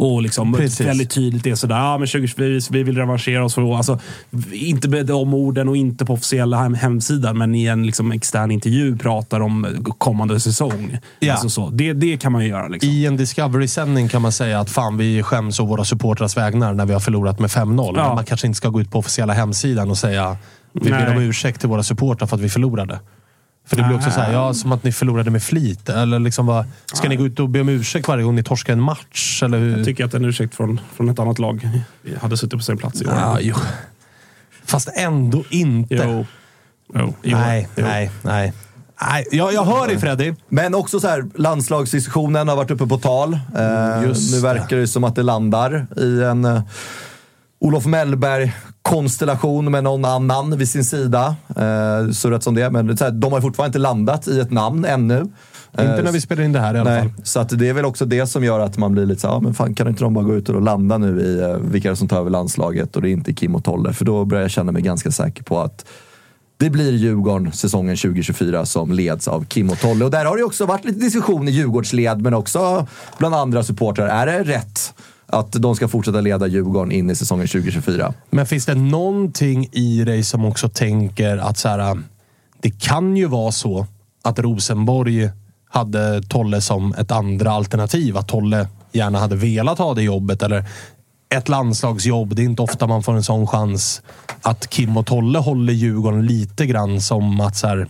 Och 0.00 0.22
liksom 0.22 0.52
Precis. 0.52 0.86
väldigt 0.86 1.10
tydligt 1.10 1.46
är 1.46 1.54
sådär, 1.54 1.76
ja 1.76 1.98
men 1.98 2.06
2024, 2.06 2.60
vi 2.70 2.82
vill 2.82 2.96
revanschera 2.96 3.44
oss. 3.44 3.54
För, 3.54 3.76
alltså, 3.76 3.98
inte 4.52 4.88
med 4.88 5.06
de 5.06 5.34
orden 5.34 5.68
och 5.68 5.76
inte 5.76 6.04
på 6.04 6.12
officiella 6.12 6.56
hem, 6.56 6.74
hemsidan, 6.74 7.38
men 7.38 7.54
i 7.54 7.66
en 7.66 7.86
liksom, 7.86 8.12
extern 8.12 8.50
intervju 8.50 8.98
pratar 8.98 9.40
om 9.40 9.84
kommande 9.98 10.40
säsong. 10.40 10.98
Ja. 11.18 11.32
Alltså, 11.32 11.48
så. 11.48 11.70
Det, 11.70 11.92
det 11.92 12.16
kan 12.16 12.32
man 12.32 12.42
ju 12.42 12.48
göra. 12.48 12.68
Liksom. 12.68 12.90
I 12.90 13.06
en 13.06 13.16
Discovery-sändning 13.16 14.08
kan 14.08 14.22
man 14.22 14.32
säga 14.32 14.60
att 14.60 14.70
fan, 14.70 14.96
vi 14.96 15.22
skäms 15.22 15.60
å 15.60 15.64
våra 15.64 15.84
supportrars 15.84 16.36
vägnar 16.36 16.74
när 16.74 16.86
vi 16.86 16.92
har 16.92 17.00
förlorat 17.00 17.38
med 17.38 17.50
5-0. 17.50 17.92
Ja. 17.96 18.06
Men 18.06 18.14
man 18.14 18.24
kanske 18.24 18.46
inte 18.46 18.56
ska 18.56 18.68
gå 18.68 18.80
ut 18.80 18.90
på 18.90 18.98
officiella 18.98 19.32
hemsidan 19.32 19.90
och 19.90 19.98
säga 19.98 20.36
vi 20.72 20.90
ber 20.90 21.16
om 21.16 21.22
ursäkt 21.22 21.60
till 21.60 21.68
våra 21.68 21.82
supportrar 21.82 22.26
för 22.26 22.36
att 22.36 22.42
vi 22.42 22.48
förlorade. 22.48 22.98
För 23.68 23.76
det 23.76 23.82
blir 23.82 23.96
också 23.96 24.10
så 24.10 24.20
här, 24.20 24.32
ja, 24.32 24.54
som 24.54 24.72
att 24.72 24.84
ni 24.84 24.92
förlorade 24.92 25.30
med 25.30 25.42
flit. 25.42 25.88
Eller 25.88 26.18
liksom, 26.18 26.46
vad, 26.46 26.66
ska 26.92 27.08
ni 27.08 27.16
gå 27.16 27.26
ut 27.26 27.40
och 27.40 27.48
be 27.48 27.60
om 27.60 27.68
ursäkt 27.68 28.08
varje 28.08 28.24
gång 28.24 28.34
ni 28.34 28.42
torskar 28.42 28.72
en 28.72 28.80
match? 28.80 29.42
Eller 29.42 29.58
hur? 29.58 29.76
Jag 29.76 29.84
tycker 29.84 30.04
att 30.04 30.14
en 30.14 30.24
ursäkt 30.24 30.54
från, 30.54 30.80
från 30.96 31.08
ett 31.08 31.18
annat 31.18 31.38
lag 31.38 31.70
hade 32.20 32.36
suttit 32.36 32.58
på 32.58 32.64
sin 32.64 32.78
plats 32.78 33.02
i 33.02 33.06
år. 33.06 33.12
ja, 33.16 33.38
jo. 33.40 33.56
Fast 34.64 34.88
ändå 34.96 35.44
inte. 35.50 35.94
Jo. 35.94 36.26
Jo. 36.94 37.14
Nej, 37.22 37.68
Jo. 37.74 37.84
nej, 37.86 38.10
nej. 38.22 38.52
nej 39.00 39.24
jag, 39.32 39.52
jag 39.52 39.64
hör 39.64 39.86
dig 39.86 39.98
Freddy. 39.98 40.34
Men 40.48 40.74
också 40.74 41.00
så 41.00 41.08
här, 41.08 41.24
landslagsdiskussionen 41.34 42.48
har 42.48 42.56
varit 42.56 42.70
uppe 42.70 42.86
på 42.86 42.98
tal. 42.98 43.38
Eh, 43.56 44.02
just 44.08 44.34
nu 44.34 44.40
verkar 44.40 44.76
det 44.76 44.86
som 44.88 45.04
att 45.04 45.14
det 45.14 45.22
landar 45.22 45.86
i 45.96 46.22
en 46.22 46.44
eh, 46.44 46.62
Olof 47.60 47.86
Mellberg-konstellation 47.86 49.70
med 49.70 49.84
någon 49.84 50.04
annan 50.04 50.58
vid 50.58 50.68
sin 50.68 50.84
sida. 50.84 51.36
Eh, 51.56 52.10
så 52.10 52.30
rätt 52.30 52.42
som 52.42 52.54
det. 52.54 52.70
Men 52.70 52.96
så 52.96 53.04
här, 53.04 53.10
de 53.10 53.32
har 53.32 53.40
fortfarande 53.40 53.68
inte 53.68 53.78
landat 53.78 54.28
i 54.28 54.40
ett 54.40 54.50
namn 54.50 54.84
ännu. 54.84 55.20
Inte 55.70 55.84
Eh, 55.84 56.04
när 56.04 56.12
vi 56.12 56.20
spelar 56.20 56.42
in 56.42 56.52
det 56.52 56.60
här 56.60 56.74
i 56.74 56.78
alla 56.78 56.90
Nej, 56.90 57.02
fall. 57.02 57.12
så 57.22 57.40
att 57.40 57.58
det 57.58 57.68
är 57.68 57.72
väl 57.72 57.84
också 57.84 58.04
det 58.04 58.26
som 58.26 58.44
gör 58.44 58.60
att 58.60 58.78
man 58.78 58.92
blir 58.92 59.06
lite 59.06 59.20
så 59.20 59.26
ja, 59.26 59.40
men 59.40 59.54
fan 59.54 59.74
kan 59.74 59.88
inte 59.88 60.04
de 60.04 60.14
bara 60.14 60.24
gå 60.24 60.34
ut 60.34 60.48
och 60.48 60.62
landa 60.62 60.98
nu 60.98 61.20
i 61.20 61.40
eh, 61.40 61.56
vilka 61.56 61.96
som 61.96 62.08
tar 62.08 62.18
över 62.18 62.30
landslaget 62.30 62.96
och 62.96 63.02
det 63.02 63.08
är 63.08 63.12
inte 63.12 63.32
Kim 63.32 63.54
och 63.54 63.64
Tolle. 63.64 63.92
För 63.92 64.04
då 64.04 64.24
börjar 64.24 64.42
jag 64.42 64.50
känna 64.50 64.72
mig 64.72 64.82
ganska 64.82 65.10
säker 65.10 65.42
på 65.42 65.60
att 65.60 65.84
det 66.56 66.70
blir 66.70 66.92
Djurgården 66.92 67.52
säsongen 67.52 67.96
2024 67.96 68.66
som 68.66 68.92
leds 68.92 69.28
av 69.28 69.44
Kim 69.44 69.70
och 69.70 69.80
Tolle. 69.80 70.04
Och 70.04 70.10
där 70.10 70.24
har 70.24 70.36
det 70.36 70.42
också 70.42 70.66
varit 70.66 70.84
lite 70.84 70.98
diskussion 70.98 71.48
i 71.48 71.50
Djurgårdsled, 71.50 72.22
men 72.22 72.34
också 72.34 72.86
bland 73.18 73.34
andra 73.34 73.62
supportrar. 73.62 74.06
Är 74.06 74.26
det 74.26 74.42
rätt 74.42 74.94
att 75.28 75.52
de 75.52 75.76
ska 75.76 75.88
fortsätta 75.88 76.20
leda 76.20 76.46
Djurgården 76.46 76.92
in 76.92 77.10
i 77.10 77.14
säsongen 77.14 77.48
2024? 77.48 78.14
Men 78.30 78.46
finns 78.46 78.66
det 78.66 78.74
någonting 78.74 79.68
i 79.72 80.04
dig 80.04 80.22
som 80.22 80.44
också 80.44 80.68
tänker 80.68 81.36
att 81.36 81.58
så 81.58 81.68
här, 81.68 82.02
det 82.60 82.70
kan 82.70 83.16
ju 83.16 83.26
vara 83.26 83.52
så 83.52 83.86
att 84.22 84.38
Rosenborg 84.38 85.30
hade 85.70 86.22
Tolle 86.22 86.60
som 86.60 86.94
ett 86.94 87.10
andra 87.10 87.50
alternativ. 87.50 88.16
Att 88.16 88.28
Tolle 88.28 88.68
gärna 88.92 89.18
hade 89.18 89.36
velat 89.36 89.78
ha 89.78 89.94
det 89.94 90.02
jobbet. 90.02 90.42
Eller 90.42 90.64
ett 91.34 91.48
landslagsjobb. 91.48 92.34
Det 92.34 92.42
är 92.42 92.44
inte 92.44 92.62
ofta 92.62 92.86
man 92.86 93.02
får 93.02 93.12
en 93.12 93.24
sån 93.24 93.46
chans. 93.46 94.02
Att 94.42 94.70
Kim 94.70 94.96
och 94.96 95.06
Tolle 95.06 95.38
håller 95.38 95.72
Djurgården 95.72 96.26
lite 96.26 96.66
grann 96.66 97.00
som 97.00 97.40
att 97.40 97.56
så 97.56 97.66
här, 97.66 97.88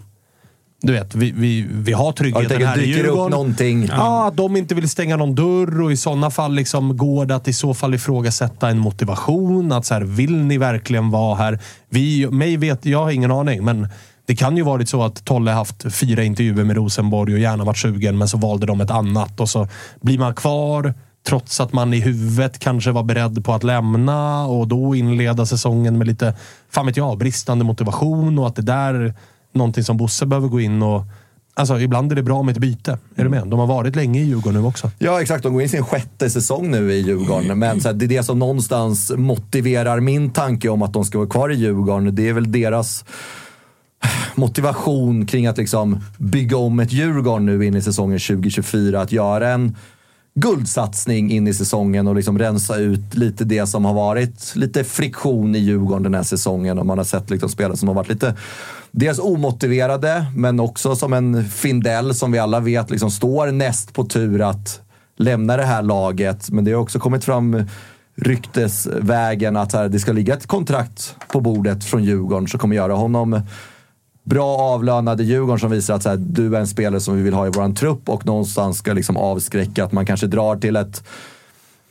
du 0.80 0.92
vet, 0.92 1.14
vi, 1.14 1.30
vi, 1.30 1.66
vi 1.70 1.92
har 1.92 2.12
tryggheten 2.12 2.66
här 2.66 2.78
i 2.78 2.80
det 2.80 2.92
upp 2.92 3.06
Djurgården. 3.06 3.30
någonting? 3.30 3.86
Ja, 3.86 4.28
att 4.28 4.36
de 4.36 4.56
inte 4.56 4.74
vill 4.74 4.88
stänga 4.88 5.16
någon 5.16 5.34
dörr 5.34 5.82
och 5.82 5.92
i 5.92 5.96
sådana 5.96 6.30
fall 6.30 6.54
liksom 6.54 6.96
går 6.96 7.26
det 7.26 7.36
att 7.36 7.48
i 7.48 7.52
så 7.52 7.74
fall 7.74 7.94
ifrågasätta 7.94 8.68
en 8.68 8.78
motivation. 8.78 9.72
Att 9.72 9.86
så 9.86 9.94
här, 9.94 10.00
vill 10.00 10.36
ni 10.36 10.58
verkligen 10.58 11.10
vara 11.10 11.34
här? 11.34 11.58
Vi, 11.88 12.30
mig 12.30 12.56
vet, 12.56 12.86
jag 12.86 12.98
har 12.98 13.10
ingen 13.10 13.30
aning, 13.30 13.64
men 13.64 13.88
det 14.26 14.36
kan 14.36 14.56
ju 14.56 14.62
varit 14.62 14.88
så 14.88 15.02
att 15.02 15.24
Tolle 15.24 15.50
haft 15.50 15.94
fyra 15.94 16.24
intervjuer 16.24 16.64
med 16.64 16.76
Rosenborg 16.76 17.34
och 17.34 17.40
gärna 17.40 17.64
varit 17.64 17.78
sugen, 17.78 18.18
men 18.18 18.28
så 18.28 18.38
valde 18.38 18.66
de 18.66 18.80
ett 18.80 18.90
annat 18.90 19.40
och 19.40 19.48
så 19.48 19.68
blir 20.00 20.18
man 20.18 20.34
kvar. 20.34 20.94
Trots 21.26 21.60
att 21.60 21.72
man 21.72 21.94
i 21.94 22.00
huvudet 22.00 22.58
kanske 22.58 22.90
var 22.90 23.02
beredd 23.02 23.44
på 23.44 23.54
att 23.54 23.64
lämna 23.64 24.46
och 24.46 24.68
då 24.68 24.94
inleda 24.94 25.46
säsongen 25.46 25.98
med 25.98 26.06
lite, 26.06 26.34
fan 26.70 26.86
vet 26.86 26.96
jag, 26.96 27.18
bristande 27.18 27.64
motivation 27.64 28.38
och 28.38 28.46
att 28.46 28.56
det 28.56 28.62
där 28.62 28.94
är 28.94 29.14
någonting 29.59 29.84
som 29.84 29.96
Bosse 29.96 30.26
behöver 30.26 30.48
gå 30.48 30.61
in 30.61 30.82
och 30.82 31.02
Alltså, 31.59 31.80
ibland 31.80 32.12
är 32.12 32.16
det 32.16 32.22
bra 32.22 32.42
med 32.42 32.52
ett 32.52 32.61
byte. 32.61 32.98
Är 33.16 33.24
du 33.24 33.30
med? 33.30 33.46
De 33.46 33.59
har 33.59 33.66
varit 33.66 33.96
länge 33.96 34.20
i 34.20 34.24
Djurgården 34.24 34.61
nu 34.61 34.66
också. 34.66 34.90
Ja, 34.98 35.22
exakt. 35.22 35.42
De 35.42 35.52
går 35.52 35.62
in 35.62 35.66
i 35.66 35.68
sin 35.68 35.84
sjätte 35.84 36.30
säsong 36.30 36.70
nu 36.70 36.92
i 36.92 37.00
Djurgården. 37.00 37.59
Men 37.59 37.80
så 37.80 37.88
här, 37.88 37.94
det 37.94 38.04
är 38.04 38.09
det 38.09 38.22
som 38.22 38.38
någonstans 38.38 39.12
motiverar 39.16 40.00
min 40.00 40.30
tanke 40.30 40.68
om 40.68 40.82
att 40.82 40.92
de 40.92 41.04
ska 41.04 41.18
vara 41.18 41.28
kvar 41.28 41.52
i 41.52 41.54
Djurgården. 41.54 42.14
Det 42.14 42.28
är 42.28 42.32
väl 42.32 42.52
deras 42.52 43.04
motivation 44.34 45.26
kring 45.26 45.46
att 45.46 45.59
liksom 45.59 46.00
bygga 46.18 46.56
om 46.56 46.80
ett 46.80 46.92
Djurgården 46.92 47.46
nu 47.46 47.66
in 47.66 47.74
i 47.74 47.82
säsongen 47.82 48.18
2024. 48.18 49.00
Att 49.00 49.12
göra 49.12 49.48
en 49.50 49.76
guldsatsning 50.41 51.30
in 51.30 51.49
i 51.49 51.55
säsongen 51.55 52.09
och 52.09 52.14
liksom 52.14 52.39
rensa 52.39 52.76
ut 52.76 53.14
lite 53.14 53.45
det 53.45 53.66
som 53.66 53.84
har 53.84 53.95
varit 53.95 54.57
lite 54.57 54.84
friktion 54.84 55.55
i 55.55 55.59
Djurgården 55.59 56.03
den 56.03 56.14
här 56.14 56.22
säsongen. 56.22 56.78
Och 56.78 56.86
man 56.86 56.99
har 56.99 57.05
sett 57.05 57.30
liksom 57.30 57.49
spelare 57.49 57.76
som 57.76 57.89
har 57.89 57.95
varit 57.95 58.09
lite 58.09 58.34
dels 58.91 59.18
omotiverade, 59.18 60.26
men 60.36 60.61
också 60.61 60.97
som 60.97 61.12
en 61.12 61.45
Findell 61.45 62.14
som 62.14 62.32
vi 62.32 62.39
alla 62.39 62.61
vet 62.61 62.91
liksom 62.91 63.11
står 63.11 63.53
näst 63.53 63.95
på 63.95 64.05
tur 64.05 64.41
att 64.41 64.80
lämna 65.16 65.57
det 65.57 65.64
här 65.64 65.82
laget. 65.82 66.51
Men 66.51 66.64
det 66.64 66.72
har 66.72 66.80
också 66.80 66.99
kommit 66.99 67.24
fram 67.24 67.64
ryktesvägen 68.16 69.57
att 69.57 69.72
här, 69.72 69.89
det 69.89 69.99
ska 69.99 70.12
ligga 70.12 70.34
ett 70.34 70.47
kontrakt 70.47 71.16
på 71.32 71.41
bordet 71.41 71.84
från 71.84 72.05
Djurgården 72.05 72.49
som 72.49 72.61
kommer 72.61 72.76
göra 72.76 72.95
honom 72.95 73.41
bra 74.28 74.56
avlönade 74.56 75.24
Djurgården 75.24 75.58
som 75.58 75.70
visar 75.70 75.94
att 75.94 76.02
så 76.02 76.08
här, 76.08 76.16
du 76.16 76.56
är 76.56 76.60
en 76.60 76.66
spelare 76.66 77.00
som 77.00 77.16
vi 77.16 77.22
vill 77.22 77.34
ha 77.34 77.46
i 77.46 77.50
vår 77.50 77.74
trupp 77.74 78.08
och 78.08 78.26
någonstans 78.26 78.78
ska 78.78 78.92
liksom 78.92 79.16
avskräcka 79.16 79.84
att 79.84 79.92
man 79.92 80.06
kanske 80.06 80.26
drar 80.26 80.56
till 80.56 80.76
ett 80.76 81.04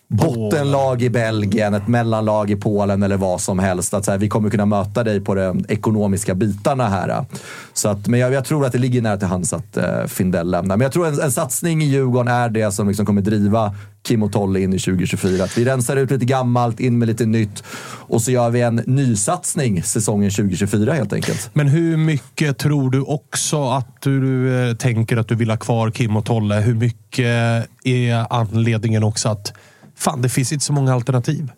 bottenlag 0.07 1.01
i 1.01 1.09
Belgien, 1.09 1.73
ett 1.73 1.87
mellanlag 1.87 2.51
i 2.51 2.55
Polen 2.55 3.03
eller 3.03 3.17
vad 3.17 3.41
som 3.41 3.59
helst. 3.59 3.93
Att 3.93 4.05
så 4.05 4.11
här, 4.11 4.17
vi 4.17 4.29
kommer 4.29 4.49
kunna 4.49 4.65
möta 4.65 5.03
dig 5.03 5.21
på 5.21 5.35
de 5.35 5.65
ekonomiska 5.69 6.35
bitarna 6.35 6.89
här. 6.89 7.25
Så 7.73 7.89
att, 7.89 8.07
men 8.07 8.19
jag, 8.19 8.33
jag 8.33 8.45
tror 8.45 8.65
att 8.65 8.71
det 8.71 8.77
ligger 8.77 9.01
nära 9.01 9.17
till 9.17 9.27
hands 9.27 9.53
att 9.53 9.77
uh, 9.77 10.07
Findell 10.07 10.51
lämnar. 10.51 10.77
Men 10.77 10.85
jag 10.85 10.91
tror 10.91 11.07
en, 11.07 11.19
en 11.19 11.31
satsning 11.31 11.81
i 11.81 11.85
Djurgården 11.85 12.33
är 12.33 12.49
det 12.49 12.71
som 12.71 12.87
liksom 12.87 13.05
kommer 13.05 13.21
driva 13.21 13.75
Kim 14.03 14.23
och 14.23 14.31
Tolle 14.31 14.59
in 14.59 14.73
i 14.73 14.79
2024. 14.79 15.43
Att 15.43 15.57
vi 15.57 15.65
rensar 15.65 15.95
ut 15.95 16.11
lite 16.11 16.25
gammalt, 16.25 16.79
in 16.79 16.99
med 16.99 17.07
lite 17.07 17.25
nytt 17.25 17.63
och 17.89 18.21
så 18.21 18.31
gör 18.31 18.49
vi 18.49 18.61
en 18.61 18.75
nysatsning 18.75 19.83
säsongen 19.83 20.31
2024 20.31 20.93
helt 20.93 21.13
enkelt. 21.13 21.49
Men 21.53 21.67
hur 21.67 21.97
mycket 21.97 22.57
tror 22.57 22.91
du 22.91 23.01
också 23.01 23.69
att 23.69 24.01
du 24.01 24.55
eh, 24.59 24.75
tänker 24.75 25.17
att 25.17 25.27
du 25.27 25.35
vill 25.35 25.49
ha 25.49 25.57
kvar 25.57 25.91
Kim 25.91 26.17
och 26.17 26.25
Tolle? 26.25 26.55
Hur 26.55 26.75
mycket 26.75 27.67
är 27.83 28.33
anledningen 28.33 29.03
också 29.03 29.29
att 29.29 29.53
fan, 29.97 30.21
det 30.21 30.29
finns 30.29 30.51
inte 30.51 30.65
så 30.65 30.73
många 30.73 30.93
alternativ? 30.93 31.51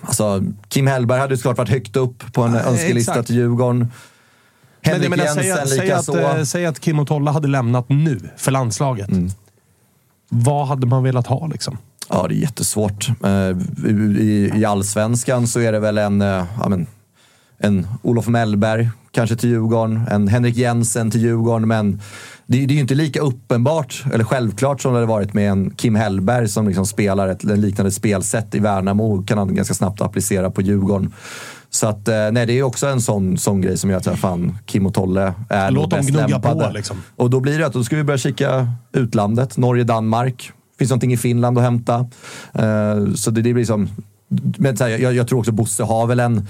Alltså, 0.00 0.42
Kim 0.68 0.86
Hellberg 0.86 1.20
hade 1.20 1.36
såklart 1.36 1.58
varit 1.58 1.70
högt 1.70 1.96
upp 1.96 2.32
på 2.32 2.42
en 2.42 2.54
ja, 2.54 2.60
önskelista 2.60 3.12
exakt. 3.12 3.26
till 3.26 3.36
Djurgården. 3.36 3.92
Henrik 4.82 5.10
men, 5.10 5.18
Jensen 5.18 5.44
säg, 5.44 5.78
säg, 5.78 5.90
att, 5.90 6.08
äh, 6.08 6.42
säg 6.42 6.66
att 6.66 6.80
Kim 6.80 6.98
och 6.98 7.08
Tolle 7.08 7.30
hade 7.30 7.48
lämnat 7.48 7.88
nu 7.88 8.20
för 8.36 8.50
landslaget. 8.50 9.08
Mm. 9.08 9.30
Vad 10.28 10.66
hade 10.66 10.86
man 10.86 11.02
velat 11.02 11.26
ha 11.26 11.46
liksom? 11.46 11.78
Ja, 12.08 12.26
det 12.28 12.34
är 12.34 12.38
jättesvårt. 12.38 13.08
Uh, 13.24 13.58
i, 14.20 14.52
I 14.54 14.64
allsvenskan 14.64 15.46
så 15.46 15.60
är 15.60 15.72
det 15.72 15.80
väl 15.80 15.98
en, 15.98 16.22
uh, 16.22 16.44
ja, 16.60 16.68
men, 16.68 16.86
en 17.58 17.86
Olof 18.02 18.28
Mellberg 18.28 18.90
kanske 19.10 19.36
till 19.36 19.48
Djurgården, 19.48 20.04
en 20.10 20.28
Henrik 20.28 20.56
Jensen 20.56 21.10
till 21.10 21.20
Djurgården, 21.20 21.68
men 21.68 22.00
det, 22.46 22.66
det 22.66 22.72
är 22.72 22.74
ju 22.74 22.80
inte 22.80 22.94
lika 22.94 23.20
uppenbart 23.20 24.04
eller 24.12 24.24
självklart 24.24 24.80
som 24.80 24.92
det 24.92 24.96
hade 24.96 25.06
varit 25.06 25.34
med 25.34 25.50
en 25.50 25.70
Kim 25.70 25.94
Hellberg 25.94 26.48
som 26.48 26.68
liksom 26.68 26.86
spelar 26.86 27.28
ett 27.28 27.44
liknande 27.44 27.90
spelsätt 27.90 28.54
i 28.54 28.58
Värnamo 28.58 29.18
och 29.18 29.28
kan 29.28 29.38
han 29.38 29.54
ganska 29.54 29.74
snabbt 29.74 30.00
applicera 30.00 30.50
på 30.50 30.62
Djurgården. 30.62 31.12
Så 31.70 31.86
att, 31.86 32.08
eh, 32.08 32.30
nej, 32.32 32.46
det 32.46 32.52
är 32.52 32.62
också 32.62 32.86
en 32.86 33.00
sån, 33.00 33.38
sån 33.38 33.60
grej 33.60 33.78
som 33.78 33.90
gör 33.90 33.96
att 33.96 34.18
fan, 34.18 34.58
Kim 34.66 34.86
och 34.86 34.94
Tolle 34.94 35.34
är 35.48 35.70
Låt 35.70 35.90
dem 35.90 36.06
gnugga 36.06 36.26
lämpade. 36.26 36.66
på 36.66 36.72
liksom. 36.72 36.96
Och 37.16 37.30
då 37.30 37.40
blir 37.40 37.58
det 37.58 37.66
att 37.66 37.72
då 37.72 37.84
ska 37.84 37.96
vi 37.96 38.04
börja 38.04 38.18
kika 38.18 38.68
utlandet. 38.92 39.56
Norge, 39.56 39.84
Danmark. 39.84 40.52
Finns 40.78 40.90
någonting 40.90 41.12
i 41.12 41.16
Finland 41.16 41.58
att 41.58 41.64
hämta. 41.64 41.98
Uh, 41.98 43.14
så 43.14 43.30
det, 43.30 43.42
det 43.42 43.54
blir 43.54 43.64
som... 43.64 43.88
Men 44.58 44.76
här, 44.80 44.88
jag, 44.88 45.14
jag, 45.14 45.28
tror 45.28 45.38
också 45.38 45.52
Bosse 45.52 45.82
har 45.82 46.06
väl 46.06 46.20
en, 46.20 46.46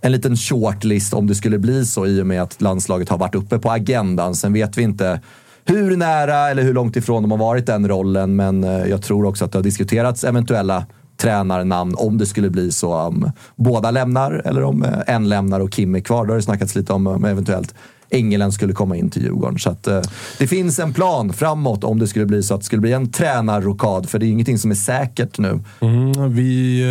en 0.00 0.12
liten 0.12 0.36
shortlist 0.36 1.14
om 1.14 1.26
det 1.26 1.34
skulle 1.34 1.58
bli 1.58 1.86
så 1.86 2.06
i 2.06 2.22
och 2.22 2.26
med 2.26 2.42
att 2.42 2.60
landslaget 2.60 3.08
har 3.08 3.18
varit 3.18 3.34
uppe 3.34 3.58
på 3.58 3.70
agendan. 3.70 4.34
Sen 4.34 4.52
vet 4.52 4.78
vi 4.78 4.82
inte 4.82 5.20
hur 5.64 5.96
nära 5.96 6.50
eller 6.50 6.62
hur 6.62 6.74
långt 6.74 6.96
ifrån 6.96 7.22
de 7.22 7.30
har 7.30 7.38
varit 7.38 7.66
den 7.66 7.88
rollen, 7.88 8.36
men 8.36 8.64
eh, 8.64 8.86
jag 8.86 9.02
tror 9.02 9.26
också 9.26 9.44
att 9.44 9.52
det 9.52 9.58
har 9.58 9.62
diskuterats 9.62 10.24
eventuella 10.24 10.86
tränarnamn 11.16 11.94
om 11.96 12.18
det 12.18 12.26
skulle 12.26 12.50
bli 12.50 12.72
så 12.72 12.94
om 12.94 13.32
båda 13.56 13.90
lämnar 13.90 14.42
eller 14.44 14.62
om 14.62 14.84
eh, 14.84 14.98
en 15.06 15.28
lämnar 15.28 15.60
och 15.60 15.72
Kim 15.72 15.94
är 15.94 16.00
kvar. 16.00 16.26
Då 16.26 16.32
har 16.32 16.36
det 16.36 16.42
snackats 16.42 16.74
lite 16.74 16.92
om, 16.92 17.06
om 17.06 17.24
eventuellt 17.24 17.74
Engelen 18.12 18.52
skulle 18.52 18.72
komma 18.72 18.96
in 18.96 19.10
till 19.10 19.22
Djurgården. 19.22 19.58
Så 19.58 19.70
att, 19.70 19.86
eh, 19.86 20.00
det 20.38 20.46
finns 20.46 20.78
en 20.78 20.92
plan 20.92 21.32
framåt 21.32 21.84
om 21.84 21.98
det 21.98 22.06
skulle 22.06 22.26
bli 22.26 22.42
så 22.42 22.54
att 22.54 22.60
det 22.60 22.64
skulle 22.64 22.82
bli 22.82 22.92
en 22.92 23.12
tränarrokad. 23.12 24.08
För 24.08 24.18
det 24.18 24.26
är 24.26 24.30
ingenting 24.30 24.58
som 24.58 24.70
är 24.70 24.74
säkert 24.74 25.38
nu. 25.38 25.60
Mm, 25.80 26.34
vi 26.34 26.82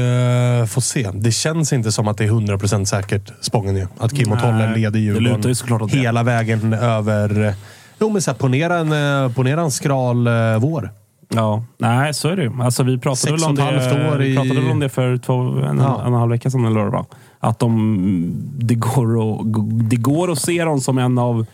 uh, 0.62 0.66
får 0.66 0.82
se. 0.82 1.10
Det 1.14 1.32
känns 1.32 1.74
inte 1.74 1.92
som 1.92 2.08
att 2.08 2.18
det 2.18 2.24
är 2.24 2.30
100% 2.30 2.86
säkert, 2.86 3.32
Spången 3.42 3.76
ju. 3.76 3.88
Att 3.98 4.18
Kim 4.18 4.32
och 4.32 4.40
Tolle 4.40 4.76
leder 4.76 5.00
Djurgården 5.00 5.90
hela 5.90 6.24
vägen 6.24 6.74
över 6.74 7.56
Jo, 8.02 8.10
men 8.10 8.22
så 8.22 8.32
här, 8.32 8.38
ponera, 8.38 8.78
en, 8.78 9.26
eh, 9.26 9.34
ponera 9.34 9.62
en 9.62 9.72
skral 9.72 10.28
eh, 10.28 10.60
vår. 10.60 10.90
Ja, 11.34 11.64
nej 11.78 12.14
så 12.14 12.28
är 12.28 12.36
det 12.36 12.44
ju. 12.44 12.52
Alltså, 12.62 12.84
vi 12.84 12.98
pratade 12.98 13.34
väl 13.34 13.44
om 13.44 13.56
det, 13.56 14.12
år 14.12 14.24
i... 14.24 14.36
pratade 14.36 14.62
väl 14.62 14.72
om 14.72 14.80
det 14.80 14.90
för 14.90 15.18
två, 15.18 15.34
en, 15.34 15.78
ja. 15.78 16.02
en, 16.02 16.08
en 16.08 16.14
halv 16.14 16.32
vecka 16.32 16.50
sedan, 16.50 16.66
eller 16.66 16.80
vad 16.80 16.88
det 16.88 16.92
var. 16.92 17.06
Att 17.44 17.60
de, 17.60 18.34
det, 18.58 18.76
går 18.76 19.32
att, 19.32 19.46
det 19.90 19.96
går 19.96 20.32
att 20.32 20.40
se 20.40 20.64
dem 20.64 20.82
som 20.82 20.98
en 20.98 21.18
av 21.18 21.46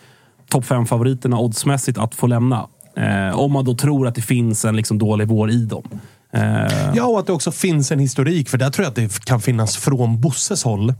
topp 0.50 0.66
fem 0.66 0.86
favoriterna 0.86 1.40
oddsmässigt 1.40 1.98
att 1.98 2.16
få 2.16 2.28
lämna. 2.28 2.68
Eh, 2.98 3.40
om 3.40 3.52
man 3.52 3.66
då 3.66 3.76
tror 3.76 4.08
att 4.08 4.16
det 4.16 4.22
finns 4.22 4.66
en 4.66 4.76
liksom 4.76 4.98
dålig 4.98 5.28
vår 5.28 5.52
i 5.52 5.66
dem. 5.66 5.84
Eh. 6.34 6.94
Ja, 6.96 7.06
och 7.06 7.20
att 7.20 7.28
det 7.28 7.34
också 7.34 7.52
finns 7.52 7.92
en 7.92 8.00
historik. 8.00 8.50
För 8.50 8.58
där 8.58 8.70
tror 8.70 8.84
jag 8.84 8.90
att 8.90 8.96
det 8.96 9.26
kan 9.26 9.42
finnas 9.42 9.78
från 9.78 10.22
Bosses 10.22 10.64
håll 10.64 10.94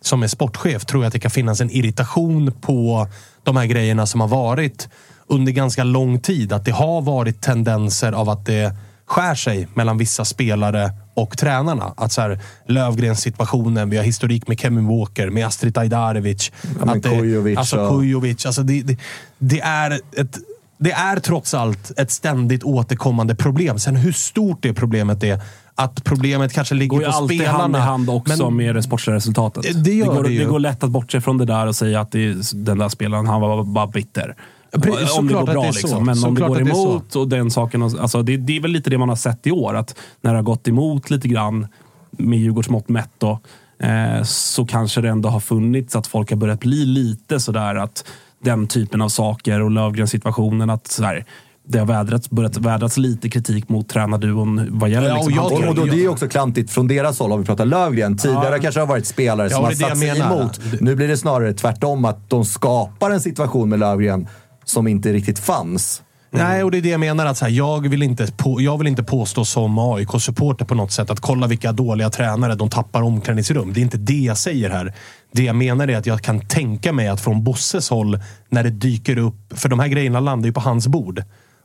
som 0.00 0.22
är 0.22 0.26
sportchef 0.26 0.84
tror 0.84 1.02
jag 1.02 1.06
att 1.06 1.12
det 1.12 1.18
kan 1.18 1.30
finnas 1.30 1.60
en 1.60 1.70
irritation 1.70 2.52
på 2.60 3.08
de 3.42 3.56
här 3.56 3.66
grejerna 3.66 4.06
som 4.06 4.20
har 4.20 4.28
varit 4.28 4.88
under 5.26 5.52
ganska 5.52 5.84
lång 5.84 6.20
tid. 6.20 6.52
Att 6.52 6.64
det 6.64 6.70
har 6.70 7.02
varit 7.02 7.40
tendenser 7.40 8.12
av 8.12 8.28
att 8.28 8.46
det 8.46 8.76
skär 9.08 9.34
sig 9.34 9.68
mellan 9.74 9.98
vissa 9.98 10.24
spelare 10.24 10.90
och 11.14 11.38
tränarna. 11.38 11.94
Att 11.96 12.12
så 12.12 12.20
här, 12.20 12.38
Lövgrens 12.66 13.20
situationen, 13.20 13.90
vi 13.90 13.96
har 13.96 14.04
historik 14.04 14.48
med 14.48 14.60
Kevin 14.60 14.86
Walker, 14.86 15.30
med 15.30 15.46
Astrid 15.46 15.78
Ajdarevic. 15.78 16.52
Ja, 16.62 16.92
att 16.92 17.02
det, 17.02 17.08
Kujovic. 17.08 17.58
Alltså 17.58 17.88
Kujovic. 17.88 18.46
Alltså 18.46 18.62
det, 18.62 18.82
det, 18.82 18.96
det, 19.38 19.60
är 19.60 19.90
ett, 20.16 20.38
det 20.78 20.92
är 20.92 21.20
trots 21.20 21.54
allt 21.54 21.98
ett 21.98 22.10
ständigt 22.10 22.64
återkommande 22.64 23.34
problem. 23.34 23.78
Sen 23.78 23.96
hur 23.96 24.12
stort 24.12 24.62
det 24.62 24.74
problemet 24.74 25.24
är 25.24 25.40
att 25.74 26.04
problemet 26.04 26.52
kanske 26.52 26.74
ligger 26.74 26.96
på 26.96 27.02
spelarna. 27.02 27.26
Det 27.28 27.36
går 27.36 27.42
ju 27.42 27.46
alltid 27.46 27.60
hand 27.60 27.76
i 27.76 27.78
hand 27.78 28.10
också 28.10 28.50
men, 28.50 28.56
med 28.56 28.74
det 28.74 28.82
sportsliga 28.82 29.16
resultatet. 29.16 29.62
Det, 29.62 29.72
det, 29.72 30.00
går, 30.00 30.24
det, 30.24 30.38
det 30.38 30.44
går 30.44 30.60
lätt 30.60 30.84
att 30.84 30.90
bortse 30.90 31.20
från 31.20 31.38
det 31.38 31.44
där 31.44 31.66
och 31.66 31.76
säga 31.76 32.00
att 32.00 32.12
den 32.52 32.78
där 32.78 32.88
spelaren, 32.88 33.26
han 33.26 33.40
var 33.40 33.64
bara 33.64 33.86
bitter. 33.86 34.36
Precis, 34.72 35.18
om 35.18 35.28
det 35.28 35.34
går 35.34 35.46
bra 35.46 35.62
det 35.62 35.72
liksom. 35.72 36.06
Men 36.06 36.24
om 36.24 36.34
det 36.34 36.40
går 36.40 36.60
emot 36.60 37.16
och 37.16 37.28
den 37.28 37.50
saken. 37.50 37.82
Alltså, 37.82 38.22
det, 38.22 38.36
det 38.36 38.56
är 38.56 38.60
väl 38.60 38.70
lite 38.70 38.90
det 38.90 38.98
man 38.98 39.08
har 39.08 39.16
sett 39.16 39.46
i 39.46 39.50
år. 39.50 39.74
Att 39.74 39.96
när 40.20 40.30
det 40.30 40.38
har 40.38 40.42
gått 40.42 40.68
emot 40.68 41.10
lite 41.10 41.28
grann 41.28 41.66
med 42.10 42.38
Djurgårds 42.38 42.68
mått 42.68 42.88
mätt 42.88 43.10
då, 43.18 43.40
eh, 43.78 44.22
så 44.22 44.66
kanske 44.66 45.00
det 45.00 45.08
ändå 45.08 45.28
har 45.28 45.40
funnits 45.40 45.96
att 45.96 46.06
folk 46.06 46.30
har 46.30 46.36
börjat 46.36 46.60
bli 46.60 46.84
lite 46.84 47.40
sådär 47.40 47.74
att 47.74 48.04
den 48.44 48.66
typen 48.66 49.02
av 49.02 49.08
saker 49.08 49.62
och 49.62 49.70
Lövgrens 49.70 50.10
situationen 50.10 50.70
att 50.70 50.86
så 50.86 51.04
här, 51.04 51.24
det 51.68 51.78
har 51.78 51.86
vädrats, 51.86 52.30
börjat 52.30 52.56
vädras 52.56 52.96
lite 52.96 53.30
kritik 53.30 53.68
mot 53.68 53.88
tränarduon 53.88 54.66
vad 54.70 54.90
gäller 54.90 55.08
ja, 55.08 55.14
liksom 55.14 55.38
och, 55.38 55.52
jag, 55.52 55.68
och 55.68 55.74
då, 55.74 55.84
Det 55.84 56.04
är 56.04 56.08
också 56.08 56.28
klantigt 56.28 56.70
från 56.70 56.88
deras 56.88 57.18
håll 57.18 57.32
om 57.32 57.40
vi 57.40 57.46
pratar 57.46 57.66
Lövgren. 57.66 58.16
Tidigare 58.16 58.56
ja. 58.56 58.62
kanske 58.62 58.80
det 58.80 58.82
har 58.82 58.88
varit 58.88 59.06
spelare 59.06 59.48
ja, 59.50 59.56
som 59.56 59.64
har 59.64 59.72
satt 59.72 59.98
sig 59.98 60.20
emot. 60.20 60.60
Nu 60.80 60.94
blir 60.94 61.08
det 61.08 61.16
snarare 61.16 61.52
tvärtom, 61.52 62.04
att 62.04 62.30
de 62.30 62.44
skapar 62.44 63.10
en 63.10 63.20
situation 63.20 63.68
med 63.68 63.78
Lövgren 63.78 64.26
som 64.70 64.88
inte 64.88 65.12
riktigt 65.12 65.38
fanns. 65.38 66.02
Mm. 66.32 66.46
Nej, 66.46 66.64
och 66.64 66.70
det 66.70 66.78
är 66.78 66.82
det 66.82 66.88
jag 66.88 67.00
menar. 67.00 67.26
Att 67.26 67.36
så 67.36 67.44
här, 67.44 67.52
jag, 67.52 67.88
vill 67.88 68.02
inte 68.02 68.32
på, 68.36 68.60
jag 68.60 68.78
vill 68.78 68.86
inte 68.86 69.02
påstå 69.02 69.44
som 69.44 69.78
AIK-supporter 69.78 70.64
på 70.64 70.74
något 70.74 70.92
sätt 70.92 71.10
att 71.10 71.20
kolla 71.20 71.46
vilka 71.46 71.72
dåliga 71.72 72.10
tränare 72.10 72.54
de 72.54 72.70
tappar 72.70 73.02
omklädningsrum. 73.02 73.72
Det 73.72 73.80
är 73.80 73.82
inte 73.82 73.98
det 73.98 74.18
jag 74.18 74.38
säger 74.38 74.70
här. 74.70 74.94
Det 75.32 75.42
jag 75.42 75.56
menar 75.56 75.88
är 75.88 75.96
att 75.96 76.06
jag 76.06 76.22
kan 76.22 76.40
tänka 76.40 76.92
mig 76.92 77.08
att 77.08 77.20
från 77.20 77.44
Bosses 77.44 77.90
håll, 77.90 78.20
när 78.48 78.62
det 78.62 78.70
dyker 78.70 79.18
upp... 79.18 79.52
För 79.54 79.68
de 79.68 79.78
här 79.78 79.88
grejerna 79.88 80.20
landar 80.20 80.46
ju 80.46 80.52
på 80.52 80.60
hans 80.60 80.88
bord 80.88 81.22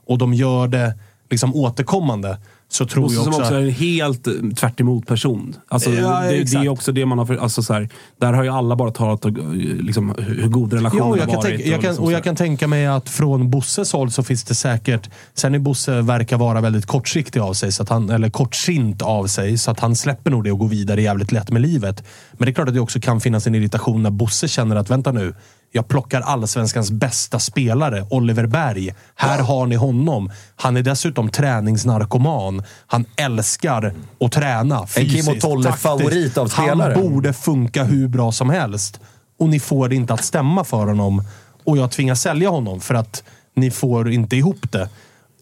och 0.08 0.18
de 0.18 0.34
gör 0.34 0.68
det 0.68 0.94
liksom 1.30 1.56
återkommande 1.56 2.38
så 2.76 2.86
tror 2.86 3.04
Bosse 3.04 3.16
jag 3.16 3.24
som 3.24 3.34
också... 3.34 3.42
också 3.42 3.56
är 3.56 3.62
en 3.62 3.70
helt 3.70 4.28
eh, 4.28 4.34
tvärt 4.56 4.80
emot 4.80 5.08
person. 5.08 5.56
Alltså, 5.68 5.90
Ja, 5.92 6.22
det, 6.22 6.44
det 6.44 6.58
är 6.58 6.70
också 6.70 6.92
det 6.92 7.06
man 7.06 7.18
har... 7.18 7.26
För, 7.26 7.36
alltså, 7.36 7.64
så 7.64 7.74
här, 7.74 7.90
där 8.18 8.34
har 8.34 8.44
ju 8.44 8.50
alla 8.50 8.76
bara 8.76 8.92
talat 8.92 9.26
om 9.26 9.36
eh, 9.36 9.86
liksom, 9.86 10.16
hur 10.18 10.48
god 10.48 10.74
relationen 10.74 11.08
Jo, 11.08 11.18
jag 11.18 11.26
har 11.26 11.36
varit. 11.36 11.46
tänka, 11.46 11.70
jag, 11.70 11.82
kan, 11.82 11.90
liksom 11.90 12.06
och 12.06 12.12
jag 12.12 12.24
kan 12.24 12.36
tänka 12.36 12.68
mig 12.68 12.86
att 12.86 13.10
från 13.10 13.50
Bosses 13.50 13.94
håll 13.94 14.12
så 14.12 14.24
finns 14.24 14.44
det 14.44 14.56
säkert... 14.56 15.10
Sen 15.34 15.56
är 15.56 15.60
Bosse 15.60 16.02
verkar 16.02 16.38
vara 16.38 16.62
väldigt 16.62 16.86
kortsiktig 16.86 17.40
av 17.40 17.54
sig, 17.54 17.72
så 17.72 17.84
att 17.84 17.90
han, 17.90 18.10
eller 18.10 18.30
kortsint 18.30 19.02
av 19.02 19.28
sig, 19.28 19.58
så 19.58 19.72
att 19.72 19.80
han 19.80 19.96
släpper 19.96 20.32
nog 20.32 20.44
det 20.44 20.52
och 20.52 20.60
går 20.60 20.68
vidare 20.68 21.02
jävligt 21.02 21.32
lätt 21.32 21.52
med 21.52 21.62
livet. 21.62 22.04
Men 22.32 22.46
det 22.46 22.52
är 22.52 22.54
klart 22.54 22.68
att 22.68 22.74
det 22.74 22.80
också 22.80 23.00
kan 23.00 23.22
finnas 23.22 23.48
en 23.48 23.56
irritation 23.56 24.04
när 24.04 24.10
Bosse 24.12 24.48
känner 24.48 24.76
att, 24.76 24.90
vänta 24.90 25.12
nu, 25.12 25.34
jag 25.76 25.88
plockar 25.88 26.22
allsvenskans 26.22 26.92
bästa 26.92 27.40
spelare, 27.40 28.08
Oliver 28.10 28.46
Berg. 28.46 28.96
Här 29.16 29.40
har 29.40 29.66
ni 29.66 29.76
honom. 29.76 30.32
Han 30.56 30.78
är 30.78 30.82
dessutom 30.82 31.30
träningsnarkoman. 31.30 32.64
Han 32.88 33.06
älskar 33.16 33.94
att 34.20 34.32
träna 34.32 34.88
fysiskt, 34.88 35.26
Kim 35.26 35.36
och 35.36 35.42
Tolle-favorit 35.42 36.38
av 36.38 36.48
spelare. 36.48 36.94
Han 36.94 37.04
borde 37.04 37.34
funka 37.34 37.84
hur 37.84 38.08
bra 38.08 38.32
som 38.32 38.50
helst. 38.50 39.00
Och 39.40 39.50
ni 39.50 39.60
får 39.60 39.90
det 39.90 39.96
inte 39.96 40.14
att 40.14 40.24
stämma 40.24 40.64
för 40.64 40.86
honom. 40.86 41.24
Och 41.64 41.78
jag 41.78 41.92
tvingas 41.92 42.22
sälja 42.22 42.50
honom 42.50 42.82
för 42.82 42.94
att 42.96 43.24
ni 43.56 43.72
får 43.72 44.12
inte 44.12 44.36
ihop 44.36 44.72
det. 44.72 44.90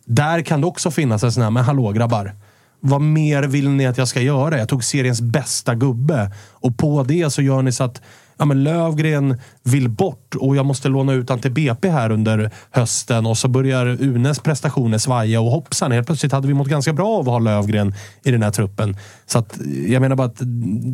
Där 0.06 0.42
kan 0.42 0.62
det 0.62 0.68
också 0.68 0.92
finnas 0.92 1.24
en 1.24 1.32
sån 1.32 1.44
här, 1.44 1.50
men 1.50 1.64
hallå 1.64 1.92
grabbar. 1.92 2.36
Vad 2.80 3.02
mer 3.02 3.44
vill 3.44 3.70
ni 3.70 3.88
att 3.88 3.98
jag 3.98 4.08
ska 4.08 4.22
göra? 4.22 4.58
Jag 4.58 4.70
tog 4.70 4.84
seriens 4.84 5.22
bästa 5.22 5.76
gubbe. 5.76 6.32
Och 6.50 6.78
på 6.78 7.04
det 7.04 7.30
så 7.30 7.42
gör 7.42 7.62
ni 7.62 7.72
så 7.72 7.84
att 7.84 8.02
ja, 8.42 8.46
men 8.46 8.64
Lövgren 8.64 9.40
vill 9.64 9.90
bort 9.90 10.36
och 10.36 10.56
jag 10.56 10.66
måste 10.66 10.90
låna 10.90 11.14
ut 11.14 11.30
han 11.30 11.40
till 11.40 11.52
BP 11.52 11.90
här 11.90 12.12
under 12.12 12.52
hösten. 12.72 13.26
Och 13.26 13.38
så 13.38 13.48
börjar 13.48 13.86
Unes 13.86 14.40
prestationer 14.40 14.98
svaja 14.98 15.42
och 15.42 15.52
hoppsan, 15.52 15.92
helt 15.92 16.08
plötsligt 16.08 16.32
hade 16.32 16.48
vi 16.48 16.54
mått 16.54 16.68
ganska 16.68 16.94
bra 16.94 17.08
av 17.08 17.20
att 17.20 17.26
ha 17.28 17.40
Lövgren 17.40 17.94
i 18.24 18.32
den 18.32 18.44
här 18.44 18.52
truppen. 18.52 18.98
Så 19.26 19.40
att, 19.40 19.58
jag 19.88 20.02
menar 20.02 20.16
bara 20.16 20.28
att 20.28 20.42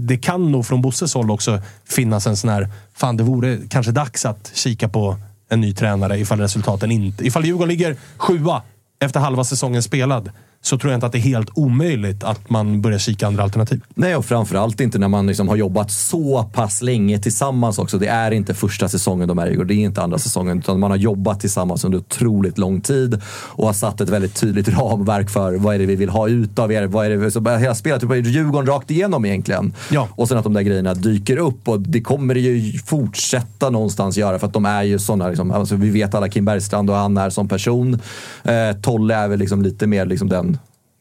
det 0.08 0.18
kan 0.18 0.52
nog 0.52 0.66
från 0.66 0.82
Bosses 0.82 1.14
håll 1.14 1.32
också 1.32 1.62
finnas 1.89 2.28
en 2.28 2.38
sån 2.38 2.50
här, 2.50 2.70
fan 2.93 3.18
det 3.18 3.24
vore 3.24 3.60
kanske 3.70 3.91
dags 3.91 4.26
att 4.26 4.52
kika 4.54 4.89
på 4.89 5.18
en 5.50 5.62
ny 5.62 5.74
tränare 5.74 6.20
ifall 6.20 6.39
resultaten 6.39 6.91
inte... 6.91 7.28
Ifall 7.28 7.45
Djurgården 7.45 7.70
ligger 7.70 7.95
sjua 8.18 8.62
efter 9.00 9.20
halva 9.20 9.43
säsongen 9.43 9.84
spelad 9.84 10.30
så 10.62 10.78
tror 10.78 10.91
jag 10.91 10.97
inte 10.97 11.05
att 11.05 11.12
det 11.12 11.18
är 11.18 11.20
helt 11.20 11.49
omöjligt 11.53 12.24
att 12.24 12.49
man 12.49 12.82
börjar 12.82 12.99
kika 12.99 13.28
andra 13.28 13.43
alternativ. 13.43 13.82
Nej, 13.95 14.16
och 14.16 14.26
framförallt 14.26 14.82
inte 14.82 14.99
när 14.99 15.08
man 15.08 15.28
liksom 15.28 15.47
har 15.47 15.55
jobbat 15.55 15.91
så 15.91 16.43
pass 16.43 16.82
länge 16.82 17.20
tillsammans 17.20 17.80
också. 17.80 17.97
Det 17.97 18.08
är 18.08 18.32
inte 18.32 18.53
första 18.53 18.89
säsongen 18.89 19.28
de 19.28 19.39
är 19.39 19.47
i 19.47 19.58
och 19.58 19.66
det 19.66 19.74
är 19.74 19.76
inte 19.76 20.01
andra 20.01 20.18
säsongen. 20.18 20.60
Utan 20.60 20.80
man 20.80 20.91
har 20.91 20.97
jobbat 20.97 21.39
tillsammans 21.39 21.86
under 21.86 21.97
otroligt 21.97 22.58
lång 22.58 22.82
tid 22.82 23.22
och 23.28 23.66
har 23.66 23.74
satt 23.74 24.01
ett 24.01 24.10
väldigt 24.10 24.36
tydligt 24.36 24.70
ramverk 24.80 25.30
för 25.30 25.58
vad 25.58 25.76
är 25.76 25.80
det 25.80 25.86
vi 25.86 25.95
vill 25.95 26.10
ha 26.10 26.28
ut 26.28 26.60
av 26.60 26.72
er. 26.72 26.88
Vad 26.88 27.05
är 27.05 27.10
det, 27.10 27.32
så 27.32 27.49
hela 27.49 27.76
spelet 27.76 28.01
typ 28.01 28.26
Djurgården 28.26 28.68
rakt 28.68 28.91
igenom 28.91 29.26
egentligen. 29.26 29.74
Ja. 29.91 30.08
Och 30.12 30.28
sen 30.28 30.38
att 30.38 30.43
de 30.43 30.53
där 30.53 30.62
grejerna 30.62 30.93
dyker 30.93 31.38
upp 31.38 31.68
och 31.68 31.80
det 31.80 32.01
kommer 32.01 32.34
det 32.34 32.39
ju 32.39 32.80
fortsätta 32.80 33.70
någonstans 33.70 34.18
göra 34.18 34.39
för 34.39 34.47
att 34.47 34.53
de 34.53 34.66
är 34.66 34.84
ju 34.84 34.99
sådana, 34.99 35.28
liksom, 35.28 35.51
alltså, 35.51 35.76
vi 35.76 35.89
vet 35.89 36.16
alla 36.16 36.30
Kim 36.30 36.45
Bergstrand 36.45 36.89
och 36.89 36.95
han 36.95 37.18
är 37.18 37.30
som 37.30 37.47
person. 37.47 37.99
Eh, 38.43 38.78
Tolle 38.82 39.16
är 39.16 39.28
väl 39.28 39.39
liksom 39.39 39.62
lite 39.62 39.88
mer 39.88 40.05
liksom 40.05 40.30
den 40.30 40.57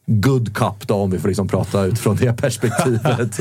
good 0.07 0.54
cup 0.54 0.86
då, 0.86 0.94
om 0.94 1.11
vi 1.11 1.18
får 1.18 1.28
liksom 1.28 1.48
prata 1.48 1.84
utifrån 1.84 2.16
det 2.16 2.32
perspektivet. 2.32 3.40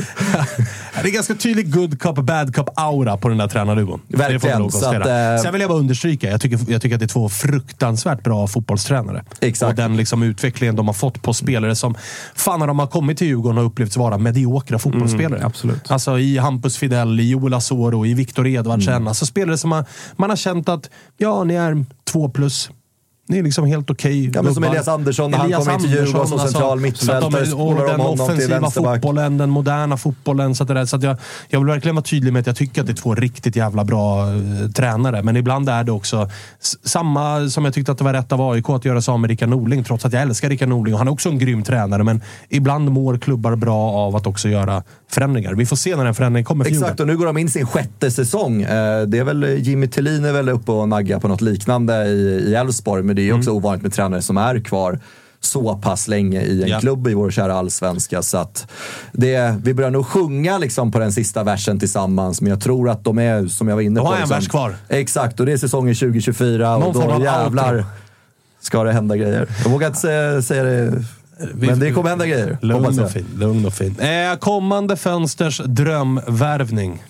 Det 1.02 1.08
är 1.08 1.12
ganska 1.12 1.34
tydlig 1.34 1.74
good 1.74 2.00
cop, 2.00 2.16
bad 2.16 2.56
cop-aura 2.56 3.16
på 3.16 3.28
den 3.28 3.38
där 3.38 3.48
tränarduon. 3.48 4.00
Verkligen, 4.08 4.70
så 4.70 4.86
att, 4.86 4.94
eh, 4.94 5.42
Sen 5.42 5.52
vill 5.52 5.60
jag 5.60 5.70
bara 5.70 5.78
understryka, 5.78 6.30
jag 6.30 6.40
tycker, 6.40 6.58
jag 6.68 6.82
tycker 6.82 6.96
att 6.96 7.00
det 7.00 7.06
är 7.06 7.08
två 7.08 7.28
fruktansvärt 7.28 8.22
bra 8.22 8.46
fotbollstränare. 8.46 9.24
Exakt. 9.40 9.70
Och 9.70 9.76
den 9.76 9.96
liksom 9.96 10.22
utvecklingen 10.22 10.76
de 10.76 10.86
har 10.86 10.94
fått 10.94 11.22
på 11.22 11.34
spelare 11.34 11.76
som, 11.76 11.94
fan 12.34 12.60
när 12.60 12.66
de 12.66 12.78
har 12.78 12.86
kommit 12.86 13.18
till 13.18 13.26
Djurgården 13.26 13.58
och 13.58 13.66
upplevts 13.66 13.96
vara 13.96 14.18
mediokra 14.18 14.78
fotbollsspelare. 14.78 15.38
Mm, 15.38 15.46
absolut. 15.46 15.90
Alltså 15.90 16.18
i 16.18 16.38
Hampus 16.38 16.76
Fidel, 16.76 17.20
i 17.20 17.30
Joel 17.30 17.54
Asoro, 17.54 18.06
i 18.06 18.14
Viktor 18.14 18.46
Edvardsen. 18.46 18.94
Mm. 18.94 19.08
Alltså 19.08 19.26
spelare 19.26 19.58
som 19.58 19.70
man, 19.70 19.84
man 20.16 20.30
har 20.30 20.36
känt 20.36 20.68
att, 20.68 20.90
ja, 21.16 21.44
ni 21.44 21.54
är 21.54 21.84
två 22.04 22.28
plus. 22.28 22.70
Ni 23.28 23.38
är 23.38 23.42
liksom 23.42 23.66
helt 23.66 23.90
okej 23.90 24.30
Ja, 24.34 24.42
men 24.42 24.54
som. 24.54 24.64
Elias 24.64 24.88
Andersson 24.88 25.30
när 25.30 25.38
han 25.38 25.46
Elias 25.46 25.64
kommer 25.64 25.74
in 25.78 25.80
till 25.84 25.90
Djurgården 25.90 26.28
som 26.28 26.38
central 26.38 26.80
mittfältare, 26.80 27.44
de- 27.44 27.52
Och 27.54 27.74
de 27.74 27.86
den 27.86 28.00
offensiva 28.00 28.70
fotbollen, 28.70 29.38
den 29.38 29.50
moderna 29.50 29.96
fotbollen. 29.96 30.54
Så 30.54 30.62
att 30.62 30.68
det 30.68 30.74
där, 30.74 30.84
så 30.86 30.96
att 30.96 31.02
jag, 31.02 31.16
jag 31.48 31.60
vill 31.60 31.66
verkligen 31.68 31.94
vara 31.94 32.02
tydlig 32.04 32.32
med 32.32 32.40
att 32.40 32.46
jag 32.46 32.56
tycker 32.56 32.80
att 32.80 32.86
det 32.86 32.92
är 32.92 32.94
två 32.94 33.14
riktigt 33.14 33.56
jävla 33.56 33.84
bra 33.84 34.26
eh, 34.28 34.70
tränare. 34.74 35.22
Men 35.22 35.36
ibland 35.36 35.68
är 35.68 35.84
det 35.84 35.92
också 35.92 36.30
samma 36.84 37.48
som 37.48 37.64
jag 37.64 37.74
tyckte 37.74 37.92
att 37.92 37.98
det 37.98 38.04
var 38.04 38.12
rätt 38.12 38.32
av 38.32 38.40
AIK 38.50 38.68
att 38.70 38.84
göra 38.84 39.02
sig 39.02 39.12
av 39.12 39.20
med 39.20 39.30
Rickard 39.30 39.48
Norling. 39.48 39.84
Trots 39.84 40.04
att 40.04 40.12
jag 40.12 40.22
älskar 40.22 40.48
Rickard 40.48 40.68
Norling 40.68 40.94
och 40.94 40.98
han 40.98 41.08
är 41.08 41.12
också 41.12 41.28
en 41.28 41.38
grym 41.38 41.62
tränare. 41.62 42.04
Men 42.04 42.20
ibland 42.48 42.90
mår 42.90 43.18
klubbar 43.18 43.56
bra 43.56 43.90
av 43.92 44.16
att 44.16 44.26
också 44.26 44.48
göra 44.48 44.82
förändringar. 45.10 45.54
Vi 45.54 45.66
får 45.66 45.76
se 45.76 45.96
när 45.96 46.04
den 46.04 46.14
förändringen 46.14 46.44
kommer 46.44 46.64
för 46.64 46.72
Exakt, 46.72 47.00
och 47.00 47.06
nu 47.06 47.16
går 47.16 47.26
de 47.26 47.38
in 47.38 47.50
sin 47.50 47.66
sjätte 47.66 48.10
säsong. 48.10 48.62
Eh, 48.62 49.02
Det 49.02 49.18
är 49.18 49.24
väl 49.24 49.44
Jimmy 49.58 49.88
Tillin 49.88 50.24
är 50.24 50.32
väl 50.32 50.48
uppe 50.48 50.72
och 50.72 50.88
naggar 50.88 51.20
på 51.20 51.28
något 51.28 51.40
liknande 51.40 52.04
i 52.06 52.54
Elfsborg, 52.54 53.02
det 53.16 53.22
är 53.22 53.24
ju 53.24 53.32
också 53.32 53.50
ovanligt 53.50 53.82
med 53.82 53.92
tränare 53.92 54.22
som 54.22 54.36
är 54.36 54.60
kvar 54.60 55.00
så 55.40 55.76
pass 55.76 56.08
länge 56.08 56.42
i 56.42 56.62
en 56.62 56.68
Ja. 56.68 56.80
klubb 56.80 57.08
i 57.08 57.14
vår 57.14 57.30
kära 57.30 57.54
allsvenska. 57.54 58.22
Så 58.22 58.38
att 58.38 58.66
det, 59.12 59.54
vi 59.62 59.74
börjar 59.74 59.90
nog 59.90 60.06
sjunga 60.06 60.58
liksom 60.58 60.92
på 60.92 60.98
den 60.98 61.12
sista 61.12 61.44
versen 61.44 61.78
tillsammans, 61.78 62.40
men 62.40 62.50
jag 62.50 62.60
tror 62.60 62.90
att 62.90 63.04
de 63.04 63.18
är, 63.18 63.46
som 63.46 63.68
jag 63.68 63.74
var 63.74 63.82
inne 63.82 64.00
De 64.00 64.02
på... 64.02 64.06
har 64.06 64.14
en 64.14 64.20
liksom, 64.20 64.36
vers 64.36 64.48
kvar. 64.48 64.76
Exakt, 64.88 65.40
och 65.40 65.46
det 65.46 65.52
är 65.52 65.56
säsongen 65.56 65.94
2024 65.94 66.78
Någon 66.78 66.82
och 66.82 66.94
då 67.18 67.24
jävlar 67.24 67.74
outro. 67.74 67.88
ska 68.60 68.84
det 68.84 68.92
hända 68.92 69.16
grejer. 69.16 69.48
Jag 69.64 69.70
vågar 69.70 69.86
inte 69.86 69.98
säga, 70.00 70.42
säga 70.42 70.62
det, 70.64 71.04
men 71.54 71.80
det 71.80 71.92
kommer 71.92 72.08
hända 72.10 72.26
grejer. 72.26 72.58
Lugn 72.62 73.00
och 73.00 73.10
fin. 73.10 73.26
Lugn 73.36 73.66
och 73.66 73.74
fin. 73.74 74.00
Eh, 74.00 74.38
kommande 74.38 74.96
fönsters 74.96 75.60
drömvärvning. 75.64 77.02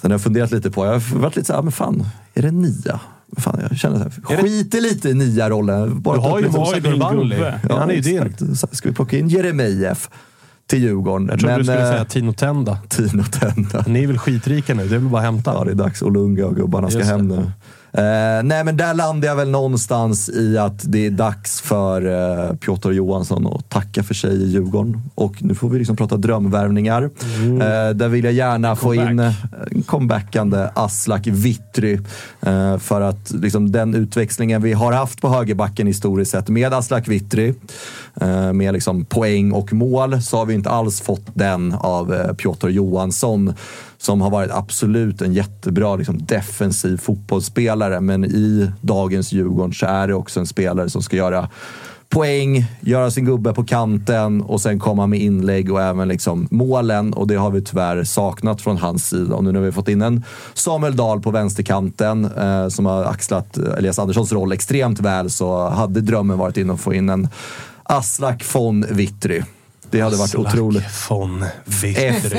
Den 0.00 0.10
har 0.10 0.14
jag 0.14 0.22
funderat 0.22 0.50
lite 0.50 0.70
på. 0.70 0.86
Jag 0.86 0.92
har 0.92 1.18
varit 1.18 1.36
lite 1.36 1.46
såhär, 1.46 1.62
men 1.62 1.72
fan, 1.72 2.06
är 2.34 2.42
det 2.42 2.50
nia? 2.50 3.00
Fan, 3.36 3.60
jag 3.70 3.78
känner 3.78 3.96
såhär, 3.98 4.36
skiter 4.42 4.80
lite 4.80 5.08
i 5.08 5.14
nia-rollen. 5.14 6.00
Bara 6.02 6.14
Du 6.16 6.20
har 6.22 6.38
ju 6.38 6.44
lite- 6.46 6.58
Mosa 6.58 6.78
Gurbanli. 6.80 7.36
Ja, 7.68 7.78
Han 7.78 7.90
är 7.90 7.94
ju 7.94 8.00
din. 8.00 8.56
ska 8.56 8.88
vi 8.88 8.94
plocka 8.94 9.18
in 9.18 9.28
Jeremejeff 9.28 10.10
till 10.66 10.82
Djurgården. 10.82 11.28
Jag 11.30 11.40
trodde 11.40 11.56
du 11.58 11.64
skulle 11.64 11.82
eh, 11.86 11.90
säga 11.92 12.04
Tino 12.04 12.32
Tenda. 12.32 12.78
Tino 12.88 13.22
Tenda. 13.24 13.84
Ni 13.86 14.02
är 14.02 14.06
väl 14.06 14.18
skitrika 14.18 14.74
nu? 14.74 14.88
Det 14.88 14.94
är 14.94 14.98
väl 14.98 15.08
bara 15.08 15.18
att 15.18 15.24
hämta. 15.24 15.54
Ja, 15.54 15.64
det 15.64 15.70
är 15.70 15.74
dags. 15.74 16.02
Olunga 16.02 16.46
och 16.46 16.56
gubbarna 16.56 16.90
ska 16.90 16.98
Just 16.98 17.10
hem 17.10 17.28
det. 17.28 17.36
nu. 17.36 17.50
Eh, 17.92 18.42
nej, 18.44 18.64
men 18.64 18.76
där 18.76 18.94
landar 18.94 19.28
jag 19.28 19.36
väl 19.36 19.50
någonstans 19.50 20.28
i 20.28 20.58
att 20.58 20.92
det 20.92 21.06
är 21.06 21.10
dags 21.10 21.60
för 21.60 22.06
eh, 22.06 22.56
Piotr 22.56 22.90
Johansson 22.90 23.46
att 23.46 23.68
tacka 23.68 24.02
för 24.02 24.14
sig 24.14 24.30
i 24.30 24.48
Djurgården. 24.48 25.02
Och 25.14 25.42
nu 25.42 25.54
får 25.54 25.68
vi 25.68 25.78
liksom 25.78 25.96
prata 25.96 26.16
drömvärvningar. 26.16 27.02
Eh, 27.02 27.90
där 27.94 28.08
vill 28.08 28.24
jag 28.24 28.32
gärna 28.32 28.76
få 28.76 28.94
in 28.94 29.18
eh, 29.18 29.32
comebackande 29.86 30.68
Aslak 30.74 31.26
Vittry. 31.26 31.98
Eh, 32.40 32.78
för 32.78 33.00
att 33.00 33.30
liksom, 33.30 33.72
den 33.72 33.94
utväxlingen 33.94 34.62
vi 34.62 34.72
har 34.72 34.92
haft 34.92 35.20
på 35.20 35.28
högerbacken 35.28 35.86
historiskt 35.86 36.30
sett 36.30 36.48
med 36.48 36.74
Aslak 36.74 37.08
Vittry, 37.08 37.54
eh, 38.20 38.52
med 38.52 38.72
liksom 38.72 39.04
poäng 39.04 39.52
och 39.52 39.72
mål, 39.72 40.22
så 40.22 40.36
har 40.36 40.46
vi 40.46 40.54
inte 40.54 40.70
alls 40.70 41.00
fått 41.00 41.26
den 41.34 41.74
av 41.74 42.14
eh, 42.14 42.32
Piotr 42.32 42.68
Johansson 42.68 43.54
som 44.00 44.20
har 44.20 44.30
varit 44.30 44.50
absolut 44.50 45.22
en 45.22 45.32
jättebra 45.32 45.96
liksom, 45.96 46.26
defensiv 46.26 46.96
fotbollsspelare. 46.96 48.00
Men 48.00 48.24
i 48.24 48.70
dagens 48.80 49.32
Djurgården 49.32 49.72
så 49.72 49.86
är 49.86 50.08
det 50.08 50.14
också 50.14 50.40
en 50.40 50.46
spelare 50.46 50.90
som 50.90 51.02
ska 51.02 51.16
göra 51.16 51.48
poäng, 52.08 52.64
göra 52.80 53.10
sin 53.10 53.24
gubbe 53.24 53.52
på 53.52 53.64
kanten 53.64 54.42
och 54.42 54.60
sen 54.60 54.78
komma 54.78 55.06
med 55.06 55.20
inlägg 55.20 55.72
och 55.72 55.82
även 55.82 56.08
liksom 56.08 56.48
målen. 56.50 57.12
Och 57.12 57.26
det 57.26 57.34
har 57.34 57.50
vi 57.50 57.62
tyvärr 57.62 58.04
saknat 58.04 58.62
från 58.62 58.76
hans 58.76 59.08
sida. 59.08 59.34
Och 59.34 59.44
nu 59.44 59.52
när 59.52 59.60
vi 59.60 59.72
fått 59.72 59.88
in 59.88 60.02
en 60.02 60.24
Samuel 60.54 60.96
Dahl 60.96 61.20
på 61.20 61.30
vänsterkanten 61.30 62.24
eh, 62.24 62.68
som 62.68 62.86
har 62.86 63.04
axlat 63.04 63.58
eh, 63.58 63.64
Elias 63.78 63.98
Anderssons 63.98 64.32
roll 64.32 64.52
extremt 64.52 65.00
väl 65.00 65.30
så 65.30 65.68
hade 65.68 66.00
drömmen 66.00 66.38
varit 66.38 66.56
in 66.56 66.70
att 66.70 66.80
få 66.80 66.94
in 66.94 67.08
en 67.08 67.28
Aslak 67.82 68.54
von 68.54 68.86
Wittry. 68.90 69.42
Det 69.90 70.00
hade 70.00 70.16
varit 70.16 70.34
otroligt. 70.34 70.84
von. 71.08 71.44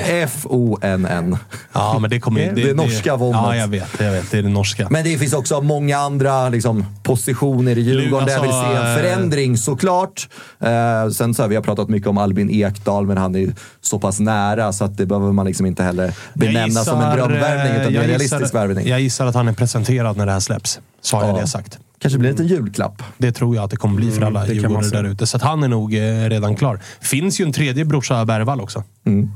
F-O-N-N. 0.05 1.37
Ja, 1.73 1.99
men 1.99 2.09
det 2.09 2.19
kommer 2.19 2.41
ju... 2.41 2.51
Det 2.55 2.69
är 2.69 2.73
norska 2.73 3.15
våldet. 3.15 3.41
Ja, 3.43 3.55
jag 3.55 3.67
vet. 3.67 3.89
Jag 3.99 4.11
vet. 4.11 4.31
Det 4.31 4.37
är 4.37 4.41
det 4.41 4.49
norska. 4.49 4.87
Men 4.89 5.03
det 5.03 5.17
finns 5.17 5.33
också 5.33 5.61
många 5.61 5.97
andra 5.97 6.49
liksom, 6.49 6.85
positioner 7.03 7.77
i 7.77 7.81
Djurgården 7.81 8.27
där 8.27 8.33
jag 8.33 8.41
vill 8.41 8.51
se 8.51 8.57
en 8.57 8.77
Alltså, 8.77 9.01
förändring 9.03 9.57
såklart. 9.57 10.29
Eh, 10.59 11.09
sen 11.09 11.33
så 11.33 11.41
här, 11.41 11.49
vi 11.49 11.55
har 11.55 11.63
pratat 11.63 11.89
mycket 11.89 12.07
om 12.09 12.17
Albin 12.17 12.49
Ekdal, 12.49 13.07
men 13.07 13.17
han 13.17 13.35
är 13.35 13.39
ju 13.39 13.53
så 13.81 13.99
pass 13.99 14.19
nära 14.19 14.73
så 14.73 14.83
att 14.85 14.97
det 14.97 15.05
behöver 15.05 15.31
man 15.31 15.45
liksom 15.45 15.65
inte 15.65 15.83
heller 15.83 16.13
benämna 16.33 16.83
som 16.83 17.01
en 17.01 17.15
drömvärvning, 17.17 17.71
utan 17.81 17.81
det 17.81 17.87
en 17.87 17.93
jag 17.93 18.09
realistisk 18.09 18.41
gissar, 18.41 18.59
värvning. 18.67 18.87
Jag 18.87 18.99
gissar 19.01 19.25
att 19.25 19.35
han 19.35 19.47
är 19.47 19.53
presenterad 19.53 20.17
när 20.17 20.25
det 20.25 20.31
här 20.31 20.39
släpps. 20.39 20.79
Så 21.01 21.17
har 21.17 21.23
jag 21.27 21.37
Ja. 21.37 21.41
det 21.41 21.47
sagt. 21.47 21.79
Kanske 22.01 22.19
blir 22.19 22.29
en 22.29 22.35
liten 22.35 22.47
julklapp. 22.47 23.03
Det 23.17 23.31
tror 23.31 23.55
jag 23.55 23.63
att 23.63 23.71
det 23.71 23.77
kommer 23.77 23.95
bli 23.95 24.11
för 24.11 24.21
alla 24.21 24.45
det 24.45 24.45
kan 24.45 24.73
man 24.73 24.81
djurgårdare 24.83 25.03
där 25.03 25.09
ute. 25.09 25.27
Så 25.27 25.39
han 25.41 25.63
är 25.63 25.67
nog 25.67 25.95
eh, 25.95 26.29
redan 26.29 26.55
klar. 26.55 26.79
Finns 26.99 27.39
ju 27.39 27.45
en 27.45 27.53
tredje 27.53 27.85
brorsa 27.85 28.25
Bergvall 28.25 28.61
också. 28.61 28.83
Mm. 29.05 29.31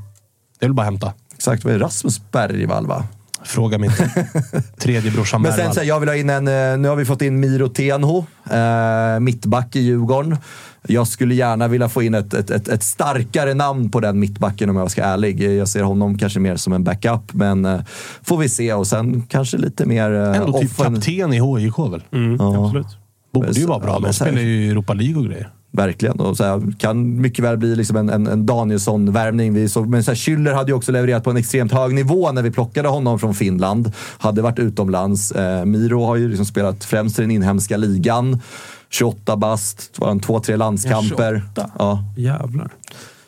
Det 0.60 0.66
är 0.66 0.70
väl 0.70 0.74
bara 0.74 0.82
att 0.82 0.88
hämta. 0.88 1.14
Exakt, 1.36 1.64
vad 1.64 1.74
är? 1.74 1.80
Rasmus 1.80 2.32
Bergvall 2.32 2.88
va? 2.88 3.06
Fråga 3.44 3.78
mig 3.78 3.90
inte. 3.90 4.28
Tredje 4.78 5.12
brorsan 5.12 5.42
Men 5.42 5.54
sen 5.54 5.74
så 5.74 5.80
här, 5.80 5.88
jag 5.88 6.00
vill 6.00 6.10
ha 6.10 6.16
in 6.16 6.30
en, 6.30 6.48
eh, 6.48 6.78
nu 6.78 6.88
har 6.88 6.96
vi 6.96 7.06
fått 7.06 7.22
in 7.22 7.40
Miro 7.40 7.68
Tenho, 7.68 8.26
eh, 8.52 9.20
mittback 9.20 9.76
i 9.76 9.80
Djurgården. 9.80 10.38
Jag 10.88 11.08
skulle 11.08 11.36
gärna 11.36 11.68
vilja 11.68 11.90
få 11.90 12.04
in 12.04 12.14
ett, 12.14 12.34
ett, 12.34 12.50
ett, 12.50 12.68
ett 12.68 12.84
starkare 12.84 13.54
namn 13.54 13.92
på 13.92 14.00
den 14.00 14.20
mittbacken 14.20 14.70
om 14.70 14.76
jag 14.76 14.92
ska 14.92 15.02
vara 15.02 15.14
ärlig. 15.14 15.42
Jag 15.44 15.68
ser 15.68 15.84
honom 15.84 16.18
kanske 16.18 16.40
mer 16.40 16.56
som 16.56 16.74
en 16.74 16.84
backup, 16.84 17.34
men 17.34 17.66
eh, 17.66 17.80
får 18.24 18.38
vi 18.38 18.50
se. 18.50 18.74
Och 18.74 18.88
sen 18.88 19.22
kanske 19.22 19.58
lite 19.58 19.86
mer... 19.86 20.12
eh, 20.14 20.36
Ändå 20.38 20.60
typ 20.60 20.72
offen- 20.72 20.96
kapten 20.96 21.34
i 21.34 21.40
HJK 21.40 21.80
väl? 21.92 22.04
Ja. 22.40 22.66
Absolut. 22.66 22.88
Borde 23.34 23.52
ju 23.52 23.66
vara 23.66 23.80
bra. 23.80 23.90
Ja, 24.02 24.08
De 24.08 24.14
spelar 24.14 24.42
ju 24.42 24.66
i 24.66 24.70
Europa 24.70 24.94
League 24.94 25.16
och 25.18 25.26
grejer. 25.26 25.50
Verkligen. 25.72 26.20
Och 26.20 26.38
så 26.38 26.44
här, 26.44 26.74
kan 26.80 27.22
mycket 27.22 27.46
väl 27.46 27.58
bli 27.58 27.76
liksom 27.76 27.98
en, 27.98 28.10
en, 28.10 28.28
en 28.28 28.46
Danielsson-värvning. 28.46 29.54
Vi 29.54 29.70
såg- 29.70 29.88
Men 29.90 30.04
så 30.04 30.12
här, 30.12 30.16
Schüller 30.16 30.54
hade 30.54 30.72
ju 30.72 30.76
också 30.76 30.92
levererat 30.92 31.24
på 31.24 31.30
en 31.30 31.38
extremt 31.38 31.72
hög 31.72 31.94
nivå 31.94 32.32
när 32.32 32.42
vi 32.42 32.52
plockade 32.52 32.88
honom 32.88 33.20
från 33.20 33.34
Finland. 33.36 33.92
Hade 34.18 34.42
varit 34.42 34.60
utomlands. 34.60 35.32
Eh, 35.32 35.66
Miro 35.66 36.04
har 36.06 36.16
ju 36.16 36.28
liksom 36.30 36.46
spelat 36.46 36.84
främst 36.86 37.20
i 37.20 37.22
den 37.22 37.32
inhemska 37.32 37.78
ligan. 37.78 38.42
28 39.00 39.36
bast, 39.38 39.92
var 40.00 40.08
han 40.08 40.20
två, 40.20 40.40
tre 40.40 40.56
landskamper. 40.56 41.44
28? 41.56 41.70
Ja, 41.80 42.04
Jävlar. 42.18 42.70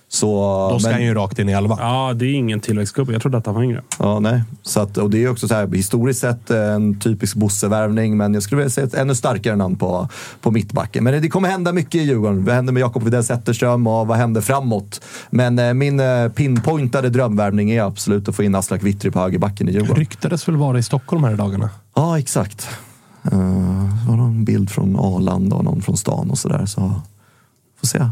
så, 0.10 0.28
Då 0.74 0.80
ska 0.80 0.88
men- 0.90 0.94
han 0.94 1.04
ju 1.06 1.14
rakt 1.14 1.40
in 1.40 1.50
i 1.50 1.52
elva. 1.52 1.78
Ja, 1.80 2.14
det 2.16 2.26
är 2.26 2.34
ingen 2.34 2.60
tillväxtgubbe. 2.60 3.14
Jag 3.14 3.22
trodde 3.22 3.38
att 3.38 3.46
han 3.46 3.56
var 3.56 3.64
yngre. 3.64 3.82
Ja, 4.00 4.20
nej. 4.20 4.44
Så 4.64 4.80
att, 4.80 4.98
och 4.98 5.10
det 5.10 5.24
är 5.24 5.30
också 5.32 5.48
så 5.48 5.54
här, 5.56 5.68
historiskt 5.68 6.20
sett 6.20 6.50
en 6.50 7.00
typisk 7.00 7.36
Bosse-värvning, 7.36 8.18
men 8.18 8.34
jag 8.34 8.44
skulle 8.44 8.58
vilja 8.60 8.70
se 8.70 8.82
ett 8.82 8.94
ännu 8.94 9.16
starkare 9.16 9.56
namn 9.56 9.76
på, 9.76 10.10
på 10.42 10.52
mittbacken. 10.52 11.04
Men 11.04 11.22
det 11.22 11.30
kommer 11.30 11.50
hända 11.50 11.74
mycket 11.74 11.96
i 11.96 12.00
Djurgården. 12.04 12.46
Vad 12.46 12.56
händer 12.56 12.74
med 12.74 12.82
Jakob 12.82 13.04
Widell 13.04 13.24
Zetterström 13.24 13.88
och 13.88 14.08
vad 14.08 14.18
händer 14.18 14.42
framåt? 14.42 15.02
Men 15.30 15.60
eh, 15.60 15.74
min 15.74 16.00
eh, 16.00 16.30
pinpointade 16.30 17.10
drömvärvning 17.10 17.72
är 17.72 17.82
absolut 17.84 18.30
att 18.30 18.36
få 18.36 18.44
in 18.44 18.56
Aslak 18.56 18.84
Witry 18.84 19.12
på 19.12 19.20
högerbacken 19.20 19.70
i 19.70 19.72
Djurgården. 19.72 19.96
Ryktades 19.96 20.48
väl 20.48 20.58
vara 20.58 20.80
i 20.80 20.84
Stockholm 20.84 21.24
här 21.24 21.34
i 21.34 21.36
dagarna. 21.38 21.70
Ja, 21.96 22.20
exakt. 22.20 22.68
Uh, 23.34 24.00
det 24.04 24.10
var 24.10 24.16
någon 24.18 24.46
bild 24.46 24.70
från 24.70 24.96
Arlanda 25.00 25.56
och 25.56 25.64
någon 25.64 25.82
från 25.82 25.98
stan 25.98 26.32
och 26.32 26.38
sådär. 26.38 26.66
Så 26.66 27.02
får 27.80 27.88
se. 27.88 28.10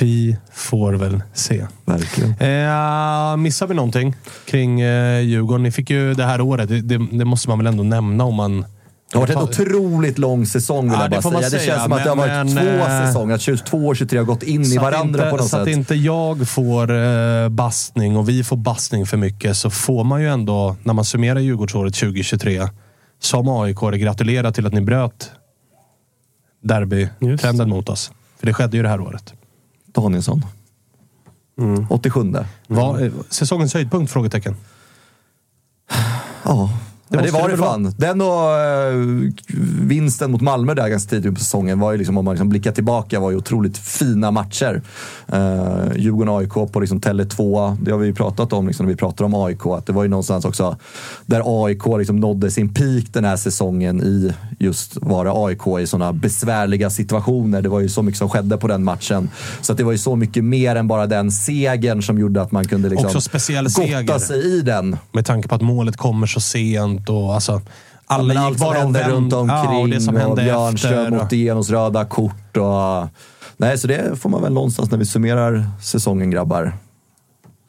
Vi 0.00 0.36
får 0.52 0.92
väl 0.92 1.22
se. 1.34 1.66
Verkligen. 1.84 2.30
Eh, 2.30 3.36
missar 3.36 3.66
vi 3.66 3.74
någonting 3.74 4.14
kring 4.46 4.80
eh, 4.80 5.20
Djurgården? 5.20 5.62
Ni 5.62 5.70
fick 5.70 5.90
ju 5.90 6.14
det 6.14 6.24
här 6.24 6.40
året. 6.40 6.68
Det, 6.68 6.80
det, 6.80 7.06
det 7.12 7.24
måste 7.24 7.48
man 7.48 7.58
väl 7.58 7.66
ändå 7.66 7.82
nämna 7.82 8.24
om 8.24 8.34
man... 8.34 8.64
Det 9.12 9.18
har 9.18 9.26
varit 9.26 9.36
en 9.36 9.42
otroligt 9.42 10.18
lång 10.18 10.46
säsong 10.46 10.84
vill 10.84 10.92
Ja, 10.92 11.00
jag 11.00 11.10
det 11.10 11.14
bara 11.16 11.22
får 11.22 11.30
man 11.32 11.42
säga. 11.42 11.50
Det 11.50 11.58
säga, 11.58 11.72
känns 11.72 11.82
som 11.82 11.92
att 11.92 12.02
det 12.04 12.08
har 12.08 12.16
varit 12.16 12.30
men- 12.32 12.48
två 12.48 12.54
men, 12.64 13.02
eh, 13.02 13.06
säsonger. 13.06 13.34
Att 13.34 13.40
22 13.40 13.86
och 13.86 13.96
23 13.96 14.18
har 14.18 14.24
gått 14.26 14.42
in 14.42 14.62
i 14.62 14.64
Så 14.64 14.78
att 14.78 14.82
varandra 14.84 15.18
inte, 15.20 15.30
på 15.30 15.36
något 15.36 15.48
så 15.48 15.56
att 15.56 15.64
sätt. 15.64 15.76
inte 15.76 15.94
jag 15.94 16.48
får 16.48 16.94
eh, 16.94 17.48
bastning 17.48 18.16
och 18.16 18.28
vi 18.28 18.44
får 18.44 18.56
bastning 18.56 19.06
för 19.06 19.16
mycket 19.16 19.56
så 19.56 19.70
får 19.70 20.04
man 20.04 20.20
ju 20.22 20.28
ändå, 20.28 20.76
när 20.82 20.94
man 20.94 21.04
summerar 21.04 21.40
Djurgårdsåret 21.40 21.94
2023, 21.94 22.62
som 23.18 23.48
AIK 23.48 23.80
gratulera 23.80 24.52
till 24.52 24.66
att 24.66 24.72
ni 24.72 24.80
bröt 24.80 25.30
derbytrenden 26.60 27.68
mot 27.68 27.88
oss. 27.88 28.12
För 28.38 28.46
det 28.46 28.54
skedde 28.54 28.76
ju 28.76 28.82
det 28.82 28.88
här 28.88 29.00
året. 29.00 29.34
Danielsson. 29.86 30.42
Mm. 31.58 31.86
87. 31.90 32.32
Var, 32.66 33.04
eh, 33.04 33.12
säsongens 33.30 33.74
höjdpunkt? 33.74 34.12
Frågetecken. 34.12 34.56
Ja, 36.42 36.70
Det 37.08 37.16
men 37.16 37.24
det 37.24 37.30
var 37.30 37.48
det 37.48 37.56
fan. 37.56 37.94
Den 37.96 38.20
och 38.20 38.50
eh, 38.60 38.94
vinsten 39.80 40.30
mot 40.30 40.40
Malmö 40.40 40.74
där 40.74 40.88
ganska 40.88 41.10
tidigt 41.10 41.34
på 41.34 41.40
säsongen 41.40 41.80
var 41.80 41.92
ju 41.92 41.98
liksom, 41.98 42.18
om 42.18 42.24
man 42.24 42.34
liksom 42.34 42.48
blickar 42.48 42.72
tillbaka, 42.72 43.20
var 43.20 43.30
ju 43.30 43.36
otroligt 43.36 43.78
fina 43.78 44.30
matcher. 44.30 44.82
Uh, 45.32 45.96
Djurgården-AIK 45.96 46.72
på 46.72 46.80
liksom 46.80 47.00
Tele2, 47.00 47.76
det 47.82 47.90
har 47.90 47.98
vi 47.98 48.06
ju 48.06 48.14
pratat 48.14 48.52
om 48.52 48.66
liksom, 48.66 48.86
när 48.86 48.92
vi 48.92 48.96
pratar 48.96 49.24
om 49.24 49.34
AIK, 49.34 49.66
att 49.66 49.86
det 49.86 49.92
var 49.92 50.02
ju 50.02 50.08
någonstans 50.08 50.44
också 50.44 50.76
där 51.26 51.64
AIK 51.64 51.82
liksom 51.98 52.20
nådde 52.20 52.50
sin 52.50 52.74
peak 52.74 53.04
den 53.12 53.24
här 53.24 53.36
säsongen 53.36 54.02
i 54.02 54.32
just 54.58 54.96
vara 54.96 55.46
AIK 55.46 55.82
i 55.82 55.86
sådana 55.86 56.12
besvärliga 56.12 56.90
situationer. 56.90 57.62
Det 57.62 57.68
var 57.68 57.80
ju 57.80 57.88
så 57.88 58.02
mycket 58.02 58.18
som 58.18 58.28
skedde 58.28 58.56
på 58.56 58.66
den 58.68 58.84
matchen. 58.84 59.30
Så 59.60 59.72
att 59.72 59.78
det 59.78 59.84
var 59.84 59.92
ju 59.92 59.98
så 59.98 60.16
mycket 60.16 60.44
mer 60.44 60.76
än 60.76 60.88
bara 60.88 61.06
den 61.06 61.32
segern 61.32 62.02
som 62.02 62.18
gjorde 62.18 62.42
att 62.42 62.52
man 62.52 62.64
kunde 62.64 62.88
liksom 62.88 63.06
Också 63.06 63.20
gotta 64.06 64.18
sig 64.18 64.58
i 64.58 64.60
den. 64.60 64.96
Med 65.12 65.26
tanke 65.26 65.48
på 65.48 65.54
att 65.54 65.62
målet 65.62 65.96
kommer 65.96 66.26
så 66.26 66.40
sent 66.40 66.95
och 67.08 67.34
alltså... 67.34 67.60
Alla 68.08 68.34
gick 68.34 68.42
allt 68.42 68.58
som 68.58 68.68
och 68.68 68.74
hände 68.74 69.08
runt 69.08 69.32
omkring 69.32 69.92
Ja, 69.92 70.12
och 70.12 70.18
hände 70.18 70.42
Björnström 70.42 71.04
efter. 71.04 71.22
åkte 71.22 71.36
igenom 71.36 71.62
röda 71.62 72.04
kort. 72.04 72.56
Och, 72.56 73.08
nej, 73.56 73.78
så 73.78 73.86
det 73.86 74.20
får 74.20 74.30
man 74.30 74.42
väl 74.42 74.52
någonstans 74.52 74.90
när 74.90 74.98
vi 74.98 75.04
summerar 75.06 75.64
säsongen, 75.82 76.30
grabbar. 76.30 76.72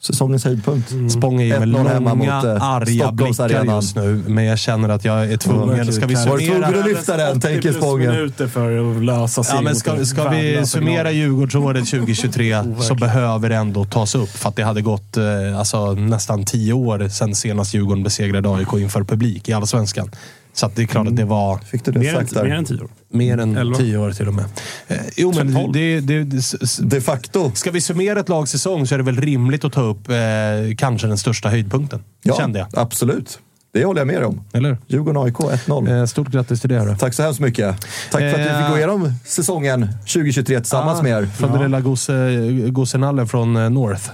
Säsongens 0.00 0.44
höjdpunkt. 0.44 0.92
Spång 1.12 1.40
är 1.40 1.44
ju 1.44 1.58
med 1.58 1.68
1-0 1.68 1.88
hemma 1.88 2.14
långa, 2.14 2.34
mot, 2.34 2.44
eh, 2.44 2.62
arga 2.62 3.12
blickar 3.12 3.74
just 3.74 3.96
nu. 3.96 4.22
Men 4.26 4.44
jag 4.44 4.58
känner 4.58 4.88
att 4.88 5.04
jag 5.04 5.32
är 5.32 5.36
tvungen. 5.36 5.92
Ska 5.92 6.06
vi 6.06 6.14
Var 6.14 6.38
du 6.38 6.46
tvungen 6.46 6.62
summera... 6.62 6.80
att 6.80 6.86
lyfta 6.86 7.16
den, 7.16 7.40
tänker 7.40 7.72
Spången? 7.72 8.10
minuter 8.12 8.46
för 8.46 8.96
att 8.96 9.04
lösa 9.04 9.44
sig 9.44 9.56
Ja, 9.56 9.60
men 9.62 9.76
ska, 9.76 10.04
ska 10.04 10.28
vi 10.28 10.66
summera. 10.66 11.10
Djurgårdsåret 11.10 11.90
2023 11.90 12.62
så 12.80 12.94
behöver 12.94 13.48
det 13.48 13.56
ändå 13.56 13.84
tas 13.84 14.14
upp. 14.14 14.28
För 14.28 14.48
att 14.48 14.56
det 14.56 14.62
hade 14.62 14.82
gått 14.82 15.16
eh, 15.16 15.58
alltså, 15.58 15.92
nästan 15.92 16.44
tio 16.44 16.72
år 16.72 17.08
sedan 17.08 17.34
senast 17.34 17.74
Djurgården 17.74 18.02
besegrade 18.02 18.48
AIK 18.48 18.72
inför 18.72 19.04
publik 19.04 19.48
i 19.48 19.52
Allsvenskan. 19.52 20.10
Så 20.58 20.66
att 20.66 20.76
det 20.76 20.82
är 20.82 20.86
klart 20.86 21.06
att 21.08 21.16
det 21.16 21.24
var 21.24 21.58
Fick 21.58 21.84
du 21.84 21.92
det 21.92 21.98
Mer 21.98 22.12
sagt 22.14 22.32
än, 22.36 22.48
mer 22.48 22.54
än 22.56 22.64
tio 22.64 22.80
år. 22.82 22.88
mer 23.08 23.38
än 23.38 23.56
Elva. 23.56 23.76
tio 23.76 23.98
år 23.98 24.10
till 24.10 24.28
och 24.28 24.34
med. 24.34 24.44
Eh, 24.88 24.96
jo, 25.16 25.32
men 25.36 25.72
det, 25.72 26.00
det, 26.00 26.24
det, 26.24 26.42
De 26.82 27.00
facto. 27.00 27.52
Ska 27.54 27.70
vi 27.70 27.80
summera 27.80 28.20
ett 28.20 28.28
lags 28.28 28.50
säsong 28.50 28.86
så 28.86 28.94
är 28.94 28.98
det 28.98 29.04
väl 29.04 29.16
rimligt 29.20 29.64
att 29.64 29.72
ta 29.72 29.80
upp 29.80 30.08
eh, 30.08 30.16
kanske 30.78 31.06
den 31.06 31.18
största 31.18 31.48
höjdpunkten. 31.48 32.02
Ja, 32.22 32.34
Kände 32.36 32.58
jag. 32.58 32.68
absolut. 32.72 33.38
Det 33.72 33.84
håller 33.84 34.00
jag 34.00 34.06
med 34.06 34.24
om. 34.24 34.40
Eller? 34.52 34.78
Djurgården-AIK 34.86 35.34
1-0. 35.34 35.98
Eh, 36.00 36.06
stort 36.06 36.28
grattis 36.28 36.60
till 36.60 36.70
det. 36.70 36.78
Hörru. 36.78 36.96
Tack 36.96 37.14
så 37.14 37.22
hemskt 37.22 37.40
mycket. 37.40 37.80
Tack 38.10 38.20
för 38.20 38.28
att 38.28 38.38
vi 38.38 38.48
Eh, 38.48 38.58
fick 38.58 38.68
gå 38.70 38.76
igenom 38.76 39.12
säsongen 39.24 39.88
2023 40.00 40.60
tillsammans 40.60 41.00
Ah, 41.00 41.02
med 41.02 41.22
er. 41.22 41.26
Från 41.26 41.52
den 41.52 41.62
lilla 41.62 41.80
gosse, 41.80 42.12
gossenallen 42.68 43.28
från 43.28 43.56
eh, 43.56 43.70
North. 43.70 44.10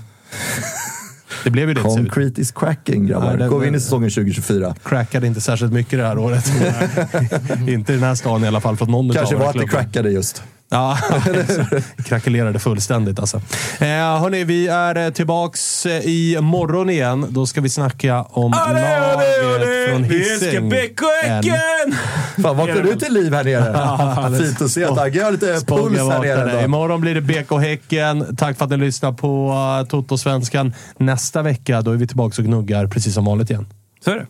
Det 1.45 1.51
blev 1.51 1.69
ju 1.69 1.75
det. 1.75 1.81
Concrete 1.81 2.41
is 2.41 2.53
cracking 2.53 3.07
grabbar. 3.07 3.37
Det- 3.37 3.49
Går 3.49 3.59
vi 3.61 3.69
in 3.69 3.75
i 3.75 3.81
säsongen 3.81 4.11
2024? 4.11 4.75
Crackade 4.85 5.27
inte 5.27 5.41
särskilt 5.41 5.73
mycket 5.73 5.99
det 5.99 6.07
här 6.07 6.19
året. 6.19 6.45
inte 7.69 7.93
i 7.93 7.95
den 7.97 8.05
här 8.05 8.15
stan 8.15 8.45
i 8.45 8.47
alla 8.47 8.61
fall. 8.61 8.77
Från 8.77 8.91
någon 8.91 9.11
Kanske 9.11 9.37
var 9.37 9.47
att 9.51 9.59
det 9.59 9.67
crackade 9.69 10.11
just. 10.11 10.43
Ja, 10.71 10.99
krackelerade 12.05 12.59
fullständigt 12.59 13.19
alltså. 13.19 13.37
Eh, 13.79 14.21
hörni, 14.21 14.45
vi 14.45 14.69
är 14.69 14.97
eh, 14.97 15.11
tillbaks 15.11 15.87
eh, 15.87 16.01
i 16.01 16.39
morgon 16.41 16.91
igen. 16.91 17.27
Då 17.29 17.47
ska 17.47 17.61
vi 17.61 17.69
snacka 17.69 18.23
om 18.23 18.51
laget 18.51 19.89
från 19.91 20.05
Hisingen. 20.05 20.71
Fan, 22.43 22.57
vaknade 22.57 22.83
du 22.83 22.97
till 22.97 23.15
liv 23.15 23.35
här 23.35 23.45
nere? 23.45 24.39
Fint 24.45 24.63
att 24.63 24.71
se 24.71 24.85
att 24.85 24.99
Agge 24.99 25.23
har 25.25 25.33
lite 25.33 25.61
puls 25.67 25.99
här 25.99 26.21
nere. 26.21 26.51
ändå. 26.51 26.65
Imorgon 26.65 27.01
blir 27.01 27.15
det 27.15 27.21
BK 27.21 27.61
Häcken. 27.61 28.37
Tack 28.37 28.59
för 28.59 28.65
att 28.65 28.71
ni 28.71 28.77
lyssnar 28.77 29.13
på 29.13 29.49
uh, 29.49 29.89
Toto-svenskan. 29.89 30.75
Nästa 30.99 31.43
vecka 31.43 31.83
då 31.83 31.91
är 31.91 31.97
vi 31.97 32.07
tillbaka 32.07 32.43
och 32.43 32.47
gnuggar 32.47 32.87
precis 32.87 33.15
som 33.15 33.25
vanligt 33.25 33.51
igen. 33.51 33.67
Så 34.05 34.11
är 34.11 34.15
det. 34.15 34.27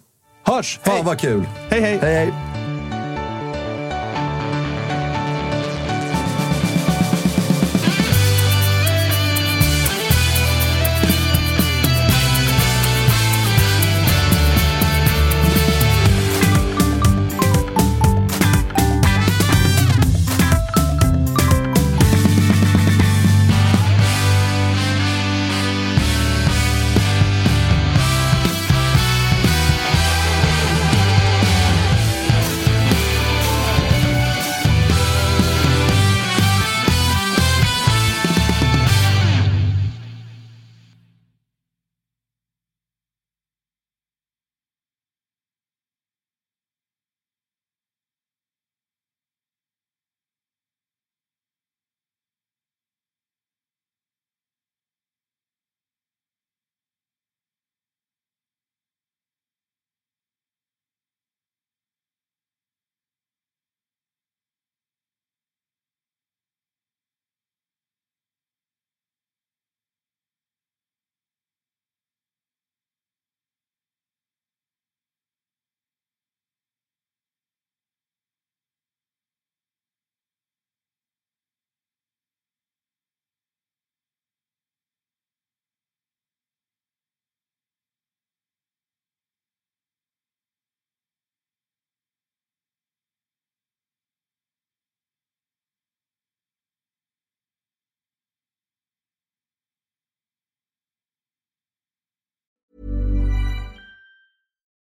Hörs! 0.46 0.80
Hej! 0.82 0.96
Fan 0.96 1.06
vad 1.06 1.18
kul. 1.18 1.44
hej! 1.70 1.80
hej. 1.80 1.98
Hej 2.02 2.14
hej. 2.14 2.63